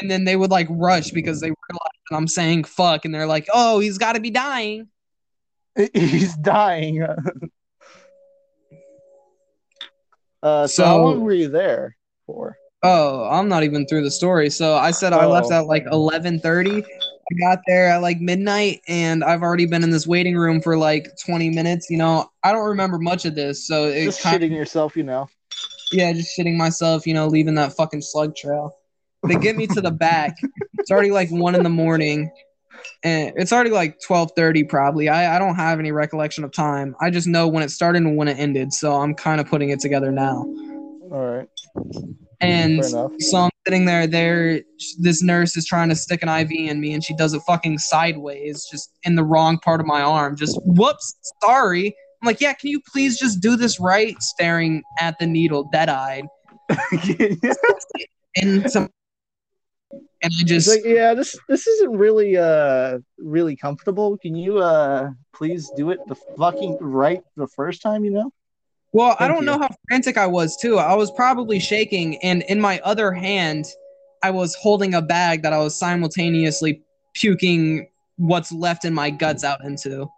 And 0.00 0.10
then 0.10 0.24
they 0.24 0.34
would 0.36 0.50
like 0.50 0.66
rush 0.70 1.10
because 1.10 1.40
they 1.40 1.48
realize 1.48 2.00
that 2.10 2.16
I'm 2.16 2.26
saying 2.26 2.64
fuck, 2.64 3.04
and 3.04 3.14
they're 3.14 3.26
like, 3.26 3.46
oh, 3.54 3.78
he's 3.78 3.98
got 3.98 4.14
to 4.14 4.20
be 4.20 4.30
dying. 4.30 4.88
he's 5.94 6.34
dying. 6.38 7.06
Uh, 10.42 10.66
so, 10.66 10.82
So- 10.82 10.84
how 10.86 10.98
long 11.02 11.20
were 11.20 11.32
you 11.32 11.48
there 11.48 11.96
for? 12.26 12.56
Oh, 12.84 13.28
I'm 13.30 13.48
not 13.48 13.62
even 13.62 13.86
through 13.86 14.02
the 14.02 14.10
story. 14.10 14.50
So 14.50 14.74
I 14.74 14.90
said 14.90 15.12
I 15.12 15.24
left 15.26 15.48
Oh. 15.52 15.54
at 15.54 15.66
like 15.66 15.84
11:30. 15.86 16.82
I 16.84 17.34
got 17.40 17.60
there 17.68 17.86
at 17.86 18.02
like 18.02 18.20
midnight, 18.20 18.80
and 18.88 19.22
I've 19.22 19.42
already 19.42 19.66
been 19.66 19.84
in 19.84 19.90
this 19.90 20.04
waiting 20.06 20.36
room 20.36 20.60
for 20.60 20.76
like 20.76 21.08
20 21.24 21.50
minutes. 21.50 21.88
You 21.88 21.96
know, 21.98 22.28
I 22.42 22.50
don't 22.50 22.66
remember 22.66 22.98
much 22.98 23.24
of 23.24 23.36
this, 23.36 23.66
so 23.68 23.86
it 23.86 24.06
Just 24.06 24.20
shitting 24.20 24.50
yourself, 24.50 24.96
you 24.96 25.04
know. 25.04 25.28
yeah, 25.92 26.12
just 26.12 26.36
shitting 26.36 26.56
myself. 26.56 27.06
You 27.06 27.14
know, 27.14 27.28
leaving 27.28 27.54
that 27.54 27.72
fucking 27.74 28.02
slug 28.02 28.34
trail. 28.34 28.74
They 29.28 29.36
get 29.36 29.54
me 29.56 29.68
to 29.68 29.80
the 29.80 29.92
back. 29.92 30.36
It's 30.78 30.90
already 30.90 31.12
like 31.12 31.30
one 31.30 31.54
in 31.54 31.62
the 31.62 31.68
morning, 31.70 32.28
and 33.04 33.32
it's 33.36 33.52
already 33.52 33.70
like 33.70 33.98
12:30 34.00 34.68
probably. 34.68 35.08
I 35.08 35.36
I 35.36 35.38
don't 35.38 35.56
have 35.56 35.78
any 35.78 35.92
recollection 35.92 36.44
of 36.44 36.52
time. 36.52 36.94
I 37.00 37.10
just 37.10 37.26
know 37.26 37.48
when 37.48 37.62
it 37.62 37.70
started 37.70 38.02
and 38.02 38.16
when 38.16 38.28
it 38.28 38.38
ended. 38.38 38.72
So 38.72 38.94
I'm 38.94 39.14
kind 39.14 39.40
of 39.40 39.48
putting 39.48 39.70
it 39.70 39.80
together 39.80 40.12
now. 40.12 40.44
All 41.10 41.26
right, 41.26 41.48
And 42.40 42.82
so 42.84 43.36
I'm 43.36 43.50
sitting 43.66 43.84
there. 43.84 44.06
There, 44.06 44.62
this 44.98 45.22
nurse 45.22 45.56
is 45.56 45.66
trying 45.66 45.90
to 45.90 45.94
stick 45.94 46.22
an 46.22 46.28
IV 46.28 46.50
in 46.52 46.80
me, 46.80 46.94
and 46.94 47.04
she 47.04 47.14
does 47.16 47.34
it 47.34 47.42
fucking 47.46 47.78
sideways, 47.78 48.66
just 48.70 48.90
in 49.02 49.16
the 49.16 49.24
wrong 49.24 49.58
part 49.58 49.80
of 49.80 49.86
my 49.86 50.00
arm. 50.00 50.36
Just 50.36 50.58
whoops, 50.64 51.14
sorry. 51.42 51.94
I'm 52.22 52.26
like, 52.26 52.40
yeah, 52.40 52.52
can 52.54 52.70
you 52.70 52.80
please 52.92 53.18
just 53.18 53.40
do 53.40 53.56
this 53.56 53.78
right? 53.80 54.20
Staring 54.22 54.82
at 55.00 55.18
the 55.18 55.26
needle, 55.26 55.68
dead-eyed, 55.72 56.24
and 58.36 58.70
some, 58.70 58.88
and 60.22 60.32
I 60.38 60.44
just, 60.44 60.68
like, 60.68 60.82
yeah, 60.84 61.14
this 61.14 61.36
this 61.48 61.66
isn't 61.66 61.96
really 61.96 62.36
uh 62.36 62.98
really 63.18 63.56
comfortable. 63.56 64.16
Can 64.18 64.34
you 64.36 64.58
uh 64.58 65.10
please 65.34 65.70
do 65.76 65.90
it 65.90 65.98
the 66.06 66.14
fucking 66.36 66.78
right 66.80 67.22
the 67.36 67.48
first 67.48 67.82
time? 67.82 68.04
You 68.04 68.12
know. 68.12 68.32
well, 68.92 69.16
I 69.18 69.28
don't 69.28 69.44
know 69.44 69.58
how 69.58 69.68
frantic 69.88 70.16
I 70.16 70.26
was 70.26 70.56
too. 70.56 70.78
I 70.78 70.94
was 70.94 71.10
probably 71.10 71.58
shaking, 71.58 72.16
and 72.22 72.42
in 72.42 72.60
my 72.60 72.80
other 72.84 73.12
hand, 73.12 73.66
I 74.22 74.30
was 74.30 74.54
holding 74.54 74.94
a 74.94 75.02
bag 75.02 75.42
that 75.42 75.52
I 75.52 75.58
was 75.58 75.76
simultaneously 75.76 76.82
puking 77.14 77.88
what's 78.16 78.52
left 78.52 78.84
in 78.84 78.94
my 78.94 79.10
guts 79.10 79.42
out 79.44 79.64
into. 79.64 80.08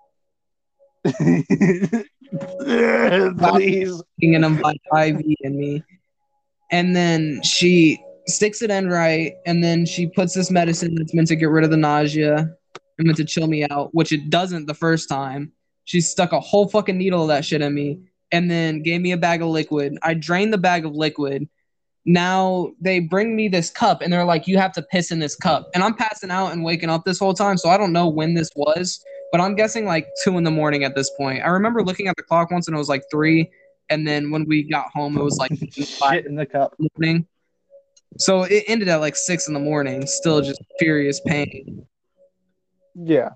please. 3.44 4.02
and 4.22 4.44
I'm 4.44 4.60
like 4.60 4.80
IV 4.96 5.22
in 5.40 5.56
me. 5.58 5.82
And 6.70 6.94
then 6.96 7.42
she 7.42 8.02
sticks 8.26 8.62
it 8.62 8.70
in 8.70 8.88
right, 8.88 9.34
and 9.46 9.62
then 9.62 9.86
she 9.86 10.06
puts 10.06 10.34
this 10.34 10.50
medicine 10.50 10.94
that's 10.94 11.14
meant 11.14 11.28
to 11.28 11.36
get 11.36 11.50
rid 11.50 11.64
of 11.64 11.70
the 11.70 11.76
nausea 11.76 12.36
and 12.98 13.06
meant 13.06 13.16
to 13.18 13.24
chill 13.24 13.46
me 13.46 13.66
out, 13.70 13.94
which 13.94 14.12
it 14.12 14.30
doesn't 14.30 14.66
the 14.66 14.74
first 14.74 15.08
time. 15.08 15.52
She 15.84 16.00
stuck 16.00 16.32
a 16.32 16.40
whole 16.40 16.68
fucking 16.68 16.96
needle 16.96 17.22
of 17.22 17.28
that 17.28 17.44
shit 17.44 17.60
in 17.60 17.74
me, 17.74 18.00
and 18.32 18.50
then 18.50 18.82
gave 18.82 19.00
me 19.00 19.12
a 19.12 19.16
bag 19.16 19.42
of 19.42 19.48
liquid. 19.48 19.98
I 20.02 20.14
drained 20.14 20.52
the 20.52 20.58
bag 20.58 20.84
of 20.84 20.94
liquid. 20.94 21.48
Now 22.06 22.72
they 22.80 23.00
bring 23.00 23.36
me 23.36 23.48
this 23.48 23.70
cup, 23.70 24.02
and 24.02 24.12
they're 24.12 24.24
like, 24.24 24.46
"You 24.46 24.58
have 24.58 24.72
to 24.72 24.82
piss 24.82 25.10
in 25.10 25.18
this 25.18 25.36
cup." 25.36 25.70
And 25.74 25.82
I'm 25.82 25.94
passing 25.94 26.30
out 26.30 26.52
and 26.52 26.64
waking 26.64 26.90
up 26.90 27.04
this 27.04 27.18
whole 27.18 27.34
time, 27.34 27.56
so 27.56 27.68
I 27.68 27.76
don't 27.76 27.92
know 27.92 28.08
when 28.08 28.34
this 28.34 28.50
was, 28.56 29.02
but 29.32 29.40
I'm 29.40 29.54
guessing 29.54 29.84
like 29.84 30.08
two 30.22 30.36
in 30.38 30.44
the 30.44 30.50
morning 30.50 30.84
at 30.84 30.94
this 30.94 31.10
point. 31.16 31.42
I 31.42 31.48
remember 31.48 31.82
looking 31.82 32.08
at 32.08 32.16
the 32.16 32.22
clock 32.22 32.50
once, 32.50 32.68
and 32.68 32.74
it 32.74 32.78
was 32.78 32.88
like 32.88 33.02
three, 33.10 33.50
and 33.90 34.06
then 34.06 34.30
when 34.30 34.46
we 34.46 34.62
got 34.62 34.86
home, 34.94 35.16
it 35.16 35.22
was 35.22 35.38
like 35.38 35.50
five 35.98 36.14
Shit 36.14 36.26
in 36.26 36.36
the 36.36 36.46
cup. 36.46 36.74
in 36.78 36.84
the 36.84 36.90
morning. 36.98 37.26
So 38.18 38.44
it 38.44 38.64
ended 38.68 38.88
at 38.88 39.00
like 39.00 39.16
six 39.16 39.48
in 39.48 39.54
the 39.54 39.60
morning, 39.60 40.06
still 40.06 40.40
just 40.40 40.62
furious 40.78 41.20
pain. 41.26 41.86
Yeah. 42.94 43.30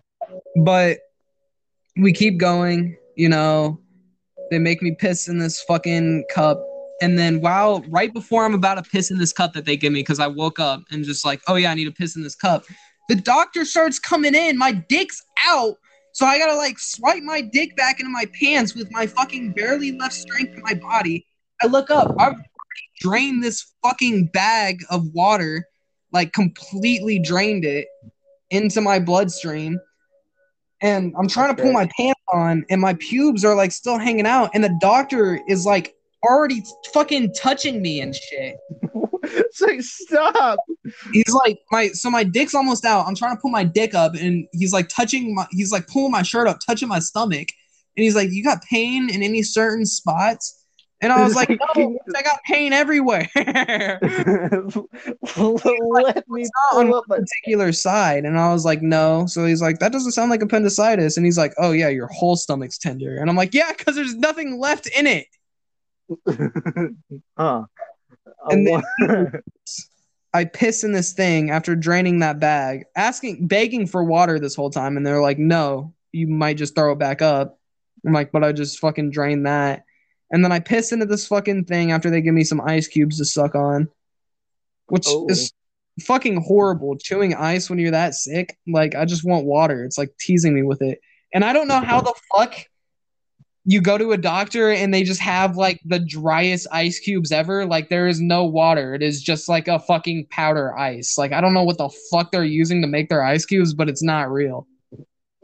But 0.62 0.98
we 1.96 2.12
keep 2.12 2.38
going, 2.38 2.96
you 3.16 3.28
know. 3.28 3.80
They 4.50 4.58
make 4.58 4.80
me 4.80 4.94
piss 4.98 5.28
in 5.28 5.38
this 5.38 5.60
fucking 5.62 6.24
cup. 6.30 6.64
And 7.02 7.18
then 7.18 7.40
while 7.40 7.84
right 7.88 8.12
before 8.12 8.44
I'm 8.44 8.54
about 8.54 8.82
to 8.82 8.90
piss 8.90 9.10
in 9.10 9.18
this 9.18 9.32
cup 9.32 9.52
that 9.52 9.66
they 9.66 9.76
give 9.76 9.92
me, 9.92 10.00
because 10.00 10.20
I 10.20 10.26
woke 10.26 10.58
up 10.58 10.82
and 10.90 11.04
just 11.04 11.24
like, 11.24 11.42
oh 11.48 11.56
yeah, 11.56 11.70
I 11.70 11.74
need 11.74 11.84
to 11.84 11.92
piss 11.92 12.16
in 12.16 12.22
this 12.22 12.34
cup. 12.34 12.64
The 13.08 13.14
doctor 13.16 13.64
starts 13.64 13.98
coming 13.98 14.34
in, 14.34 14.56
my 14.56 14.72
dick's 14.72 15.22
out. 15.46 15.76
So 16.12 16.24
I 16.26 16.38
gotta 16.38 16.56
like 16.56 16.78
swipe 16.78 17.22
my 17.22 17.40
dick 17.40 17.76
back 17.76 18.00
into 18.00 18.10
my 18.10 18.24
pants 18.40 18.74
with 18.74 18.90
my 18.90 19.06
fucking 19.06 19.52
barely 19.52 19.92
left 19.98 20.14
strength 20.14 20.54
in 20.54 20.62
my 20.62 20.74
body. 20.74 21.26
I 21.62 21.66
look 21.66 21.90
up, 21.90 22.14
I've 22.18 22.34
drained 23.01 23.42
this 23.42 23.72
fucking 23.82 24.26
bag 24.26 24.80
of 24.90 25.07
water, 25.12 25.66
like 26.12 26.32
completely 26.32 27.18
drained 27.18 27.64
it 27.64 27.88
into 28.51 28.80
my 28.80 28.99
bloodstream. 28.99 29.78
And 30.80 31.12
I'm 31.18 31.28
trying 31.28 31.55
to 31.55 31.61
pull 31.61 31.72
my 31.72 31.88
pants 31.96 32.20
on, 32.32 32.64
and 32.70 32.80
my 32.80 32.94
pubes 32.94 33.44
are 33.44 33.57
like 33.57 33.72
still 33.72 33.99
hanging 33.99 34.26
out, 34.26 34.51
and 34.55 34.62
the 34.62 34.76
doctor 34.80 35.40
is 35.49 35.66
like 35.66 35.96
already 36.28 36.62
fucking 36.92 37.34
touching 37.34 37.82
me 37.82 38.01
and 38.01 38.14
shit. 38.14 38.57
it's 39.22 39.61
like 39.61 39.82
stop. 39.82 40.59
He's 41.12 41.34
like 41.44 41.59
my 41.70 41.88
so 41.88 42.11
my 42.11 42.24
dick's 42.24 42.55
almost 42.55 42.84
out. 42.84 43.07
I'm 43.07 43.14
trying 43.14 43.36
to 43.36 43.40
pull 43.40 43.51
my 43.51 43.64
dick 43.64 43.94
up, 43.94 44.14
and 44.14 44.46
he's 44.53 44.72
like 44.72 44.88
touching 44.88 45.34
my 45.34 45.46
he's 45.51 45.72
like 45.72 45.86
pulling 45.88 46.12
my 46.12 46.22
shirt 46.22 46.46
up, 46.46 46.59
touching 46.64 46.88
my 46.88 46.99
stomach, 47.01 47.49
and 47.96 48.05
he's 48.05 48.14
like, 48.14 48.30
"You 48.30 48.44
got 48.44 48.62
pain 48.62 49.11
in 49.11 49.22
any 49.22 49.42
certain 49.42 49.84
spots?" 49.86 50.57
And 51.01 51.12
I 51.12 51.22
was 51.22 51.36
like, 51.36 51.49
"No, 51.49 51.96
I 52.16 52.22
got 52.22 52.42
pain 52.44 52.72
everywhere." 52.72 53.28
Let 55.36 56.28
me 56.28 56.44
on 56.74 56.90
my 56.90 57.01
particular 57.09 57.72
side. 57.72 58.24
And 58.24 58.38
i 58.38 58.53
was 58.53 58.64
like 58.64 58.82
no. 58.82 59.26
So 59.26 59.44
he's 59.46 59.62
like 59.62 59.78
that 59.78 59.92
doesn't 59.92 60.12
sound 60.12 60.30
like 60.30 60.42
appendicitis. 60.42 61.16
And 61.16 61.24
he's 61.24 61.38
like 61.38 61.55
oh 61.59 61.72
yeah 61.72 61.88
your 61.88 62.09
whole 62.09 62.36
stomach's 62.36 62.78
tender. 62.78 63.18
And 63.18 63.30
i'm 63.30 63.36
like 63.36 63.55
yeah 63.55 63.72
because 63.76 63.94
there's 63.94 64.14
nothing 64.14 64.59
left 64.59 64.88
in 64.88 65.07
it. 65.07 65.26
Huh. 67.36 67.64
And 68.51 68.66
wa- 68.68 68.82
i 70.34 70.44
piss 70.44 70.84
in 70.84 70.92
this 70.92 71.12
thing 71.12 71.51
after 71.51 71.74
draining 71.76 72.18
that 72.20 72.38
bag 72.40 72.84
asking 72.96 73.46
begging 73.46 73.86
for 73.86 74.03
water 74.03 74.38
this 74.38 74.55
whole 74.57 74.70
time. 74.70 74.96
And 74.96 75.07
they're 75.07 75.22
like 75.22 75.38
no 75.38 75.94
you 76.11 76.26
might 76.26 76.57
just 76.57 76.74
throw 76.74 76.92
it 76.92 76.99
back 76.99 77.22
up. 77.22 77.61
I'm 78.05 78.12
like 78.12 78.32
but 78.32 78.42
i 78.42 78.51
just 78.53 78.80
fucking 78.80 79.11
drained 79.11 79.46
that 79.46 79.84
and 80.30 80.44
then 80.44 80.52
i 80.52 80.58
piss 80.60 80.92
into 80.92 81.06
this 81.06 81.26
fucking 81.26 81.64
thing 81.64 81.92
after 81.92 82.10
they 82.10 82.20
give 82.20 82.34
me 82.34 82.44
some 82.44 82.60
ice 82.60 82.86
cubes 82.86 83.18
to 83.18 83.24
suck 83.24 83.54
on 83.54 83.88
which 84.88 85.06
Oh. 85.08 85.26
is 85.28 85.52
fucking 86.00 86.40
horrible. 86.40 86.96
Chewing 86.96 87.34
ice 87.34 87.68
when 87.68 87.78
you're 87.78 87.90
that 87.90 88.14
sick 88.14 88.56
like 88.66 88.94
i 88.94 89.04
just 89.04 89.24
want 89.24 89.44
water. 89.46 89.84
It's 89.84 89.98
like 89.98 90.16
teasing 90.18 90.54
me 90.54 90.62
with 90.62 90.80
it. 90.80 91.00
And 91.34 91.44
i 91.44 91.52
don't 91.52 91.68
know 91.68 91.80
how 91.80 92.00
the 92.00 92.14
fuck 92.34 92.54
you 93.64 93.82
go 93.82 93.98
to 93.98 94.12
a 94.12 94.16
doctor 94.16 94.70
and 94.70 94.94
they 94.94 95.02
just 95.02 95.20
have 95.20 95.56
like 95.58 95.78
the 95.84 95.98
driest 95.98 96.66
ice 96.72 96.98
cubes 97.00 97.32
ever. 97.32 97.66
Like 97.66 97.90
there 97.90 98.06
is 98.06 98.18
no 98.20 98.46
water. 98.46 98.94
It 98.94 99.02
is 99.02 99.20
just 99.20 99.46
like 99.48 99.68
a 99.68 99.78
fucking 99.78 100.28
powder 100.30 100.78
ice. 100.78 101.18
Like 101.18 101.32
i 101.32 101.40
don't 101.40 101.52
know 101.52 101.64
what 101.64 101.78
the 101.78 101.90
fuck 102.10 102.30
they're 102.30 102.44
using 102.44 102.80
to 102.80 102.88
make 102.88 103.08
their 103.08 103.22
ice 103.24 103.44
cubes 103.44 103.74
but 103.74 103.88
it's 103.88 104.02
not 104.02 104.30
real. 104.30 104.66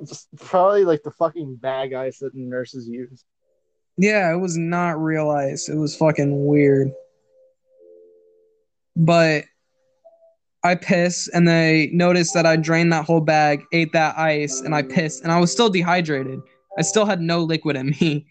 Just 0.06 0.28
probably 0.36 0.84
like 0.84 1.02
the 1.02 1.10
fucking 1.10 1.56
bag 1.56 1.92
ice 1.92 2.18
that 2.20 2.34
nurses 2.34 2.88
use. 2.88 3.24
Yeah, 3.96 4.32
it 4.32 4.38
was 4.38 4.56
not 4.56 5.00
real 5.00 5.30
ice. 5.30 5.68
It 5.68 5.76
was 5.76 5.94
fucking 5.96 6.46
weird. 6.46 6.90
But 8.96 9.44
I 10.64 10.74
piss 10.74 11.28
and 11.28 11.46
they 11.46 11.90
noticed 11.92 12.32
that 12.34 12.46
I 12.46 12.56
drained 12.56 12.92
that 12.92 13.04
whole 13.04 13.20
bag, 13.20 13.64
ate 13.72 13.92
that 13.92 14.16
ice, 14.18 14.60
and 14.60 14.74
I 14.74 14.82
pissed, 14.82 15.22
and 15.22 15.30
I 15.30 15.38
was 15.38 15.52
still 15.52 15.68
dehydrated. 15.68 16.40
I 16.78 16.82
still 16.82 17.04
had 17.04 17.20
no 17.20 17.40
liquid 17.40 17.76
in 17.76 17.90
me. 18.00 18.26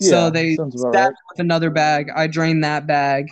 so 0.00 0.24
Yeah, 0.24 0.30
they 0.30 0.56
sounds 0.56 0.80
about 0.80 0.92
stabbed 0.92 1.16
with 1.30 1.40
another 1.40 1.70
bag. 1.70 2.10
I 2.14 2.26
drained 2.26 2.64
that 2.64 2.86
bag. 2.86 3.26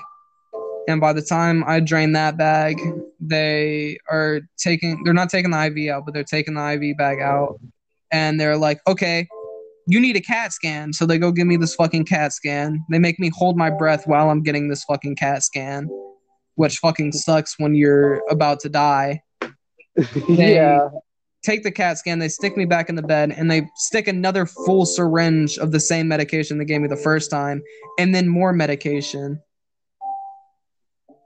And 0.88 1.00
by 1.00 1.12
the 1.12 1.22
time 1.22 1.62
I 1.66 1.80
drain 1.80 2.12
that 2.12 2.36
bag, 2.36 2.80
they 3.20 3.98
are 4.10 4.40
taking 4.56 5.02
they're 5.04 5.12
not 5.12 5.28
taking 5.28 5.50
the 5.50 5.66
IV 5.66 5.90
out, 5.90 6.04
but 6.04 6.14
they're 6.14 6.24
taking 6.24 6.54
the 6.54 6.72
IV 6.72 6.96
bag 6.96 7.20
out. 7.20 7.60
And 8.12 8.40
they're 8.40 8.56
like, 8.56 8.80
okay, 8.86 9.28
you 9.86 10.00
need 10.00 10.16
a 10.16 10.20
CAT 10.20 10.52
scan. 10.52 10.92
So 10.92 11.06
they 11.06 11.18
go 11.18 11.32
give 11.32 11.46
me 11.46 11.56
this 11.56 11.74
fucking 11.74 12.04
CAT 12.04 12.32
scan. 12.32 12.84
They 12.90 12.98
make 12.98 13.18
me 13.18 13.30
hold 13.34 13.56
my 13.56 13.70
breath 13.70 14.06
while 14.06 14.30
I'm 14.30 14.42
getting 14.42 14.68
this 14.68 14.84
fucking 14.84 15.16
CAT 15.16 15.42
scan, 15.42 15.88
which 16.54 16.78
fucking 16.78 17.12
sucks 17.12 17.58
when 17.58 17.74
you're 17.74 18.22
about 18.30 18.60
to 18.60 18.68
die. 18.68 19.22
yeah. 20.28 20.88
Take 21.42 21.62
the 21.62 21.70
CAT 21.70 21.96
scan, 21.96 22.18
they 22.18 22.28
stick 22.28 22.54
me 22.56 22.66
back 22.66 22.90
in 22.90 22.96
the 22.96 23.02
bed, 23.02 23.32
and 23.34 23.50
they 23.50 23.66
stick 23.76 24.08
another 24.08 24.44
full 24.44 24.84
syringe 24.84 25.56
of 25.56 25.72
the 25.72 25.80
same 25.80 26.06
medication 26.06 26.58
they 26.58 26.66
gave 26.66 26.82
me 26.82 26.88
the 26.88 26.96
first 26.96 27.30
time, 27.30 27.62
and 27.98 28.14
then 28.14 28.28
more 28.28 28.52
medication. 28.52 29.40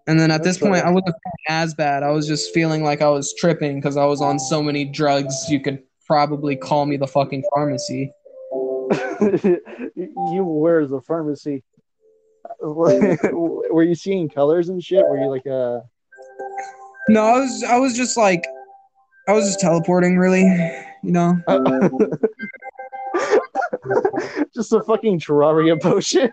And 0.07 0.21
then 0.21 0.31
at 0.31 0.45
That's 0.45 0.57
this 0.57 0.59
point, 0.59 0.75
right. 0.75 0.85
I 0.85 0.91
wasn't 0.91 1.17
as 1.49 1.75
bad. 1.75 2.05
I 2.05 2.11
was 2.11 2.29
just 2.29 2.55
feeling 2.55 2.85
like 2.85 3.03
I 3.03 3.09
was 3.09 3.35
tripping 3.39 3.81
because 3.81 3.97
I 3.97 4.05
was 4.05 4.21
on 4.21 4.39
so 4.39 4.63
many 4.63 4.85
drugs. 4.85 5.51
You 5.51 5.61
could 5.61 5.83
probably 6.07 6.55
call 6.55 6.87
me 6.87 6.97
the 6.97 7.07
fucking 7.07 7.43
pharmacy. 7.53 8.13
you 9.97 10.45
where's 10.45 10.91
the 10.91 11.01
pharmacy? 11.01 11.63
Were 12.61 13.83
you 13.83 13.95
seeing 13.95 14.29
colors 14.29 14.69
and 14.69 14.83
shit? 14.83 15.05
Were 15.07 15.19
you 15.19 15.29
like 15.29 15.47
uh 15.47 15.81
No, 17.09 17.23
I 17.23 17.39
was 17.39 17.65
I 17.65 17.79
was 17.79 17.97
just 17.97 18.17
like 18.17 18.45
I 19.29 19.33
was 19.33 19.47
just 19.47 19.61
teleporting 19.61 20.19
really, 20.19 20.43
you 21.03 21.13
know. 21.13 21.37
just 24.55 24.73
a 24.73 24.83
fucking 24.83 25.21
Terraria 25.21 25.81
potion? 25.81 26.31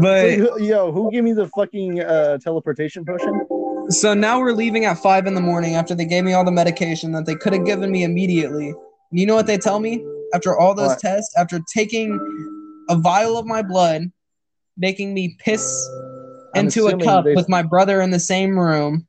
but 0.00 0.60
Yo, 0.60 0.92
who 0.92 1.10
gave 1.10 1.24
me 1.24 1.32
the 1.32 1.48
fucking 1.54 2.00
uh, 2.00 2.38
teleportation 2.38 3.04
potion? 3.04 3.46
so 3.90 4.14
now 4.14 4.38
we're 4.38 4.52
leaving 4.52 4.84
at 4.84 4.98
five 4.98 5.26
in 5.26 5.34
the 5.34 5.40
morning 5.40 5.74
after 5.74 5.94
they 5.94 6.04
gave 6.04 6.24
me 6.24 6.32
all 6.32 6.44
the 6.44 6.52
medication 6.52 7.12
that 7.12 7.26
they 7.26 7.34
could 7.34 7.52
have 7.52 7.66
given 7.66 7.90
me 7.90 8.04
immediately. 8.04 8.74
You 9.14 9.26
know 9.26 9.36
what 9.36 9.46
they 9.46 9.58
tell 9.58 9.78
me? 9.78 10.04
After 10.34 10.58
all 10.58 10.74
those 10.74 10.88
What? 10.88 10.98
tests, 10.98 11.36
after 11.38 11.60
taking 11.72 12.18
a 12.90 12.96
vial 12.96 13.38
of 13.38 13.46
my 13.46 13.62
blood, 13.62 14.10
making 14.76 15.14
me 15.14 15.36
piss 15.38 15.88
I'm 16.52 16.66
into 16.66 16.88
a 16.88 16.98
cup 16.98 17.24
they- 17.24 17.36
with 17.36 17.48
my 17.48 17.62
brother 17.62 18.02
in 18.02 18.10
the 18.10 18.18
same 18.18 18.58
room, 18.58 19.06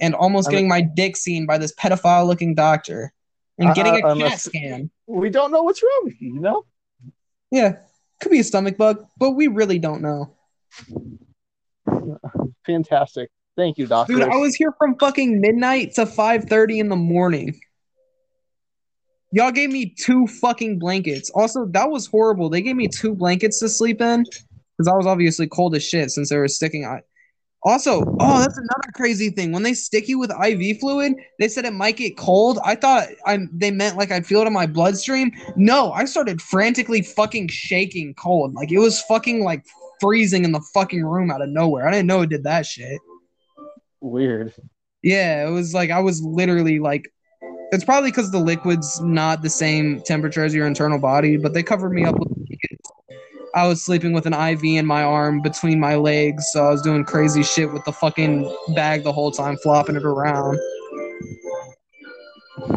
and 0.00 0.16
almost 0.16 0.48
I'm- 0.48 0.50
getting 0.52 0.68
my 0.68 0.80
dick 0.80 1.16
seen 1.16 1.46
by 1.46 1.58
this 1.58 1.72
pedophile 1.76 2.26
looking 2.26 2.56
doctor, 2.56 3.12
and 3.56 3.68
I- 3.68 3.72
getting 3.72 4.02
a 4.02 4.08
I'm 4.08 4.18
CAT 4.18 4.40
scan. 4.40 4.90
We 5.06 5.30
don't 5.30 5.52
know 5.52 5.62
what's 5.62 5.80
wrong 5.80 6.00
with 6.02 6.20
you, 6.20 6.34
you 6.34 6.40
know? 6.40 6.64
Yeah, 7.52 7.76
could 8.20 8.32
be 8.32 8.40
a 8.40 8.44
stomach 8.44 8.76
bug, 8.76 9.06
but 9.16 9.30
we 9.32 9.46
really 9.46 9.78
don't 9.78 10.02
know. 10.02 10.34
Fantastic. 12.66 13.30
Thank 13.56 13.78
you, 13.78 13.86
doctor. 13.86 14.14
Dude, 14.14 14.22
I 14.24 14.38
was 14.38 14.56
here 14.56 14.72
from 14.76 14.98
fucking 14.98 15.40
midnight 15.40 15.94
to 15.94 16.06
5:30 16.06 16.80
in 16.80 16.88
the 16.88 16.96
morning. 16.96 17.60
Y'all 19.32 19.50
gave 19.50 19.70
me 19.70 19.94
two 19.98 20.26
fucking 20.26 20.78
blankets. 20.78 21.30
Also, 21.30 21.66
that 21.66 21.90
was 21.90 22.06
horrible. 22.06 22.50
They 22.50 22.62
gave 22.62 22.76
me 22.76 22.86
two 22.86 23.14
blankets 23.14 23.58
to 23.60 23.68
sleep 23.68 24.00
in 24.00 24.24
because 24.24 24.88
I 24.88 24.94
was 24.94 25.06
obviously 25.06 25.46
cold 25.46 25.74
as 25.74 25.82
shit 25.82 26.10
since 26.10 26.28
they 26.28 26.36
were 26.36 26.48
sticking. 26.48 26.84
I- 26.84 27.02
also, 27.64 28.02
oh, 28.18 28.40
that's 28.40 28.58
another 28.58 28.90
crazy 28.94 29.30
thing. 29.30 29.52
When 29.52 29.62
they 29.62 29.72
stick 29.72 30.08
you 30.08 30.18
with 30.18 30.32
IV 30.32 30.80
fluid, 30.80 31.14
they 31.38 31.46
said 31.46 31.64
it 31.64 31.72
might 31.72 31.96
get 31.96 32.16
cold. 32.16 32.58
I 32.64 32.74
thought 32.74 33.06
I 33.24 33.38
they 33.52 33.70
meant 33.70 33.96
like 33.96 34.10
I'd 34.10 34.26
feel 34.26 34.40
it 34.40 34.48
in 34.48 34.52
my 34.52 34.66
bloodstream. 34.66 35.30
No, 35.54 35.92
I 35.92 36.06
started 36.06 36.42
frantically 36.42 37.02
fucking 37.02 37.48
shaking 37.48 38.14
cold. 38.14 38.54
Like 38.54 38.72
it 38.72 38.80
was 38.80 39.00
fucking 39.02 39.44
like 39.44 39.64
freezing 40.00 40.44
in 40.44 40.50
the 40.50 40.60
fucking 40.74 41.04
room 41.04 41.30
out 41.30 41.40
of 41.40 41.50
nowhere. 41.50 41.86
I 41.86 41.92
didn't 41.92 42.08
know 42.08 42.22
it 42.22 42.30
did 42.30 42.42
that 42.42 42.66
shit. 42.66 43.00
Weird. 44.00 44.52
Yeah, 45.02 45.46
it 45.46 45.50
was 45.50 45.72
like 45.72 45.90
I 45.90 46.00
was 46.00 46.20
literally 46.20 46.80
like, 46.80 47.12
it's 47.72 47.84
probably 47.84 48.10
because 48.10 48.30
the 48.30 48.38
liquid's 48.38 49.00
not 49.00 49.40
the 49.40 49.48
same 49.48 50.02
temperature 50.02 50.44
as 50.44 50.54
your 50.54 50.66
internal 50.66 50.98
body, 50.98 51.38
but 51.38 51.54
they 51.54 51.62
covered 51.62 51.92
me 51.92 52.04
up 52.04 52.18
with. 52.18 52.28
blankets. 52.28 52.92
I 53.54 53.66
was 53.66 53.82
sleeping 53.82 54.12
with 54.12 54.26
an 54.26 54.34
IV 54.34 54.62
in 54.64 54.86
my 54.86 55.02
arm 55.02 55.40
between 55.40 55.80
my 55.80 55.96
legs, 55.96 56.44
so 56.52 56.66
I 56.66 56.70
was 56.70 56.82
doing 56.82 57.04
crazy 57.04 57.42
shit 57.42 57.72
with 57.72 57.84
the 57.84 57.92
fucking 57.92 58.54
bag 58.74 59.04
the 59.04 59.12
whole 59.12 59.30
time, 59.30 59.56
flopping 59.62 59.96
it 59.96 60.04
around. 60.04 60.58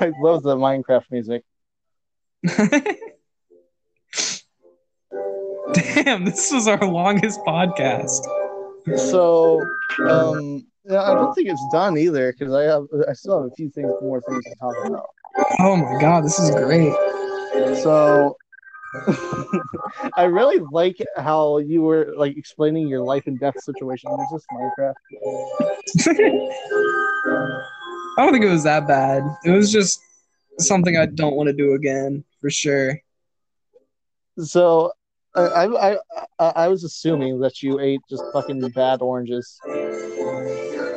I 0.00 0.12
love 0.20 0.42
the 0.42 0.56
Minecraft 0.56 1.04
music. 1.10 1.44
Damn, 5.74 6.24
this 6.24 6.50
was 6.50 6.66
our 6.66 6.82
longest 6.86 7.40
podcast. 7.40 8.24
So, 8.96 9.60
um, 10.08 10.67
yeah, 10.88 11.02
I 11.02 11.14
don't 11.14 11.34
think 11.34 11.48
it's 11.48 11.64
done 11.66 11.96
either 11.98 12.32
because 12.32 12.52
I 12.54 12.62
have 12.64 12.84
I 13.08 13.12
still 13.12 13.42
have 13.42 13.50
a 13.52 13.54
few 13.54 13.68
things 13.70 13.92
more 14.00 14.20
things 14.20 14.44
to 14.46 14.54
talk 14.56 14.76
about. 14.84 15.10
Oh 15.60 15.76
my 15.76 16.00
god, 16.00 16.24
this 16.24 16.38
is 16.38 16.50
great. 16.50 16.94
So, 17.82 18.38
I 20.16 20.24
really 20.24 20.60
like 20.70 20.96
how 21.16 21.58
you 21.58 21.82
were 21.82 22.14
like 22.16 22.36
explaining 22.36 22.88
your 22.88 23.02
life 23.02 23.26
and 23.26 23.38
death 23.38 23.60
situation. 23.60 24.10
Is 24.20 24.30
this 24.30 24.46
Minecraft? 24.52 24.94
I 28.16 28.22
don't 28.22 28.32
think 28.32 28.44
it 28.44 28.50
was 28.50 28.64
that 28.64 28.86
bad. 28.88 29.22
It 29.44 29.50
was 29.50 29.70
just 29.70 30.00
something 30.58 30.96
I 30.96 31.06
don't 31.06 31.36
want 31.36 31.46
to 31.48 31.52
do 31.52 31.74
again, 31.74 32.24
for 32.40 32.50
sure. 32.50 32.98
So, 34.38 34.92
I, 35.34 35.40
I 35.42 35.90
I 35.92 35.96
I- 36.38 36.52
I 36.64 36.68
was 36.68 36.84
assuming 36.84 37.40
that 37.40 37.62
you 37.62 37.78
ate 37.80 38.00
just 38.08 38.24
fucking 38.32 38.60
bad 38.70 39.02
oranges, 39.02 39.60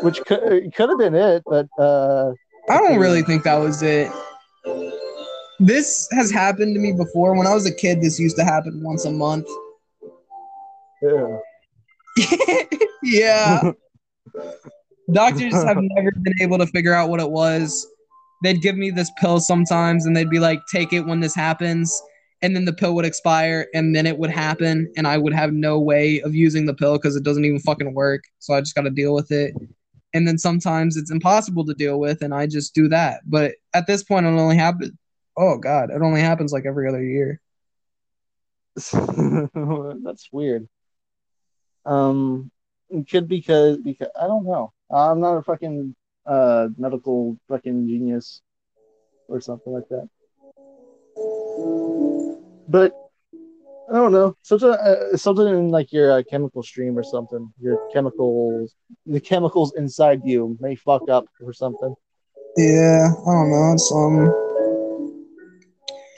which 0.02 0.22
could 0.26 0.74
could 0.76 0.90
have 0.90 0.98
been 0.98 1.16
it, 1.16 1.44
but 1.46 1.68
uh, 1.78 2.32
I 2.70 2.78
don't 2.78 3.00
really 3.00 3.24
think 3.24 3.44
that 3.44 3.56
was 3.56 3.82
it. 3.82 4.12
This 5.60 6.08
has 6.12 6.32
happened 6.32 6.74
to 6.76 6.82
me 6.82 6.94
before. 6.94 7.36
When 7.36 7.48
I 7.48 7.54
was 7.54 7.66
a 7.68 7.74
kid, 7.74 8.02
this 8.02 8.20
used 8.20 8.38
to 8.38 8.44
happen 8.44 8.82
once 8.84 9.06
a 9.06 9.12
month. 9.12 9.48
ew. 11.02 11.42
yeah. 13.04 13.72
Doctors 15.12 15.54
have 15.54 15.78
never 15.80 16.12
been 16.12 16.34
able 16.42 16.58
to 16.58 16.68
figure 16.68 16.94
out 16.94 17.10
what 17.10 17.20
it 17.20 17.30
was. 17.30 17.86
They'd 18.44 18.62
give 18.62 18.78
me 18.78 18.92
this 18.92 19.12
pill 19.20 19.40
sometimes 19.40 20.06
and 20.06 20.16
they'd 20.16 20.30
be 20.30 20.40
like, 20.40 20.62
take 20.72 20.94
it 20.94 21.02
when 21.02 21.20
this 21.20 21.36
happens. 21.36 22.02
And 22.42 22.56
then 22.56 22.66
the 22.66 22.74
pill 22.74 22.96
would 22.96 23.06
expire 23.06 23.68
and 23.74 23.96
then 23.96 24.08
it 24.08 24.18
would 24.18 24.32
happen. 24.32 24.92
And 24.98 25.08
I 25.08 25.18
would 25.18 25.34
have 25.34 25.54
no 25.54 25.80
way 25.80 26.22
of 26.22 26.34
using 26.34 26.66
the 26.66 26.74
pill 26.74 26.94
because 26.94 27.16
it 27.16 27.24
doesn't 27.24 27.46
even 27.46 27.60
fucking 27.60 27.94
work. 27.94 28.24
So 28.40 28.54
I 28.54 28.62
just 28.62 28.74
got 28.74 28.84
to 28.84 28.90
deal 28.90 29.14
with 29.14 29.32
it. 29.32 29.54
And 30.14 30.28
then 30.28 30.38
sometimes 30.38 30.98
it's 30.98 31.12
impossible 31.12 31.66
to 31.66 31.74
deal 31.74 32.00
with 32.00 32.22
and 32.22 32.34
I 32.34 32.48
just 32.48 32.76
do 32.76 32.88
that. 32.90 33.22
But 33.26 33.56
at 33.74 33.88
this 33.88 34.04
point, 34.04 34.26
it 34.26 34.30
only 34.30 34.58
happens. 34.58 34.92
Oh, 35.38 35.58
God. 35.58 35.90
It 35.90 36.02
only 36.02 36.22
happens 36.22 36.52
like 36.52 36.66
every 36.66 36.88
other 36.88 37.04
year. 37.04 37.40
That's 38.76 40.30
weird. 40.32 40.68
Um, 41.86 42.52
it 42.90 43.10
could 43.10 43.28
because 43.28 43.78
because 43.78 44.10
I 44.20 44.28
don't 44.28 44.46
know. 44.46 44.74
I'm 44.90 45.20
not 45.20 45.38
a 45.38 45.42
fucking 45.42 45.96
uh 46.26 46.68
medical 46.78 47.38
fucking 47.48 47.88
genius 47.88 48.42
or 49.28 49.42
something 49.42 49.74
like 49.74 49.88
that. 49.90 50.08
But 52.68 52.94
I 53.92 53.96
don't 53.96 54.14
know. 54.14 54.38
Something 54.42 54.70
uh, 54.70 55.18
something 55.18 55.46
in 55.48 55.68
like 55.70 55.92
your 55.92 56.14
uh, 56.14 56.24
chemical 56.24 56.64
stream 56.64 56.98
or 56.98 57.04
something. 57.04 57.52
Your 57.60 57.78
chemicals, 57.92 58.74
the 59.06 59.20
chemicals 59.20 59.74
inside 59.76 60.22
you 60.24 60.58
may 60.62 60.76
fuck 60.76 61.10
up 61.10 61.26
or 61.42 61.52
something. 61.52 61.94
Yeah, 62.56 63.10
I 63.12 63.32
don't 63.32 63.52
know. 63.52 63.74
It's 63.74 63.92
um, 63.92 64.34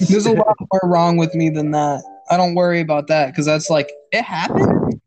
there's 0.07 0.27
a 0.27 0.31
lot 0.33 0.55
more 0.71 0.81
wrong 0.91 1.17
with 1.17 1.33
me 1.33 1.49
than 1.49 1.71
that. 1.71 2.03
I 2.29 2.37
don't 2.37 2.53
worry 2.53 2.79
about 2.79 3.07
that 3.07 3.31
because 3.31 3.47
that's 3.47 3.71
like 3.71 3.91
it 4.11 4.23
happened. 4.23 5.01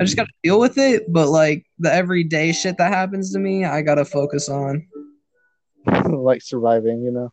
I 0.00 0.04
just 0.04 0.16
gotta 0.16 0.32
deal 0.42 0.58
with 0.58 0.78
it. 0.78 1.12
But 1.12 1.28
like 1.28 1.66
the 1.78 1.92
everyday 1.92 2.52
shit 2.52 2.78
that 2.78 2.94
happens 2.94 3.30
to 3.34 3.38
me, 3.38 3.66
I 3.66 3.82
gotta 3.82 4.06
focus 4.06 4.48
on. 4.48 4.86
like 6.08 6.40
surviving, 6.40 7.02
you 7.02 7.10
know. 7.10 7.30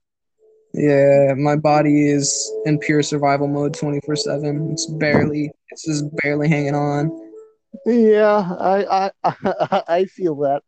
Yeah, 0.78 1.34
my 1.38 1.56
body 1.56 2.10
is 2.10 2.52
in 2.66 2.80
pure 2.80 3.02
survival 3.02 3.48
mode 3.48 3.74
24 3.74 4.16
seven. 4.18 4.72
It's 4.72 4.86
barely, 4.86 5.52
it's 5.70 5.86
just 5.86 6.06
barely 6.22 6.50
hanging 6.50 6.76
on. 6.76 7.12
Yeah, 7.86 8.56
I 8.60 9.10
I 9.24 9.84
I 9.88 10.06
feel 10.06 10.36
that 10.38 10.64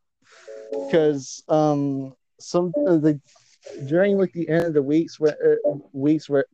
because 0.71 1.43
um 1.49 2.13
some 2.39 2.73
uh, 2.87 2.97
the 2.97 3.19
during 3.87 4.17
like 4.17 4.31
the 4.33 4.47
end 4.47 4.63
of 4.63 4.73
the 4.73 4.81
weeks 4.81 5.19
where 5.19 5.35
uh, 5.65 5.73
weeks 5.91 6.29
where 6.29 6.45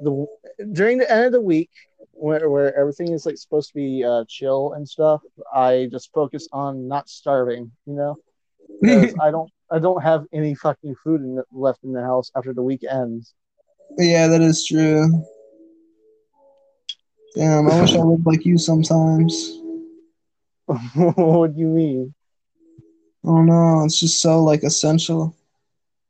the 0.00 0.26
during 0.72 0.98
the 0.98 1.10
end 1.10 1.26
of 1.26 1.32
the 1.32 1.40
week 1.40 1.70
where 2.12 2.48
where 2.48 2.74
everything 2.78 3.12
is 3.12 3.26
like 3.26 3.36
supposed 3.36 3.68
to 3.68 3.74
be 3.74 4.04
uh 4.04 4.24
chill 4.28 4.72
and 4.72 4.88
stuff, 4.88 5.20
I 5.54 5.88
just 5.90 6.12
focus 6.12 6.48
on 6.52 6.88
not 6.88 7.08
starving, 7.08 7.70
you 7.86 7.94
know, 7.94 8.16
because 8.80 9.14
I 9.20 9.30
don't 9.30 9.50
I 9.70 9.78
don't 9.78 10.02
have 10.02 10.24
any 10.32 10.54
fucking 10.54 10.94
food 11.02 11.20
in 11.20 11.36
the, 11.36 11.44
left 11.52 11.82
in 11.84 11.92
the 11.92 12.02
house 12.02 12.30
after 12.36 12.52
the 12.52 12.62
week 12.62 12.82
ends. 12.88 13.34
yeah, 13.98 14.28
that 14.28 14.40
is 14.40 14.66
true. 14.66 15.24
Damn, 17.34 17.68
I 17.68 17.80
wish 17.80 17.94
I 17.94 17.98
lived 17.98 18.26
like 18.26 18.46
you 18.46 18.56
sometimes. 18.56 19.58
what 20.66 21.54
do 21.54 21.60
you 21.60 21.66
mean? 21.66 22.14
I 23.24 23.28
don't. 23.28 23.84
It's 23.86 24.00
just 24.00 24.22
so 24.22 24.42
like 24.42 24.62
essential. 24.62 25.36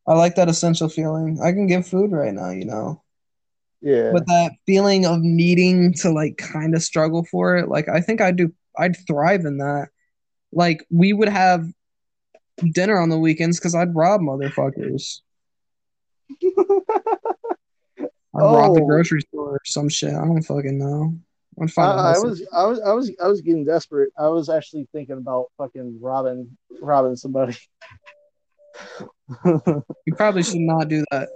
I 0.07 0.15
like 0.15 0.37
that 0.37 0.49
essential 0.49 0.89
feeling. 0.89 1.41
I 1.43 1.53
can 1.53 1.67
give 1.67 1.87
food 1.87 2.13
right 2.13 2.33
now, 2.33 2.51
you 2.51 2.65
know. 2.65 3.03
Yeah. 3.83 4.11
but 4.11 4.27
that 4.27 4.53
feeling 4.65 5.05
of 5.05 5.21
needing 5.21 5.93
to 5.95 6.11
like 6.11 6.39
kind 6.39 6.75
of 6.75 6.83
struggle 6.83 7.25
for 7.31 7.59
it 7.59 7.69
like 7.69 7.89
i 7.89 8.01
think 8.01 8.23
i'd 8.23 8.37
do 8.37 8.53
i'd 8.79 8.97
thrive 9.07 9.45
in 9.45 9.59
that 9.59 9.91
like 10.51 10.85
we 10.91 11.13
would 11.13 11.29
have 11.29 11.69
dinner 12.73 12.99
on 12.99 13.09
the 13.09 13.19
weekends 13.19 13.59
because 13.59 13.75
i'd 13.75 13.95
rob 13.95 14.21
motherfuckers 14.21 15.21
i'd 16.43 18.09
rob 18.35 18.75
the 18.75 18.81
Oh. 18.83 18.87
grocery 18.87 19.21
store 19.23 19.53
or 19.57 19.61
some 19.65 19.89
shit 19.89 20.11
i 20.15 20.25
don't 20.25 20.43
fucking 20.43 20.79
know 20.79 21.15
i'd 21.61 21.65
I, 21.65 21.67
find 21.69 22.01
I 22.01 22.19
was 22.19 22.47
I 22.53 22.65
was 22.65 22.81
I 22.81 22.93
was 22.93 23.13
I 23.25 23.29
was 23.29 23.41
getting 23.41 23.65
desperate. 23.65 24.11
I 24.19 24.29
was 24.29 24.49
actually 24.51 24.87
thinking 24.93 25.17
about 25.17 25.47
fucking 25.57 25.99
robbing 26.03 26.57
robbing 26.83 27.17
somebody. 27.17 27.57
you 29.47 30.15
probably 30.17 30.43
should 30.43 30.57
not 30.61 30.89
do 30.89 31.03
that 31.11 31.29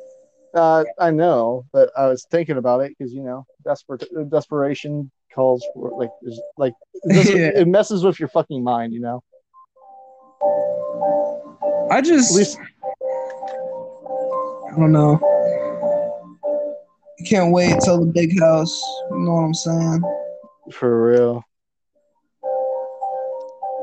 uh, 0.53 0.85
I 0.99 1.11
know, 1.13 1.65
but 1.73 1.91
I 1.97 2.07
was 2.09 2.27
thinking 2.31 2.57
about 2.59 2.81
it 2.81 2.93
because 2.99 3.13
you 3.15 3.23
know, 3.23 3.47
desperate 3.65 4.05
desperation 4.31 5.11
calls 5.35 5.65
for 5.75 5.91
like 5.97 6.11
like 6.59 6.75
doesn't- 7.09 7.37
Yeah. 7.39 7.51
it 7.55 7.69
messes 7.69 8.05
with 8.05 8.19
your 8.19 8.29
fucking 8.29 8.63
mind, 8.65 8.93
you 8.93 9.01
know. 9.01 9.23
I 11.91 12.01
just 12.01 12.33
At 12.33 12.37
least 12.39 12.59
i 14.73 14.77
don't 14.79 14.93
know 14.93 15.19
I 17.19 17.23
can't 17.29 17.53
wait 17.53 17.79
till 17.85 18.01
the 18.05 18.11
big 18.13 18.39
house 18.41 18.81
you 19.11 19.19
know 19.19 19.33
what 19.35 19.41
i'm 19.43 19.55
saying 19.55 20.03
for 20.73 21.11
real. 21.11 21.45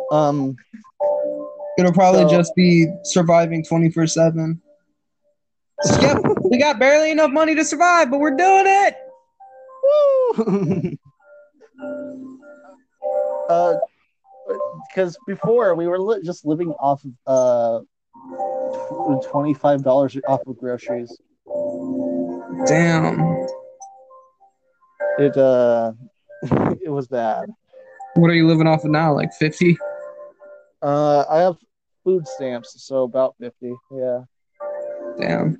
Um, 0.09 0.55
It'll 1.77 1.91
probably 1.91 2.23
So- 2.23 2.29
just 2.29 2.55
be 2.55 2.87
surviving 3.03 3.61
24 3.63 4.07
7. 4.07 4.61
Yep, 6.01 6.17
we 6.49 6.57
got 6.57 6.79
barely 6.79 7.11
enough 7.11 7.31
money 7.31 7.53
to 7.55 7.63
survive, 7.65 8.09
but 8.09 8.19
we're 8.19 8.35
doing 8.37 8.63
it. 8.65 8.95
woo! 9.83 10.97
uh, 13.49 13.75
because 14.87 15.17
before 15.27 15.75
we 15.75 15.87
were 15.87 15.99
li- 15.99 16.23
just 16.23 16.45
living 16.45 16.71
off 16.79 17.03
of 17.03 17.11
uh 17.27 17.79
twenty 19.29 19.53
five 19.53 19.83
dollars 19.83 20.17
off 20.27 20.41
of 20.47 20.57
groceries. 20.57 21.15
Damn. 22.65 23.45
It 25.19 25.35
uh, 25.37 25.93
it 26.81 26.89
was 26.89 27.07
bad. 27.07 27.49
What 28.15 28.29
are 28.29 28.33
you 28.35 28.47
living 28.47 28.67
off 28.67 28.83
of 28.83 28.91
now? 28.91 29.13
Like 29.13 29.31
50? 29.33 29.77
Uh, 30.81 31.23
I 31.29 31.39
have 31.39 31.57
food 32.03 32.27
stamps, 32.27 32.75
so 32.83 33.03
about 33.03 33.35
fifty. 33.39 33.73
Yeah. 33.91 34.21
Damn. 35.19 35.57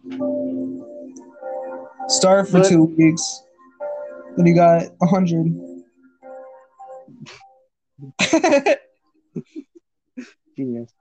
Starve 2.08 2.50
for 2.50 2.60
But- 2.60 2.70
two 2.70 2.84
weeks. 2.84 3.44
Then 4.38 4.46
you 4.46 4.54
got 4.56 4.84
100. 5.00 5.48
Genius. 10.56 10.92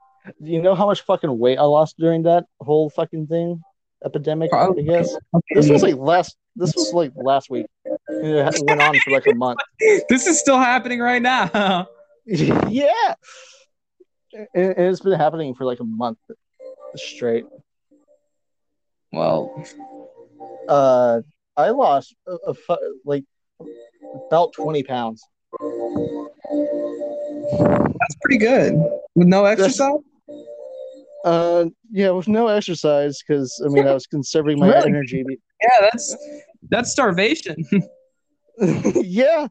Do 0.43 0.51
you 0.51 0.61
know 0.61 0.75
how 0.75 0.85
much 0.85 1.01
fucking 1.01 1.37
weight 1.37 1.57
I 1.57 1.63
lost 1.63 1.97
during 1.97 2.23
that 2.23 2.45
whole 2.59 2.89
fucking 2.89 3.27
thing? 3.27 3.61
Epidemic, 4.05 4.53
I 4.53 4.57
Probably. 4.65 4.83
guess. 4.83 5.15
This 5.53 5.69
was 5.69 5.81
like 5.81 5.95
last 5.95 6.35
this 6.55 6.75
was 6.75 6.93
like 6.93 7.11
last 7.15 7.49
week. 7.49 7.65
It 8.09 8.63
went 8.63 8.81
on 8.81 8.99
for 8.99 9.11
like 9.11 9.25
a 9.27 9.33
month. 9.33 9.59
this 10.09 10.27
is 10.27 10.39
still 10.39 10.57
happening 10.57 10.99
right 10.99 11.21
now. 11.21 11.87
yeah. 12.25 13.15
And 14.33 14.47
and 14.77 14.79
it's 14.79 15.01
been 15.01 15.13
happening 15.19 15.55
for 15.55 15.65
like 15.65 15.79
a 15.79 15.83
month 15.85 16.19
straight. 16.95 17.45
Well, 19.11 19.63
Uh 20.67 21.21
I 21.55 21.69
lost 21.71 22.15
a, 22.27 22.33
a 22.47 22.53
fu- 22.53 22.99
like 23.05 23.23
about 24.27 24.53
20 24.53 24.83
pounds. 24.83 25.23
that's 27.99 28.15
pretty 28.21 28.37
good. 28.37 28.73
With 29.15 29.27
no 29.27 29.45
exercise? 29.45 29.97
Uh 31.25 31.65
yeah, 31.91 32.11
with 32.11 32.27
no 32.27 32.47
exercise 32.47 33.21
because 33.25 33.61
I 33.65 33.69
mean 33.69 33.87
I 33.87 33.93
was 33.93 34.07
conserving 34.07 34.59
my 34.59 34.67
Really? 34.73 34.89
energy. 34.89 35.23
Yeah, 35.61 35.79
that's 35.81 36.15
that's 36.69 36.91
starvation. 36.91 37.55
yeah. 38.95 39.47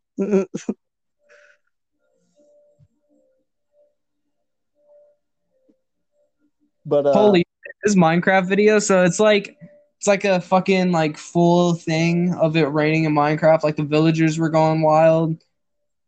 but 6.84 7.06
uh 7.06 7.12
Holy 7.12 7.44
this 7.86 7.94
Minecraft 7.94 8.48
video. 8.48 8.78
So 8.78 9.04
it's 9.04 9.20
like 9.20 9.56
it's 9.98 10.06
like 10.06 10.24
a 10.24 10.40
fucking 10.40 10.92
like 10.92 11.16
full 11.16 11.74
thing 11.74 12.34
of 12.34 12.56
it 12.56 12.66
raining 12.66 13.04
in 13.04 13.14
Minecraft. 13.14 13.62
Like 13.62 13.76
the 13.76 13.84
villagers 13.84 14.38
were 14.38 14.50
going 14.50 14.82
wild, 14.82 15.42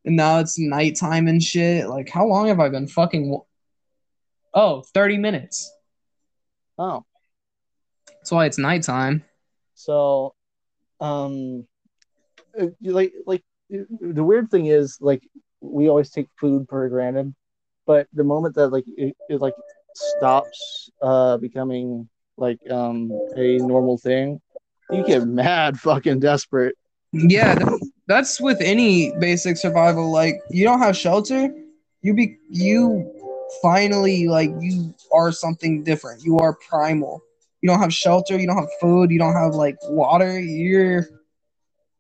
and 0.05 0.17
now 0.17 0.41
it's 0.41 0.59
nighttime 0.59 1.29
and 1.29 1.43
shit. 1.43 1.89
Like 1.89 2.09
how 2.09 2.27
long 2.27 2.49
have 2.49 2.61
I 2.61 2.69
been 2.69 2.89
fucking? 2.89 3.39
Oh, 4.55 4.83
30 4.95 5.19
minutes. 5.19 5.71
oh. 6.79 7.05
That's 8.09 8.31
why 8.33 8.47
it's 8.47 8.59
nighttime. 8.59 9.25
So, 9.75 10.35
um, 11.01 11.67
uh, 12.61 12.67
like 12.83 13.13
like 13.27 13.43
the 13.71 14.25
weird 14.25 14.51
thing 14.51 14.67
is 14.67 14.99
like 15.01 15.23
we 15.61 15.89
always 15.89 16.11
take 16.11 16.27
food 16.39 16.67
for 16.69 16.89
granted, 16.89 17.35
but 17.87 18.07
the 18.13 18.25
moment 18.25 18.55
that 18.57 18.69
like 18.69 18.85
it, 18.97 19.17
it 19.29 19.41
like 19.41 19.55
stops 19.95 20.91
uh 21.03 21.37
becoming 21.39 22.09
like 22.37 22.59
um 22.71 23.11
a 23.37 23.59
normal 23.59 23.99
thing, 23.99 24.41
you 24.91 25.05
get 25.07 25.25
mad 25.27 25.79
fucking 25.79 26.21
desperate. 26.21 26.75
Yeah, 27.13 27.55
that- 27.55 27.91
that's 28.07 28.41
with 28.41 28.61
any 28.63 29.13
basic 29.19 29.57
survival. 29.59 30.11
Like 30.11 30.35
you 30.51 30.65
don't 30.65 30.81
have 30.81 30.97
shelter, 30.97 31.49
you 32.03 32.15
be 32.15 32.37
you 32.51 33.18
finally 33.63 34.29
like 34.29 34.51
you 34.61 34.95
are 35.13 35.33
something 35.33 35.83
different. 35.85 36.23
You 36.23 36.39
are 36.39 36.57
primal. 36.69 37.23
You 37.61 37.69
don't 37.69 37.81
have 37.81 37.93
shelter, 37.93 38.39
you 38.39 38.47
don't 38.47 38.59
have 38.59 38.69
food, 38.81 39.11
you 39.11 39.19
don't 39.19 39.35
have 39.35 39.55
like 39.55 39.77
water. 39.89 40.39
You're 40.39 41.09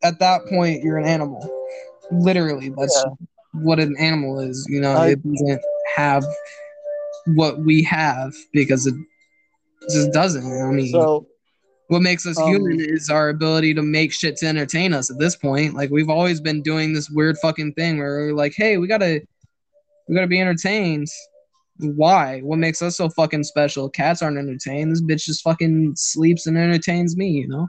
at 0.03 0.19
that 0.21 0.47
point 0.47 0.83
you're 0.85 0.99
an 0.99 1.05
animal. 1.07 1.49
Literally, 2.11 2.69
that's 2.79 3.03
Yeah. 3.05 3.27
what 3.61 3.81
an 3.81 3.97
animal 3.99 4.39
is. 4.41 4.65
You 4.69 4.81
know, 4.81 4.93
I- 4.93 5.11
it 5.11 5.23
doesn't 5.23 5.61
have 5.97 6.25
what 7.35 7.61
we 7.65 7.83
have 7.83 8.33
because 8.53 8.87
it 8.87 8.95
just 9.91 10.13
doesn't. 10.13 10.45
I 10.45 10.71
mean, 10.71 10.93
So 10.93 11.27
what 11.89 12.03
makes 12.03 12.27
us 12.27 12.39
Um, 12.39 12.49
human 12.49 12.81
is 12.81 13.11
our 13.11 13.29
ability 13.31 13.75
to 13.75 13.83
make 13.83 14.13
shit 14.13 14.37
to 14.39 14.47
entertain 14.47 14.93
us 14.93 15.11
at 15.11 15.19
this 15.19 15.35
point. 15.37 15.75
Like 15.75 15.91
we've 15.91 16.09
always 16.11 16.41
been 16.41 16.63
doing 16.63 16.93
this 16.93 17.11
weird 17.11 17.37
fucking 17.39 17.73
thing 17.75 17.99
where 17.99 18.27
we're 18.27 18.33
like, 18.35 18.53
hey, 18.57 18.77
we 18.79 18.87
gotta 18.87 19.21
we 20.09 20.15
gotta 20.15 20.27
be 20.27 20.41
entertained. 20.41 21.09
Why? 21.79 22.41
What 22.41 22.59
makes 22.59 22.83
us 22.83 22.97
so 22.97 23.09
fucking 23.09 23.45
special? 23.45 23.89
Cats 23.89 24.23
aren't 24.23 24.39
entertained. 24.39 24.93
This 24.93 25.03
bitch 25.03 25.25
just 25.25 25.43
fucking 25.43 25.95
sleeps 25.97 26.47
and 26.47 26.59
entertains 26.59 27.17
me, 27.17 27.29
you 27.29 27.49
know? 27.49 27.69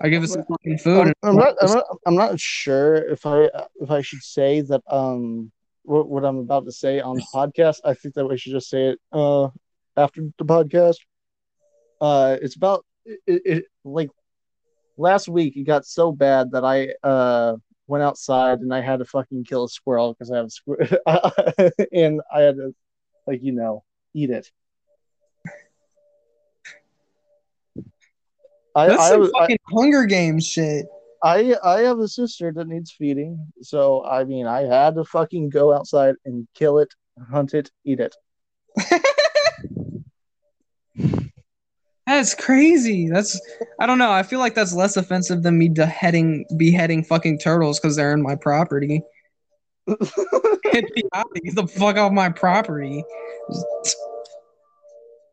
I 0.00 0.08
give 0.08 0.22
us 0.22 0.32
some 0.32 0.44
fucking 0.44 0.78
food. 0.78 1.14
I'm, 1.22 1.30
I'm 1.30 1.36
not, 1.36 1.54
I'm 1.60 1.72
not 1.72 1.84
I'm 2.06 2.14
not 2.14 2.38
sure 2.38 2.96
if 2.96 3.24
I 3.24 3.48
if 3.80 3.90
I 3.90 4.02
should 4.02 4.22
say 4.22 4.60
that 4.60 4.82
um 4.88 5.50
what, 5.82 6.08
what 6.08 6.24
I'm 6.24 6.38
about 6.38 6.66
to 6.66 6.72
say 6.72 7.00
on 7.00 7.16
the 7.16 7.26
podcast. 7.34 7.80
I 7.84 7.94
think 7.94 8.14
that 8.14 8.26
we 8.26 8.36
should 8.36 8.52
just 8.52 8.68
say 8.68 8.88
it 8.88 8.98
uh 9.12 9.48
after 9.96 10.22
the 10.38 10.44
podcast. 10.44 10.96
Uh, 11.98 12.36
it's 12.42 12.56
about 12.56 12.84
it, 13.06 13.20
it 13.26 13.64
like 13.84 14.10
last 14.98 15.28
week. 15.28 15.56
It 15.56 15.64
got 15.64 15.86
so 15.86 16.12
bad 16.12 16.52
that 16.52 16.64
I 16.64 16.90
uh 17.02 17.56
went 17.86 18.02
outside 18.02 18.60
and 18.60 18.72
I 18.74 18.80
had 18.80 18.98
to 18.98 19.04
fucking 19.04 19.44
kill 19.44 19.64
a 19.64 19.68
squirrel 19.68 20.12
because 20.12 20.30
I 20.30 20.36
have 20.36 20.46
a 20.46 20.50
squirrel 20.50 20.88
and 21.92 22.20
I 22.32 22.40
had 22.40 22.56
to 22.56 22.74
like 23.26 23.42
you 23.42 23.52
know 23.52 23.84
eat 24.14 24.30
it. 24.30 24.50
I, 28.74 28.88
That's 28.88 29.02
I, 29.02 29.08
some 29.10 29.22
I, 29.22 29.40
fucking 29.40 29.58
Hunger 29.72 30.04
Games 30.04 30.46
shit. 30.46 30.86
I 31.22 31.56
I 31.64 31.80
have 31.80 31.98
a 31.98 32.08
sister 32.08 32.52
that 32.52 32.68
needs 32.68 32.92
feeding, 32.92 33.52
so 33.62 34.04
I 34.04 34.24
mean 34.24 34.46
I 34.46 34.62
had 34.62 34.94
to 34.96 35.04
fucking 35.04 35.48
go 35.48 35.72
outside 35.72 36.14
and 36.24 36.46
kill 36.54 36.78
it, 36.78 36.92
hunt 37.30 37.54
it, 37.54 37.70
eat 37.84 38.00
it. 38.00 38.14
That's 42.06 42.34
crazy. 42.34 43.08
That's 43.08 43.40
I 43.80 43.86
don't 43.86 43.98
know. 43.98 44.12
I 44.12 44.22
feel 44.22 44.38
like 44.38 44.54
that's 44.54 44.72
less 44.72 44.96
offensive 44.96 45.42
than 45.42 45.58
me 45.58 45.68
beheading 45.68 46.46
beheading 46.56 47.02
fucking 47.02 47.40
turtles 47.40 47.80
because 47.80 47.96
they're 47.96 48.12
in 48.12 48.22
my 48.22 48.36
property. 48.36 49.02
Get 49.88 50.84
the, 50.94 51.72
fuck 51.76 51.96
off 51.96 52.12
my 52.12 52.28
property. 52.28 53.04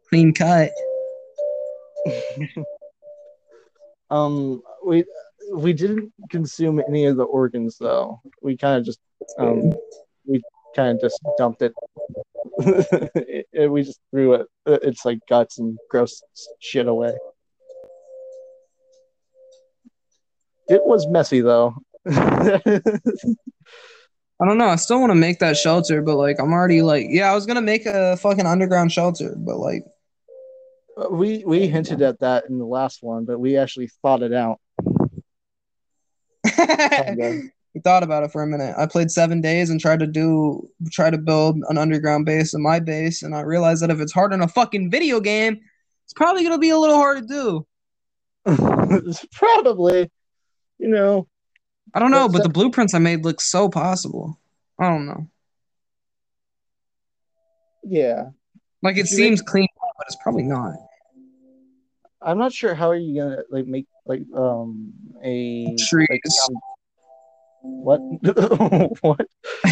Clean 0.10 0.34
cut. 0.34 0.72
um, 4.10 4.62
we 4.86 5.06
we 5.54 5.74
didn't 5.74 6.12
consume 6.30 6.82
any 6.88 7.06
of 7.06 7.18
the 7.18 7.24
organs 7.24 7.78
though. 7.78 8.20
We 8.42 8.58
kind 8.58 8.80
of 8.80 8.86
just 8.86 9.00
um 9.38 9.74
we 10.26 10.42
kind 10.76 10.96
of 10.96 11.02
just 11.02 11.20
dumped 11.38 11.62
it. 11.62 11.74
It- 13.16 13.48
it- 13.52 13.72
We 13.72 13.84
just 13.84 14.00
threw 14.12 14.34
it. 14.36 14.48
Uh, 14.66 14.80
it's 14.84 15.06
like 15.06 15.20
guts 15.30 15.60
and 15.60 15.78
gross 15.90 16.22
shit 16.60 16.88
away. 16.88 17.14
it 20.70 20.82
was 20.86 21.06
messy 21.08 21.42
though. 21.42 21.76
I 22.10 22.72
don't 24.48 24.58
know. 24.58 24.68
I 24.68 24.76
still 24.78 25.00
want 25.00 25.12
to 25.12 25.16
make 25.16 25.40
that 25.40 25.58
shelter, 25.58 26.02
but 26.02 26.16
like 26.18 26.38
I'm 26.40 26.52
already 26.54 26.82
like, 26.82 27.08
yeah, 27.10 27.32
I 27.32 27.36
was 27.36 27.46
gonna 27.46 27.62
make 27.62 27.86
a 27.86 28.18
fucking 28.18 28.46
underground 28.46 28.92
shelter, 28.92 29.36
but 29.38 29.58
like, 29.58 29.84
uh, 30.98 31.08
we 31.10 31.44
we 31.46 31.68
hinted 31.68 32.02
at 32.02 32.20
that 32.20 32.46
in 32.50 32.58
the 32.60 32.66
last 32.66 33.04
one, 33.04 33.26
but 33.26 33.40
we 33.40 33.58
actually 33.58 33.90
thought 34.02 34.22
it 34.24 34.34
out. 34.34 34.60
We 37.74 37.82
thought 37.82 38.04
about 38.04 38.24
it 38.24 38.32
for 38.32 38.44
a 38.44 38.48
minute. 38.48 38.76
I 38.78 38.86
played 38.86 39.10
seven 39.10 39.42
days 39.42 39.70
and 39.72 39.80
tried 39.80 40.00
to 40.00 40.08
do 40.08 40.70
try 40.92 41.10
to 41.10 41.18
build 41.18 41.58
an 41.70 41.78
underground 41.78 42.26
base 42.26 42.54
in 42.54 42.62
my 42.62 42.80
base, 42.80 43.24
and 43.24 43.36
I 43.36 43.42
realized 43.42 43.82
that 43.82 43.90
if 43.90 44.00
it's 44.00 44.12
hard 44.12 44.32
in 44.34 44.42
a 44.42 44.48
fucking 44.48 44.92
video 44.92 45.20
game, 45.20 45.60
it's 46.06 46.14
probably 46.14 46.44
gonna 46.44 46.60
be 46.60 46.70
a 46.70 46.78
little 46.78 46.98
hard 46.98 47.28
to 47.28 47.28
do. 47.28 47.68
Probably, 49.32 50.12
you 50.78 50.90
know, 50.90 51.28
I 51.94 52.00
don't 52.00 52.12
know, 52.12 52.28
But 52.28 52.44
the 52.44 52.50
blueprints 52.50 52.94
I 52.94 53.00
made 53.00 53.24
look 53.24 53.40
so 53.40 53.70
possible. 53.70 54.38
I 54.80 54.90
don't 54.90 55.06
know. 55.06 55.28
yeah. 57.84 58.30
Like 58.82 58.98
it 58.98 59.08
seems 59.08 59.42
clean, 59.42 59.68
but 59.98 60.06
it's 60.08 60.18
probably 60.22 60.44
not. 60.44 60.76
I'm 62.22 62.38
not 62.38 62.52
sure 62.52 62.74
how 62.74 62.90
are 62.90 62.96
you 62.96 63.22
gonna 63.22 63.44
like 63.50 63.66
make 63.66 63.88
like 64.06 64.24
um 64.36 64.92
a 65.24 65.76
Trees. 65.78 66.08
like, 66.10 66.22
um, 66.50 66.60
what 67.64 68.00
what 69.02 69.26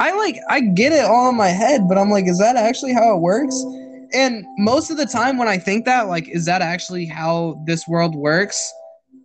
I 0.00 0.12
like 0.12 0.36
I 0.48 0.60
get 0.60 0.92
it 0.92 1.04
all 1.04 1.30
in 1.30 1.36
my 1.36 1.48
head, 1.48 1.88
but 1.88 1.96
I'm 1.98 2.10
like, 2.10 2.26
is 2.26 2.38
that 2.38 2.56
actually 2.56 2.92
how 2.92 3.14
it 3.16 3.20
works? 3.20 3.64
And 4.12 4.44
most 4.58 4.90
of 4.90 4.96
the 4.96 5.06
time 5.06 5.38
when 5.38 5.46
I 5.46 5.56
think 5.56 5.84
that, 5.84 6.08
like, 6.08 6.28
is 6.28 6.44
that 6.46 6.62
actually 6.62 7.06
how 7.06 7.62
this 7.64 7.86
world 7.86 8.16
works? 8.16 8.72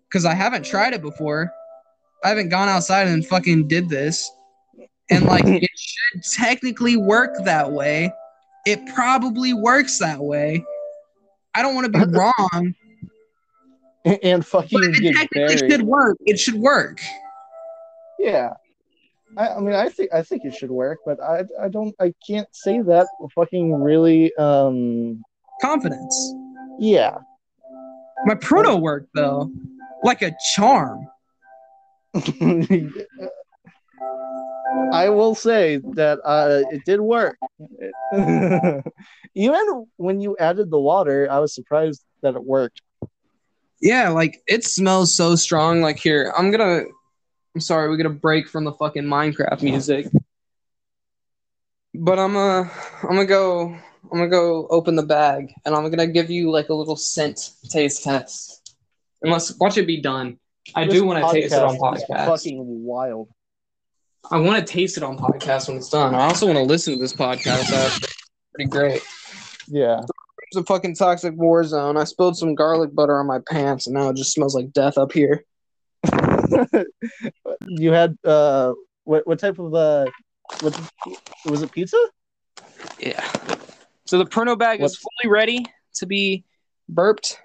Because 0.08 0.26
I 0.26 0.36
haven't 0.36 0.64
tried 0.64 0.94
it 0.94 1.02
before. 1.02 1.52
I 2.24 2.30
haven't 2.30 2.50
gone 2.50 2.70
outside 2.70 3.08
and 3.08 3.26
fucking 3.26 3.68
did 3.68 3.90
this. 3.90 4.32
And 5.10 5.26
like 5.26 5.46
it 5.48 5.70
should 5.76 6.24
technically 6.24 6.98
work 6.98 7.32
that 7.46 7.72
way. 7.72 8.12
It 8.66 8.80
probably 8.94 9.54
works 9.54 10.00
that 10.00 10.20
way. 10.20 10.64
I 11.56 11.62
don't 11.62 11.74
want 11.74 11.92
to 11.92 12.06
be 12.06 12.18
wrong, 12.18 12.76
and 14.24 14.46
fucking 14.46 14.80
but 14.80 14.84
it 14.90 15.14
technically 15.14 15.56
buried. 15.58 15.72
should 15.72 15.82
work, 15.84 16.18
it 16.26 16.40
should 16.40 16.56
work. 16.56 17.00
Yeah. 18.20 18.54
I, 19.38 19.50
I 19.50 19.60
mean 19.60 19.74
I 19.74 19.90
think 19.90 20.14
I 20.14 20.22
think 20.22 20.46
it 20.46 20.54
should 20.56 20.72
work, 20.72 21.00
but 21.06 21.22
I 21.22 21.44
I 21.60 21.68
don't 21.68 21.96
I 22.00 22.14
can't 22.26 22.48
say 22.52 22.82
that 22.82 23.08
fucking 23.34 23.74
really 23.74 24.34
um 24.36 25.24
Confidence. 25.62 26.34
yeah. 26.80 27.18
My 28.26 28.36
Pruno 28.36 28.80
worked 28.80 29.10
though, 29.14 29.52
like 30.04 30.22
a 30.22 30.32
charm. 30.54 31.08
I 34.92 35.10
will 35.10 35.36
say 35.36 35.78
that 35.94 36.20
uh, 36.24 36.62
it 36.72 36.86
did 36.86 37.02
work. 37.02 37.38
Even 39.36 39.86
when 39.98 40.22
you 40.22 40.36
added 40.40 40.70
the 40.72 40.80
water, 40.80 41.28
I 41.30 41.40
was 41.40 41.54
surprised 41.54 42.04
that 42.22 42.36
it 42.36 42.44
worked. 42.44 42.82
Yeah, 43.82 44.10
like 44.10 44.42
it 44.48 44.64
smells 44.64 45.16
so 45.16 45.36
strong. 45.36 45.82
Like 45.82 45.98
here, 46.00 46.34
I'm 46.38 46.52
gonna. 46.52 46.84
I'm 47.54 47.62
sorry, 47.62 47.90
we're 47.90 47.98
gonna 47.98 48.10
break 48.10 48.50
from 48.50 48.64
the 48.64 48.74
fucking 48.74 49.04
Minecraft 49.04 49.62
music. 49.62 50.08
But 51.94 52.20
I'm 52.20 52.34
gonna, 52.34 52.70
I'm 53.04 53.10
gonna 53.10 53.26
go, 53.26 53.70
I'm 53.70 54.18
gonna 54.18 54.28
go 54.28 54.68
open 54.68 54.96
the 54.96 55.04
bag, 55.04 55.54
and 55.66 55.74
I'm 55.74 55.90
gonna 55.90 56.08
give 56.08 56.30
you 56.30 56.52
like 56.52 56.70
a 56.70 56.74
little 56.74 56.96
scent 56.96 57.52
taste 57.70 58.04
test. 58.04 58.76
Unless 59.22 59.58
watch 59.60 59.78
it 59.78 59.88
be 59.88 60.02
done. 60.02 60.38
I 60.74 60.86
This 60.86 60.96
do 60.96 61.06
want 61.06 61.26
to 61.26 61.32
taste 61.32 61.54
it 61.54 61.62
on 61.62 61.78
podcast. 61.78 62.26
Fucking 62.26 62.84
wild. 62.84 63.30
I 64.32 64.40
want 64.40 64.66
to 64.66 64.74
taste 64.74 64.98
it 64.98 65.04
on 65.04 65.18
podcast 65.18 65.68
when 65.68 65.78
it's 65.78 65.90
done. 65.90 66.16
I 66.16 66.24
also 66.26 66.48
want 66.48 66.58
to 66.58 66.64
listen 66.64 66.96
to 66.96 67.00
this 67.00 67.14
podcast. 67.14 67.72
After. 67.72 68.08
Pretty 68.56 68.70
great. 68.70 69.04
Yeah. 69.68 70.02
A 70.56 70.64
fucking 70.64 70.96
toxic 70.96 71.36
war 71.36 71.64
zone. 71.64 71.98
I 71.98 72.04
spilled 72.04 72.38
some 72.38 72.56
garlic 72.56 72.94
butter 72.94 73.20
on 73.20 73.28
my 73.28 73.40
pants, 73.50 73.88
and 73.88 73.94
now 73.94 74.10
it 74.10 74.16
just 74.16 74.34
smells 74.34 74.56
like 74.56 74.72
death 74.72 74.98
up 74.98 75.12
here. 75.12 75.44
you 77.68 77.92
had 77.92 78.18
uh, 78.24 78.74
what 79.04 79.26
what 79.28 79.40
type 79.40 79.60
of 79.60 79.74
uh, 79.74 80.06
what 80.62 80.92
was 81.46 81.62
it? 81.62 81.72
Pizza? 81.72 81.98
Yeah. 83.00 83.26
So 84.06 84.18
the 84.18 84.26
Pruno 84.26 84.58
bag 84.58 84.82
is 84.82 84.98
fully 84.98 85.32
ready 85.32 85.66
to 85.96 86.06
be 86.06 86.44
burped. 86.88 87.40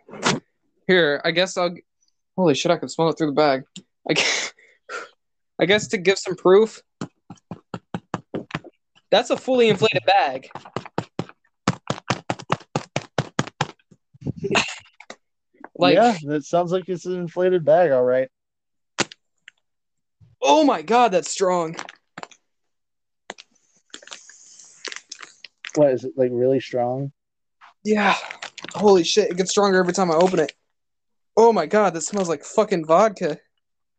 Here, 0.86 1.20
I 1.24 1.30
guess 1.30 1.56
I'll. 1.56 1.74
Holy 2.36 2.54
shit! 2.54 2.70
I 2.70 2.76
can 2.76 2.88
smell 2.88 3.08
it 3.08 3.18
through 3.18 3.28
the 3.28 3.32
bag. 3.32 3.64
I 4.08 4.14
guess, 4.14 4.52
I 5.60 5.66
guess 5.66 5.88
to 5.88 5.98
give 5.98 6.18
some 6.18 6.36
proof. 6.36 6.82
That's 9.10 9.30
a 9.30 9.36
fully 9.36 9.68
inflated 9.68 10.04
bag. 10.06 10.48
Like, 15.80 15.94
yeah, 15.94 16.14
that 16.24 16.44
sounds 16.44 16.72
like 16.72 16.88
it's 16.88 17.06
an 17.06 17.18
inflated 17.18 17.64
bag. 17.64 17.90
All 17.90 18.04
right. 18.04 18.28
oh 20.42 20.62
my 20.62 20.82
god, 20.82 21.12
that's 21.12 21.30
strong. 21.30 21.74
What 25.76 25.92
is 25.92 26.04
it 26.04 26.12
like? 26.16 26.28
Really 26.34 26.60
strong? 26.60 27.12
Yeah. 27.82 28.14
Holy 28.74 29.04
shit, 29.04 29.30
it 29.30 29.38
gets 29.38 29.52
stronger 29.52 29.78
every 29.78 29.94
time 29.94 30.10
I 30.10 30.16
open 30.16 30.40
it. 30.40 30.52
Oh 31.34 31.50
my 31.50 31.64
god, 31.64 31.94
that 31.94 32.02
smells 32.02 32.28
like 32.28 32.44
fucking 32.44 32.84
vodka. 32.84 33.38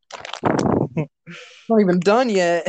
Not 0.96 1.82
even 1.82 2.00
done 2.00 2.30
yet. 2.30 2.68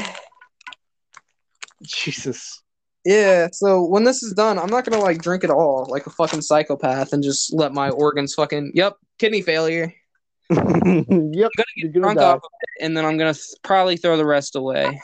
Jesus. 1.83 2.62
Yeah, 3.05 3.49
so 3.53 3.85
when 3.85 4.05
this 4.05 4.23
is 4.23 4.33
done, 4.33 4.59
I'm 4.59 4.71
not 4.71 4.85
gonna 4.85 5.03
like 5.03 5.21
drink 5.21 5.43
it 5.45 5.51
all 5.51 5.87
like 5.89 6.07
a 6.07 6.11
fucking 6.11 6.43
psychopath 6.43 7.13
and 7.13 7.23
just 7.23 7.53
let 7.53 7.73
my 7.73 7.91
organs 7.91 8.35
fucking 8.35 8.73
yep, 8.75 8.95
kidney 9.19 9.43
failure. 9.43 9.93
yep. 10.51 10.61
gonna 10.61 11.51
You're 11.77 11.93
gonna 11.93 12.21
off 12.21 12.37
of 12.37 12.51
it, 12.61 12.85
and 12.85 12.97
then 12.97 13.05
I'm 13.05 13.19
gonna 13.19 13.35
th- 13.35 13.55
probably 13.63 13.97
throw 13.97 14.17
the 14.17 14.27
rest 14.27 14.55
away. 14.55 15.01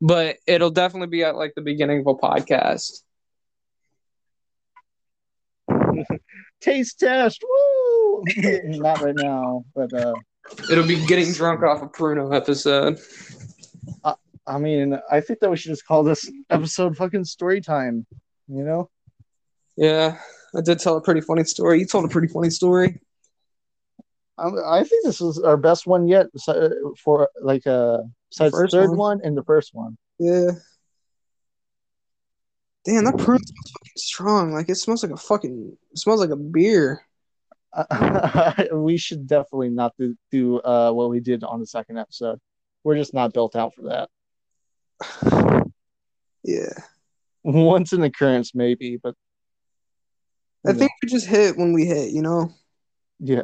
But 0.00 0.36
it'll 0.46 0.70
definitely 0.70 1.08
be 1.08 1.24
at 1.24 1.36
like 1.36 1.52
the 1.54 1.62
beginning 1.62 2.00
of 2.00 2.06
a 2.06 2.14
podcast. 2.14 3.02
Taste 6.60 6.98
test. 6.98 7.42
Woo! 7.42 8.24
Not 8.64 9.02
right 9.02 9.14
now, 9.14 9.64
but 9.74 9.92
uh, 9.92 10.14
It'll 10.70 10.86
be 10.86 11.04
getting 11.06 11.32
drunk 11.32 11.62
off 11.62 11.82
a 11.82 11.88
Pruno 11.88 12.34
episode. 12.34 12.98
I 14.46 14.58
mean, 14.58 14.98
I 15.10 15.20
think 15.20 15.40
that 15.40 15.50
we 15.50 15.56
should 15.56 15.70
just 15.70 15.86
call 15.86 16.02
this 16.02 16.30
episode 16.50 16.96
fucking 16.96 17.24
story 17.24 17.60
time. 17.60 18.06
You 18.48 18.64
know? 18.64 18.90
Yeah, 19.76 20.18
I 20.54 20.60
did 20.60 20.78
tell 20.78 20.96
a 20.96 21.02
pretty 21.02 21.20
funny 21.20 21.44
story. 21.44 21.80
You 21.80 21.86
told 21.86 22.04
a 22.04 22.08
pretty 22.08 22.28
funny 22.28 22.50
story. 22.50 23.00
I, 24.38 24.48
I 24.66 24.84
think 24.84 25.04
this 25.04 25.20
is 25.20 25.38
our 25.38 25.56
best 25.56 25.86
one 25.86 26.08
yet 26.08 26.26
for 26.98 27.28
like 27.40 27.66
uh, 27.66 27.98
besides 28.30 28.54
the 28.56 28.68
third 28.70 28.90
one. 28.90 28.98
one. 28.98 29.20
and 29.24 29.36
the 29.36 29.44
first 29.44 29.74
one. 29.74 29.96
Yeah. 30.18 30.52
Damn, 32.84 33.04
that 33.04 33.14
Pruno 33.14 33.38
smells 33.38 33.72
fucking 33.72 33.92
strong. 33.96 34.52
Like 34.52 34.68
it 34.68 34.76
smells 34.76 35.02
like 35.02 35.12
a 35.12 35.16
fucking. 35.16 35.76
It 35.92 35.98
smells 35.98 36.20
like 36.20 36.30
a 36.30 36.36
beer. 36.36 37.04
we 38.72 38.96
should 38.96 39.26
definitely 39.26 39.68
not 39.68 39.92
do, 39.98 40.16
do 40.30 40.60
uh, 40.60 40.90
what 40.92 41.10
we 41.10 41.20
did 41.20 41.44
on 41.44 41.60
the 41.60 41.66
second 41.66 41.98
episode. 41.98 42.38
We're 42.84 42.96
just 42.96 43.12
not 43.12 43.34
built 43.34 43.56
out 43.56 43.74
for 43.74 43.82
that. 43.82 44.08
Yeah. 46.46 46.70
Once 47.42 47.92
in 47.92 48.04
occurrence, 48.04 48.54
maybe, 48.54 48.98
but 49.02 49.16
I 50.64 50.72
think 50.72 50.92
we 51.02 51.08
just 51.08 51.26
hit 51.26 51.56
when 51.56 51.72
we 51.72 51.84
hit. 51.84 52.10
You 52.10 52.22
know. 52.22 52.52
yeah. 53.18 53.42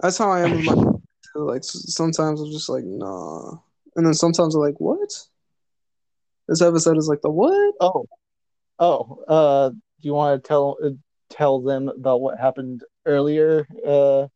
That's 0.00 0.18
how 0.18 0.30
I 0.30 0.42
am 0.42 0.56
with 0.56 0.64
my. 0.64 0.84
Like 1.36 1.64
sometimes 1.64 2.40
I'm 2.40 2.52
just 2.52 2.68
like, 2.68 2.84
nah. 2.84 3.56
And 3.96 4.06
then 4.06 4.14
sometimes 4.14 4.54
I'm 4.54 4.60
like, 4.60 4.78
what? 4.78 5.10
This 6.46 6.62
episode 6.62 6.96
is 6.96 7.08
like 7.08 7.22
the 7.22 7.30
what? 7.30 7.74
Oh, 7.80 8.06
oh. 8.78 9.24
Uh, 9.26 9.70
do 9.70 9.76
you 10.02 10.14
want 10.14 10.40
to 10.40 10.46
tell 10.46 10.76
uh, 10.80 10.90
tell 11.30 11.60
them 11.60 11.88
about 11.88 12.20
what 12.20 12.38
happened 12.38 12.82
earlier? 13.04 13.66
Uh, 13.84 14.28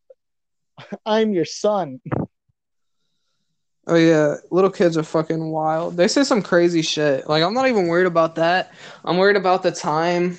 I'm 1.05 1.31
your 1.31 1.45
son. 1.45 2.01
Oh 3.89 3.95
yeah, 3.95 4.35
little 4.51 4.69
kids 4.69 4.97
are 4.97 5.03
fucking 5.03 5.49
wild. 5.49 5.97
They 5.97 6.07
say 6.07 6.23
some 6.23 6.43
crazy 6.43 6.83
shit. 6.83 7.27
Like 7.27 7.41
I'm 7.41 7.55
not 7.55 7.67
even 7.67 7.87
worried 7.87 8.05
about 8.05 8.35
that. 8.35 8.71
I'm 9.03 9.17
worried 9.17 9.35
about 9.35 9.63
the 9.63 9.71
time 9.71 10.37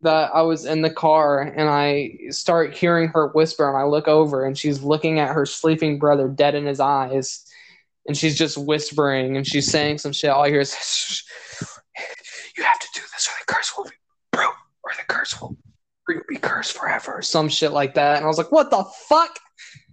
that 0.00 0.34
I 0.34 0.42
was 0.42 0.64
in 0.64 0.82
the 0.82 0.90
car 0.90 1.40
and 1.40 1.68
I 1.68 2.18
start 2.30 2.74
hearing 2.74 3.08
her 3.10 3.28
whisper 3.28 3.68
and 3.68 3.76
I 3.76 3.84
look 3.84 4.08
over 4.08 4.44
and 4.44 4.58
she's 4.58 4.82
looking 4.82 5.20
at 5.20 5.32
her 5.32 5.46
sleeping 5.46 6.00
brother 6.00 6.26
dead 6.26 6.56
in 6.56 6.66
his 6.66 6.80
eyes 6.80 7.46
and 8.08 8.16
she's 8.16 8.36
just 8.36 8.58
whispering 8.58 9.36
and 9.36 9.46
she's 9.46 9.70
saying 9.70 9.98
some 9.98 10.12
shit. 10.12 10.30
All 10.30 10.42
I 10.42 10.48
hear 10.48 10.60
is 10.60 11.22
you 12.56 12.64
have 12.64 12.80
to 12.80 12.88
do 12.94 13.00
this 13.12 13.28
or 13.28 13.38
the 13.38 13.54
curse 13.54 13.72
will 13.76 13.84
be 13.84 13.90
bro 14.32 14.46
or 14.46 14.90
the 14.98 15.04
curse 15.06 15.40
will 15.40 15.56
be 16.28 16.36
cursed 16.36 16.76
forever, 16.76 17.18
Or 17.18 17.22
some 17.22 17.48
shit 17.48 17.70
like 17.72 17.94
that. 17.94 18.16
And 18.16 18.24
I 18.24 18.28
was 18.28 18.38
like, 18.38 18.50
what 18.50 18.70
the 18.70 18.84
fuck? 19.08 19.38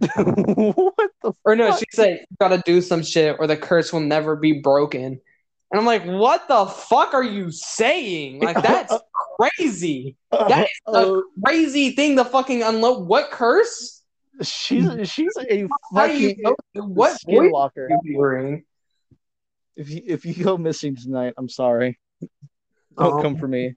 what 0.00 1.10
the 1.22 1.32
Or 1.44 1.56
no, 1.56 1.70
Fuck. 1.70 1.78
she 1.80 1.84
said, 1.92 2.20
you 2.30 2.36
gotta 2.40 2.62
do 2.64 2.80
some 2.80 3.02
shit 3.02 3.36
or 3.38 3.46
the 3.46 3.56
curse 3.56 3.92
will 3.92 4.00
never 4.00 4.36
be 4.36 4.60
broken. 4.60 5.20
And 5.72 5.78
I'm 5.78 5.86
like, 5.86 6.04
what 6.04 6.48
the 6.48 6.66
fuck 6.66 7.14
are 7.14 7.22
you 7.22 7.50
saying? 7.52 8.40
Like, 8.40 8.56
that's 8.62 8.94
crazy. 9.38 10.16
That 10.30 10.64
is 10.66 10.70
a 10.88 10.90
Uh, 11.18 11.20
crazy 11.44 11.92
thing 11.92 12.16
to 12.16 12.24
fucking 12.24 12.62
unload. 12.62 13.06
What 13.06 13.30
curse? 13.30 14.02
she's 14.42 14.86
she's 15.10 15.32
a 15.48 15.66
fucking? 15.94 16.42
What 16.74 17.18
skinwalker. 17.20 18.62
If 19.76 19.90
you 19.90 20.02
if 20.06 20.24
you 20.26 20.44
go 20.44 20.56
missing 20.58 20.96
tonight, 20.96 21.34
I'm 21.38 21.48
sorry. 21.48 21.98
Don't 22.98 23.14
Oh. 23.14 23.22
come 23.22 23.36
for 23.36 23.48
me. 23.48 23.74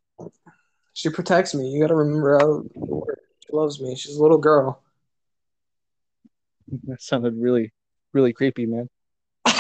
She 0.94 1.10
protects 1.10 1.54
me. 1.56 1.70
You 1.70 1.80
gotta 1.82 1.96
remember 1.96 2.38
how 2.40 2.64
she 2.74 3.52
loves 3.56 3.80
me. 3.82 3.96
She's 3.96 4.16
a 4.18 4.22
little 4.22 4.38
girl. 4.38 4.83
That 6.86 7.02
sounded 7.02 7.36
really, 7.38 7.72
really 8.14 8.34
creepy, 8.34 8.66
man. 8.66 8.90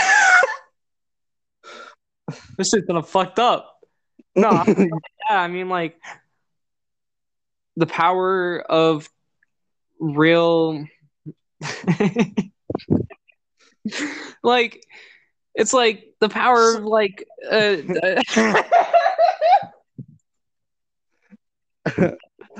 This 2.57 2.69
shit's 2.69 2.85
gonna 2.85 3.03
fucked 3.03 3.39
up. 3.39 3.79
No, 4.35 4.49
I- 4.49 4.65
yeah, 5.29 5.39
I 5.41 5.47
mean 5.47 5.69
like 5.69 5.97
the 7.75 7.85
power 7.85 8.59
of 8.61 9.09
real 9.99 10.85
like 14.43 14.83
it's 15.55 15.73
like 15.73 16.13
the 16.19 16.29
power 16.29 16.75
of 16.77 16.85
like 16.85 17.25
uh, 17.51 17.75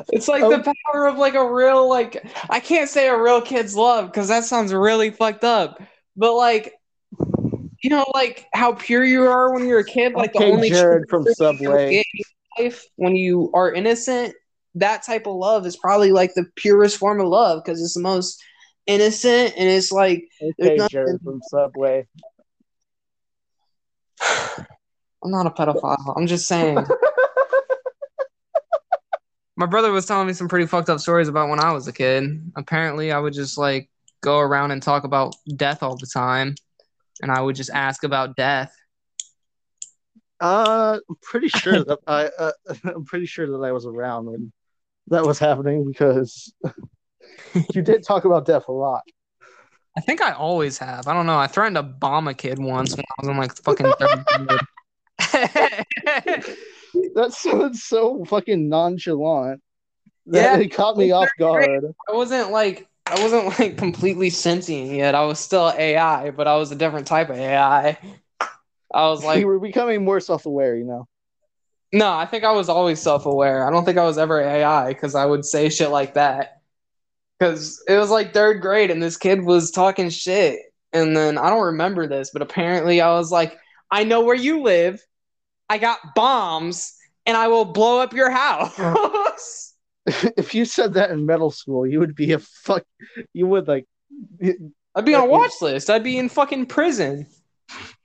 It's 0.10 0.28
like 0.28 0.42
the 0.42 0.70
oh. 0.70 0.74
power 0.92 1.08
of 1.08 1.18
like 1.18 1.36
a 1.36 1.52
real 1.52 1.88
like 1.88 2.26
I 2.50 2.60
can't 2.60 2.90
say 2.90 3.08
a 3.08 3.20
real 3.20 3.42
kid's 3.42 3.76
love 3.76 4.08
because 4.08 4.28
that 4.28 4.44
sounds 4.46 4.74
really 4.74 5.12
fucked 5.12 5.44
up. 5.44 5.82
But 6.16 6.36
like 6.36 6.74
you 7.84 7.90
know, 7.90 8.06
like 8.14 8.48
how 8.54 8.74
pure 8.74 9.04
you 9.04 9.24
are 9.24 9.54
when 9.54 9.68
you're 9.68 9.80
a 9.80 9.86
kid, 9.86 10.14
like 10.14 10.34
the 10.34 10.46
only 10.46 10.70
Jared 10.70 11.10
from 11.10 11.26
Subway. 11.34 12.02
life 12.58 12.84
when 12.96 13.16
you 13.16 13.52
are 13.54 13.74
innocent, 13.74 14.34
that 14.76 15.04
type 15.04 15.28
of 15.28 15.36
love 15.36 15.66
is 15.66 15.76
probably 15.76 16.12
like 16.12 16.34
the 16.34 16.46
purest 16.56 16.98
form 16.98 17.20
of 17.20 17.28
love 17.28 17.64
because 17.64 17.82
it's 17.82 17.94
the 17.94 18.02
most 18.02 18.42
innocent 18.88 19.54
and 19.58 19.70
it's 19.70 19.92
like 19.92 20.28
Okay, 20.42 20.76
nothing- 20.76 20.90
Jared 20.90 21.22
from 21.22 21.42
Subway. 21.44 22.08
I'm 25.26 25.32
not 25.32 25.48
a 25.48 25.52
pedophile. 25.52 26.18
I'm 26.18 26.28
just 26.28 26.48
saying. 26.48 26.78
My 29.56 29.66
brother 29.68 29.92
was 29.92 30.06
telling 30.06 30.28
me 30.28 30.34
some 30.34 30.48
pretty 30.48 30.66
fucked 30.66 30.90
up 30.90 31.00
stories 31.00 31.28
about 31.28 31.50
when 31.50 31.60
I 31.60 31.72
was 31.72 31.88
a 31.88 31.94
kid. 31.94 32.52
Apparently, 32.56 33.12
I 33.12 33.20
would 33.20 33.34
just 33.34 33.58
like 33.58 33.90
go 34.22 34.40
around 34.40 34.72
and 34.72 34.82
talk 34.82 35.04
about 35.04 35.36
death 35.56 35.84
all 35.84 35.96
the 35.96 36.08
time, 36.08 36.56
and 37.22 37.32
I 37.32 37.40
would 37.40 37.56
just 37.56 37.70
ask 37.70 38.04
about 38.04 38.36
death. 38.36 38.76
Uh, 40.40 41.00
I'm 41.08 41.16
pretty 41.22 41.50
sure 41.50 41.84
that 41.86 42.00
I 42.08 42.30
uh, 42.40 42.52
I'm 42.84 43.06
pretty 43.06 43.28
sure 43.28 43.46
that 43.46 43.64
I 43.66 43.72
was 43.72 43.86
around 43.86 44.26
when 44.26 44.52
that 45.08 45.26
was 45.26 45.38
happening 45.38 45.86
because 45.86 46.54
you 47.74 47.82
did 47.82 48.04
talk 48.08 48.26
about 48.26 48.46
death 48.46 48.68
a 48.68 48.72
lot. 48.72 49.04
I 49.96 50.02
think 50.02 50.22
I 50.22 50.32
always 50.32 50.80
have. 50.80 51.08
I 51.08 51.14
don't 51.14 51.28
know. 51.28 51.38
I 51.38 51.46
threatened 51.46 51.76
to 51.76 51.84
bomb 51.84 52.28
a 52.28 52.34
kid 52.34 52.58
once 52.58 52.96
when 52.96 53.06
I 53.08 53.14
was 53.22 53.30
in 53.30 53.38
like 53.38 53.56
fucking 53.58 53.94
third 54.00 54.26
grade. 56.26 56.58
That 57.16 57.34
sounds 57.34 57.84
so 57.84 58.24
fucking 58.26 58.70
nonchalant. 58.70 59.62
That 60.28 60.60
Yeah. 60.60 60.64
it 60.64 60.74
caught 60.74 60.98
me 60.98 61.12
off 61.12 61.30
guard. 61.38 61.94
I 62.10 62.14
wasn't 62.14 62.52
like 62.52 62.88
I 63.06 63.22
wasn't 63.22 63.60
like 63.60 63.78
completely 63.78 64.30
sentient 64.30 64.92
yet. 64.92 65.16
I 65.16 65.26
was 65.26 65.40
still 65.40 65.72
AI, 65.78 66.32
but 66.32 66.48
I 66.48 66.56
was 66.56 66.72
a 66.72 66.76
different 66.76 67.08
type 67.08 67.30
of 67.30 67.38
AI. 67.38 67.98
I 68.94 69.08
was 69.10 69.24
like 69.26 69.40
you 69.40 69.48
were 69.48 69.60
becoming 69.60 70.04
more 70.04 70.20
self-aware, 70.20 70.76
you 70.76 70.86
know. 70.86 71.08
No, 71.92 72.12
I 72.12 72.26
think 72.26 72.44
I 72.44 72.52
was 72.52 72.70
always 72.70 73.00
self-aware. 73.00 73.68
I 73.68 73.72
don't 73.72 73.86
think 73.86 73.98
I 74.00 74.04
was 74.04 74.18
ever 74.18 74.42
AI 74.42 74.88
because 74.94 75.14
I 75.14 75.26
would 75.26 75.46
say 75.46 75.70
shit 75.70 75.92
like 75.92 76.16
that. 76.16 76.62
Because 77.38 77.84
it 77.88 77.98
was 77.98 78.10
like 78.10 78.34
third 78.34 78.62
grade 78.62 78.90
and 78.90 79.04
this 79.04 79.18
kid 79.18 79.44
was 79.44 79.70
talking 79.70 80.10
shit. 80.10 80.60
And 80.92 81.16
then 81.16 81.38
I 81.38 81.50
don't 81.50 81.66
remember 81.66 82.08
this, 82.08 82.32
but 82.32 82.42
apparently 82.42 83.02
I 83.02 83.14
was 83.14 83.32
like, 83.32 83.58
I 83.92 84.06
know 84.06 84.22
where 84.22 84.36
you 84.36 84.62
live. 84.64 85.02
I 85.74 85.80
got 85.80 86.14
bombs 86.14 86.94
and 87.26 87.36
I 87.36 87.48
will 87.48 87.66
blow 87.66 88.00
up 88.00 88.14
your 88.14 88.30
house. 88.30 89.74
if 90.06 90.54
you 90.54 90.66
said 90.66 90.94
that 90.94 91.10
in 91.10 91.26
middle 91.26 91.50
school, 91.50 91.88
you 91.88 92.00
would 92.00 92.14
be 92.14 92.34
a 92.34 92.38
fuck. 92.38 92.84
You 93.34 93.48
would 93.48 93.68
like. 93.68 93.88
I'd 94.40 95.04
be 95.04 95.16
on 95.16 95.24
a 95.24 95.26
watch 95.26 95.54
list. 95.62 95.90
I'd 95.90 96.04
be 96.04 96.20
in 96.20 96.30
fucking 96.30 96.68
prison. 96.68 97.26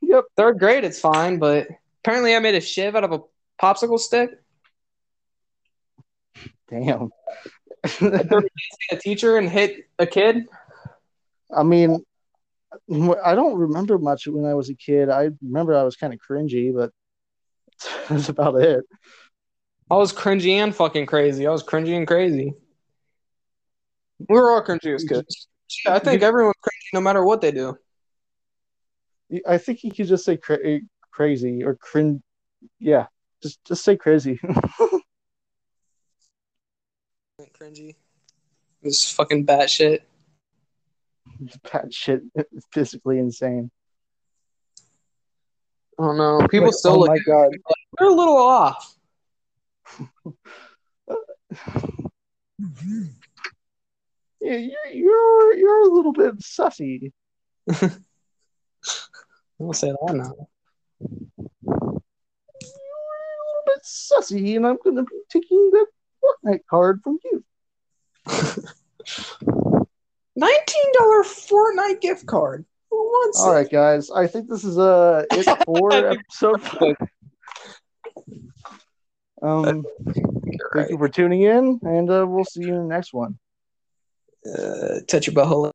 Yep. 0.01 0.25
Third 0.35 0.59
grade, 0.59 0.85
it's 0.85 0.99
fine, 0.99 1.39
but 1.39 1.69
apparently 2.03 2.35
I 2.35 2.39
made 2.39 2.55
a 2.55 2.61
shiv 2.63 2.97
out 2.97 3.05
of 3.05 3.13
a 3.13 3.21
popsicle 3.63 3.99
stick. 3.99 4.31
Damn. 6.71 7.11
A 8.01 8.97
teacher 8.99 9.37
and 9.37 9.47
hit 9.47 9.91
a 9.99 10.07
kid. 10.07 10.47
I 11.55 11.65
mean, 11.65 12.03
I 13.23 13.35
don't 13.35 13.59
remember 13.59 13.99
much 13.99 14.27
when 14.27 14.47
I 14.47 14.55
was 14.55 14.71
a 14.71 14.75
kid. 14.75 15.11
I 15.11 15.29
remember 15.43 15.77
I 15.77 15.83
was 15.83 15.97
kind 15.97 16.15
of 16.15 16.19
cringy, 16.19 16.75
but 16.75 16.93
that's 18.09 18.29
about 18.29 18.61
it. 18.61 18.85
I 19.91 19.97
was 19.97 20.13
cringy 20.13 20.53
and 20.53 20.75
fucking 20.75 21.07
crazy. 21.07 21.47
I 21.47 21.51
was 21.51 21.65
cringy 21.65 21.97
and 21.97 22.07
crazy. 22.07 22.53
We 24.29 24.39
were 24.39 24.51
all 24.51 24.63
cringy 24.63 24.95
as 24.95 25.05
kids. 25.05 25.49
Yeah, 25.85 25.95
I 25.95 25.99
think 25.99 26.23
everyone's 26.23 26.57
cringy 26.63 26.95
no 26.95 27.01
matter 27.01 27.25
what 27.25 27.41
they 27.41 27.53
do. 27.53 27.79
I 29.47 29.59
think 29.59 29.85
you 29.85 29.93
could 29.93 30.07
just 30.07 30.25
say 30.25 30.37
cra- 30.37 30.65
eh, 30.65 30.81
crazy 31.11 31.63
or 31.63 31.75
cringe. 31.77 32.23
Yeah, 32.79 33.07
just 33.43 33.63
just 33.65 33.85
say 33.85 33.97
crazy. 33.97 34.39
Cringy. 37.55 37.95
This 38.83 39.11
fucking 39.11 39.47
batshit. 39.47 40.01
Bad 41.73 41.93
shit. 41.95 42.23
Physically 42.73 43.19
insane. 43.19 43.71
I 45.99 46.03
don't 46.05 46.17
know. 46.17 46.47
People 46.49 46.67
Like, 46.69 46.75
still 46.75 46.93
oh 46.93 46.99
look 47.01 47.09
my 47.11 47.19
god. 47.27 47.51
they're 47.99 48.09
a 48.09 48.13
little 48.15 48.37
off. 48.37 48.95
Yeah, 54.41 54.57
you're 54.57 54.87
you're 54.93 55.55
you're 55.55 55.83
a 55.83 55.93
little 55.93 56.13
bit 56.13 56.39
sussy. 56.39 57.13
I'll 59.61 59.73
say 59.73 59.91
that 59.91 60.15
now. 60.15 60.49
You're 61.01 61.11
a 61.81 61.91
little 61.91 63.65
bit 63.67 63.83
sussy, 63.85 64.55
and 64.57 64.65
I'm 64.67 64.79
gonna 64.83 65.03
be 65.03 65.21
taking 65.29 65.71
that 65.73 65.87
Fortnite 66.23 66.67
card 66.71 67.01
from 67.03 67.19
you. 67.25 67.45
Nineteen 70.37 70.93
dollar 70.93 71.25
Fortnite 71.25 72.01
gift 72.01 72.27
card. 72.27 72.65
Who 73.09 73.13
wants 73.13 73.41
All 73.41 73.53
it? 73.53 73.55
right, 73.55 73.71
guys. 73.71 74.11
I 74.11 74.27
think 74.27 74.51
this 74.51 74.65
is 74.65 74.77
uh 74.79 75.25
it 75.31 75.47
for 75.65 75.91
episode. 76.11 76.61
five. 76.61 76.95
Um, 79.41 79.87
You're 80.45 80.71
thank 80.75 80.91
you 80.91 80.99
for 80.99 81.09
tuning 81.09 81.41
in, 81.41 81.81
and 81.85 82.11
uh, 82.11 82.27
we'll 82.29 82.45
see 82.45 82.65
you 82.65 82.75
in 82.75 82.87
the 82.87 82.95
next 82.95 83.15
one. 83.15 83.39
Uh, 84.45 85.01
touch 85.07 85.27
your 85.27 85.35
butthole. 85.35 85.71